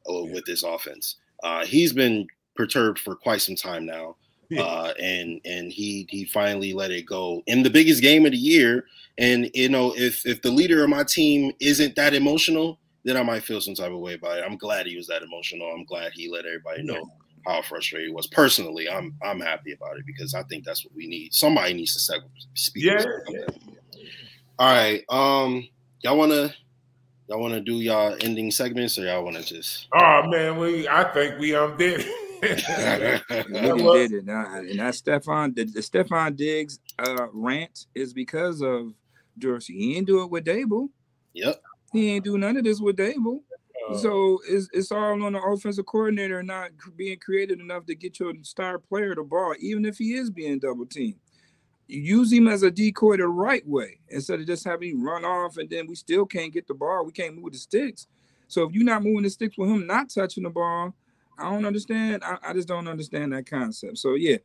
uh, 0.08 0.24
with 0.24 0.44
this 0.44 0.62
offense. 0.62 1.16
Uh, 1.42 1.64
he's 1.64 1.92
been 1.92 2.26
perturbed 2.54 2.98
for 2.98 3.16
quite 3.16 3.40
some 3.40 3.56
time 3.56 3.86
now 3.86 4.14
uh, 4.58 4.92
and 5.00 5.40
and 5.44 5.72
he 5.72 6.06
he 6.10 6.24
finally 6.24 6.72
let 6.72 6.90
it 6.90 7.06
go 7.06 7.42
in 7.46 7.62
the 7.62 7.70
biggest 7.70 8.02
game 8.02 8.26
of 8.26 8.32
the 8.32 8.38
year. 8.38 8.86
And 9.18 9.50
you 9.54 9.68
know, 9.68 9.94
if 9.96 10.26
if 10.26 10.42
the 10.42 10.50
leader 10.50 10.82
of 10.82 10.90
my 10.90 11.04
team 11.04 11.52
isn't 11.60 11.96
that 11.96 12.14
emotional, 12.14 12.78
then 13.04 13.16
I 13.16 13.22
might 13.22 13.44
feel 13.44 13.60
some 13.60 13.74
type 13.74 13.92
of 13.92 13.98
way 13.98 14.14
about 14.14 14.38
it. 14.38 14.44
I'm 14.46 14.56
glad 14.56 14.86
he 14.86 14.96
was 14.96 15.06
that 15.08 15.22
emotional. 15.22 15.70
I'm 15.72 15.84
glad 15.84 16.12
he 16.12 16.30
let 16.30 16.46
everybody 16.46 16.82
know 16.82 17.02
how 17.46 17.62
frustrated 17.62 18.08
he 18.08 18.14
was. 18.14 18.26
Personally, 18.28 18.88
I'm 18.88 19.14
I'm 19.22 19.40
happy 19.40 19.72
about 19.72 19.98
it 19.98 20.06
because 20.06 20.34
I 20.34 20.42
think 20.44 20.64
that's 20.64 20.84
what 20.84 20.94
we 20.94 21.06
need. 21.06 21.34
Somebody 21.34 21.74
needs 21.74 21.94
to 21.94 22.00
step, 22.00 22.20
speak. 22.54 22.84
Yeah. 22.84 23.04
yeah. 23.28 23.46
All 24.58 24.70
right. 24.70 25.02
Um, 25.08 25.68
y'all 26.02 26.16
wanna 26.16 26.54
y'all 27.28 27.40
wanna 27.40 27.60
do 27.60 27.74
y'all 27.74 28.16
ending 28.20 28.50
segments 28.50 28.98
or 28.98 29.04
y'all 29.04 29.24
wanna 29.24 29.42
just? 29.42 29.88
Oh 29.94 30.22
man, 30.28 30.58
we 30.58 30.88
I 30.88 31.04
think 31.12 31.38
we 31.38 31.54
um 31.54 31.76
did. 31.76 32.06
you 32.42 33.92
did 33.94 34.12
it. 34.12 34.24
Now, 34.24 34.56
and 34.56 34.78
that 34.80 34.94
Stefon, 34.94 35.54
the, 35.54 35.64
the 35.64 35.80
Stefon 35.80 36.34
Diggs 36.34 36.80
uh, 36.98 37.28
rant 37.32 37.86
is 37.94 38.12
because 38.12 38.60
of 38.62 38.92
Dorsey. 39.38 39.74
He 39.74 39.96
ain't 39.96 40.08
do 40.08 40.22
it 40.24 40.30
with 40.30 40.44
Daboll. 40.44 40.88
Yep. 41.34 41.62
He 41.92 42.10
ain't 42.10 42.24
do 42.24 42.36
none 42.38 42.56
of 42.56 42.64
this 42.64 42.80
with 42.80 42.96
Daboll. 42.96 43.40
Uh, 43.88 43.96
so 43.96 44.40
it's, 44.48 44.68
it's 44.72 44.90
all 44.90 45.22
on 45.22 45.32
the 45.32 45.40
offensive 45.40 45.86
coordinator 45.86 46.42
not 46.42 46.70
being 46.96 47.18
creative 47.18 47.60
enough 47.60 47.86
to 47.86 47.94
get 47.94 48.18
your 48.18 48.32
star 48.42 48.78
player 48.78 49.14
the 49.14 49.22
ball, 49.22 49.54
even 49.60 49.84
if 49.84 49.98
he 49.98 50.14
is 50.14 50.28
being 50.28 50.58
double 50.58 50.86
teamed. 50.86 51.20
Use 51.86 52.32
him 52.32 52.48
as 52.48 52.64
a 52.64 52.72
decoy 52.72 53.18
the 53.18 53.28
right 53.28 53.66
way 53.68 53.98
instead 54.08 54.40
of 54.40 54.46
just 54.46 54.64
having 54.64 54.90
him 54.90 55.04
run 55.04 55.24
off 55.24 55.58
and 55.58 55.70
then 55.70 55.86
we 55.86 55.94
still 55.94 56.26
can't 56.26 56.52
get 56.52 56.66
the 56.66 56.74
ball. 56.74 57.04
We 57.04 57.12
can't 57.12 57.36
move 57.36 57.52
the 57.52 57.58
sticks. 57.58 58.08
So 58.48 58.64
if 58.64 58.72
you're 58.72 58.84
not 58.84 59.04
moving 59.04 59.22
the 59.22 59.30
sticks 59.30 59.56
with 59.56 59.68
him 59.68 59.86
not 59.86 60.10
touching 60.10 60.42
the 60.42 60.50
ball, 60.50 60.94
I 61.38 61.50
don't 61.50 61.64
understand. 61.64 62.22
I, 62.24 62.38
I 62.42 62.52
just 62.52 62.68
don't 62.68 62.88
understand 62.88 63.32
that 63.32 63.46
concept. 63.46 63.98
So 63.98 64.14
yeah, 64.14 64.38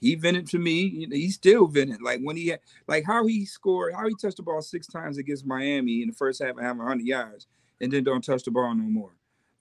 he 0.00 0.14
vented 0.14 0.46
to 0.48 0.58
me. 0.58 1.06
He 1.10 1.30
still 1.30 1.66
vented. 1.66 2.02
Like 2.02 2.20
when 2.20 2.36
he 2.36 2.48
had, 2.48 2.60
like 2.86 3.04
how 3.04 3.26
he 3.26 3.44
scored, 3.44 3.94
how 3.94 4.06
he 4.06 4.14
touched 4.20 4.36
the 4.36 4.42
ball 4.42 4.62
six 4.62 4.86
times 4.86 5.18
against 5.18 5.46
Miami 5.46 6.02
in 6.02 6.08
the 6.08 6.14
first 6.14 6.42
half 6.42 6.56
and 6.56 6.60
having 6.64 6.78
100 6.78 7.06
yards, 7.06 7.46
and 7.80 7.92
then 7.92 8.04
don't 8.04 8.22
touch 8.22 8.44
the 8.44 8.50
ball 8.50 8.74
no 8.74 8.84
more. 8.84 9.12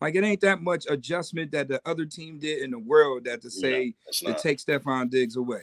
Like 0.01 0.15
it 0.15 0.23
ain't 0.25 0.41
that 0.41 0.61
much 0.61 0.85
adjustment 0.89 1.51
that 1.51 1.69
the 1.69 1.81
other 1.85 2.05
team 2.05 2.37
did 2.37 2.61
in 2.61 2.71
the 2.71 2.79
world 2.79 3.23
that 3.23 3.41
to 3.43 3.49
say 3.49 3.95
yeah, 4.21 4.33
to 4.33 4.39
take 4.39 4.57
Stefon 4.57 5.09
Diggs 5.09 5.37
away. 5.37 5.61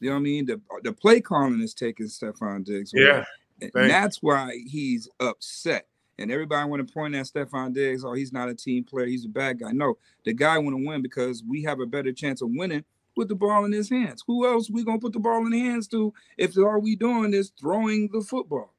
You 0.00 0.08
know 0.08 0.14
what 0.14 0.20
I 0.20 0.22
mean? 0.22 0.46
The 0.46 0.60
the 0.82 0.92
play 0.94 1.20
calling 1.20 1.60
is 1.60 1.74
taking 1.74 2.06
Stefon 2.06 2.64
Diggs 2.64 2.94
away. 2.94 3.04
Yeah. 3.04 3.24
And 3.60 3.90
that's 3.90 4.22
why 4.22 4.58
he's 4.66 5.08
upset. 5.20 5.86
And 6.18 6.30
everybody 6.30 6.68
want 6.68 6.86
to 6.86 6.92
point 6.92 7.14
at 7.14 7.26
Stefon 7.26 7.72
Diggs, 7.72 8.04
oh, 8.04 8.12
he's 8.12 8.32
not 8.32 8.48
a 8.48 8.54
team 8.54 8.84
player, 8.84 9.06
he's 9.06 9.24
a 9.24 9.28
bad 9.28 9.60
guy. 9.60 9.72
No, 9.72 9.98
the 10.24 10.32
guy 10.32 10.58
want 10.58 10.76
to 10.76 10.86
win 10.86 11.02
because 11.02 11.42
we 11.42 11.62
have 11.62 11.80
a 11.80 11.86
better 11.86 12.12
chance 12.12 12.42
of 12.42 12.50
winning 12.52 12.84
with 13.16 13.28
the 13.28 13.34
ball 13.34 13.64
in 13.64 13.72
his 13.72 13.90
hands. 13.90 14.22
Who 14.26 14.46
else 14.46 14.70
we 14.70 14.84
gonna 14.84 14.98
put 14.98 15.12
the 15.12 15.20
ball 15.20 15.44
in 15.46 15.50
the 15.50 15.60
hands 15.60 15.88
to 15.88 16.12
if 16.36 16.56
all 16.56 16.80
we 16.80 16.96
doing 16.96 17.34
is 17.34 17.52
throwing 17.58 18.08
the 18.12 18.20
football? 18.20 18.74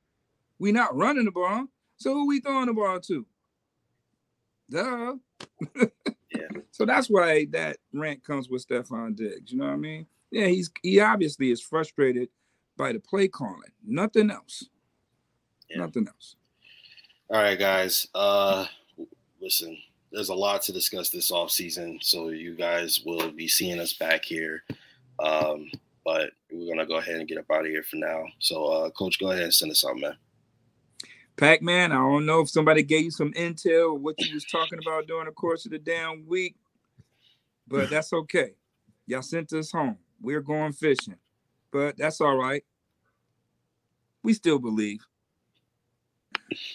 We 0.59 0.71
not 0.71 0.95
running 0.95 1.25
the 1.25 1.31
ball, 1.31 1.67
so 1.97 2.13
who 2.13 2.27
we 2.27 2.39
throwing 2.39 2.67
the 2.67 2.73
ball 2.73 2.99
to? 2.99 3.25
Duh. 4.69 5.15
yeah. 5.75 6.47
So 6.71 6.85
that's 6.85 7.07
why 7.07 7.45
that 7.51 7.77
rant 7.93 8.23
comes 8.23 8.49
with 8.49 8.67
Stefon 8.67 9.15
Diggs. 9.15 9.51
You 9.51 9.59
know 9.59 9.65
what 9.65 9.73
I 9.73 9.77
mean? 9.77 10.07
Yeah, 10.31 10.47
he's 10.47 10.71
he 10.81 10.99
obviously 10.99 11.51
is 11.51 11.61
frustrated 11.61 12.29
by 12.75 12.93
the 12.93 12.99
play 12.99 13.27
calling. 13.27 13.71
Nothing 13.85 14.31
else. 14.31 14.67
Yeah. 15.69 15.77
Nothing 15.77 16.07
else. 16.07 16.35
All 17.33 17.41
right, 17.41 17.57
guys. 17.57 18.07
Uh, 18.13 18.67
listen, 19.41 19.75
there's 20.11 20.29
a 20.29 20.35
lot 20.35 20.61
to 20.61 20.71
discuss 20.71 21.09
this 21.09 21.31
off 21.31 21.49
season, 21.49 21.97
so 21.99 22.29
you 22.29 22.53
guys 22.53 23.01
will 23.03 23.31
be 23.31 23.47
seeing 23.47 23.79
us 23.79 23.91
back 23.91 24.23
here. 24.23 24.61
Um, 25.17 25.71
but 26.05 26.29
we're 26.51 26.71
gonna 26.71 26.85
go 26.85 26.97
ahead 26.97 27.15
and 27.15 27.27
get 27.27 27.39
up 27.39 27.49
out 27.49 27.61
of 27.61 27.71
here 27.71 27.81
for 27.81 27.95
now. 27.95 28.23
So, 28.37 28.65
uh, 28.65 28.91
Coach, 28.91 29.19
go 29.19 29.31
ahead 29.31 29.45
and 29.45 29.53
send 29.53 29.71
us 29.71 29.83
out, 29.83 29.97
man. 29.97 30.15
Pac 31.35 31.63
Man, 31.63 31.91
I 31.91 31.95
don't 31.95 32.27
know 32.27 32.41
if 32.41 32.51
somebody 32.51 32.83
gave 32.83 33.05
you 33.05 33.11
some 33.11 33.33
intel 33.33 33.93
or 33.93 33.93
what 33.95 34.21
you 34.21 34.35
was 34.35 34.45
talking 34.45 34.77
about 34.77 35.07
during 35.07 35.25
the 35.25 35.31
course 35.31 35.65
of 35.65 35.71
the 35.71 35.79
damn 35.79 36.27
week, 36.27 36.55
but 37.67 37.89
that's 37.89 38.13
okay. 38.13 38.51
Y'all 39.07 39.23
sent 39.23 39.51
us 39.53 39.71
home. 39.71 39.97
We're 40.21 40.41
going 40.41 40.73
fishing, 40.73 41.17
but 41.71 41.97
that's 41.97 42.21
all 42.21 42.37
right. 42.37 42.63
We 44.21 44.35
still 44.35 44.59
believe. 44.59 45.03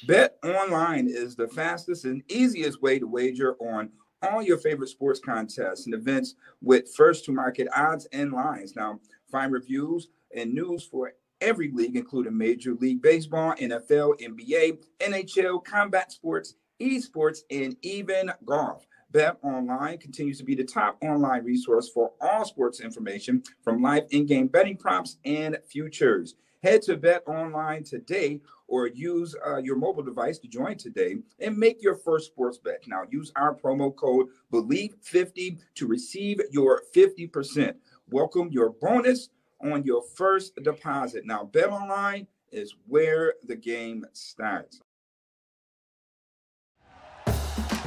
Bet 0.06 0.38
online 0.42 1.08
is 1.08 1.36
the 1.36 1.48
fastest 1.48 2.04
and 2.04 2.22
easiest 2.28 2.82
way 2.82 2.98
to 2.98 3.06
wager 3.06 3.54
on 3.56 3.90
all 4.22 4.42
your 4.42 4.58
favorite 4.58 4.88
sports 4.88 5.20
contests 5.20 5.86
and 5.86 5.94
events 5.94 6.34
with 6.60 6.92
first 6.94 7.24
to 7.24 7.32
market 7.32 7.68
odds 7.74 8.06
and 8.12 8.32
lines. 8.32 8.74
Now, 8.74 9.00
find 9.30 9.52
reviews 9.52 10.08
and 10.34 10.52
news 10.52 10.84
for 10.84 11.12
every 11.40 11.70
league, 11.70 11.96
including 11.96 12.36
Major 12.36 12.74
League 12.74 13.00
Baseball, 13.00 13.54
NFL, 13.54 14.20
NBA, 14.20 14.78
NHL, 15.00 15.64
combat 15.64 16.10
sports, 16.12 16.54
esports, 16.80 17.40
and 17.50 17.76
even 17.82 18.32
golf. 18.44 18.86
Bet 19.10 19.38
Online 19.42 19.96
continues 19.96 20.36
to 20.38 20.44
be 20.44 20.54
the 20.54 20.64
top 20.64 21.02
online 21.02 21.44
resource 21.44 21.88
for 21.88 22.12
all 22.20 22.44
sports 22.44 22.80
information 22.80 23.42
from 23.62 23.80
live 23.80 24.04
in 24.10 24.26
game 24.26 24.48
betting 24.48 24.76
props 24.76 25.16
and 25.24 25.56
futures. 25.66 26.34
Head 26.62 26.82
to 26.82 26.96
Bet 26.96 27.22
Online 27.26 27.84
today 27.84 28.40
or 28.68 28.86
use 28.86 29.34
uh, 29.46 29.56
your 29.56 29.76
mobile 29.76 30.02
device 30.02 30.38
to 30.38 30.46
join 30.46 30.76
today 30.76 31.16
and 31.40 31.58
make 31.58 31.82
your 31.82 31.96
first 31.96 32.26
sports 32.26 32.58
bet. 32.58 32.84
Now, 32.86 33.02
use 33.10 33.32
our 33.34 33.54
promo 33.54 33.94
code 33.94 34.28
BELIEVE50 34.52 35.58
to 35.76 35.86
receive 35.86 36.40
your 36.52 36.82
50%. 36.94 37.74
Welcome 38.10 38.50
your 38.52 38.70
bonus 38.70 39.30
on 39.60 39.82
your 39.82 40.02
first 40.14 40.54
deposit. 40.62 41.26
Now, 41.26 41.44
Bet 41.44 41.70
Online 41.70 42.26
is 42.52 42.74
where 42.86 43.34
the 43.46 43.56
game 43.56 44.06
starts. 44.12 44.80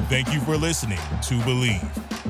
Thank 0.09 0.33
you 0.33 0.41
for 0.41 0.57
listening 0.57 0.97
to 0.97 1.35
Bleav. 1.45 2.10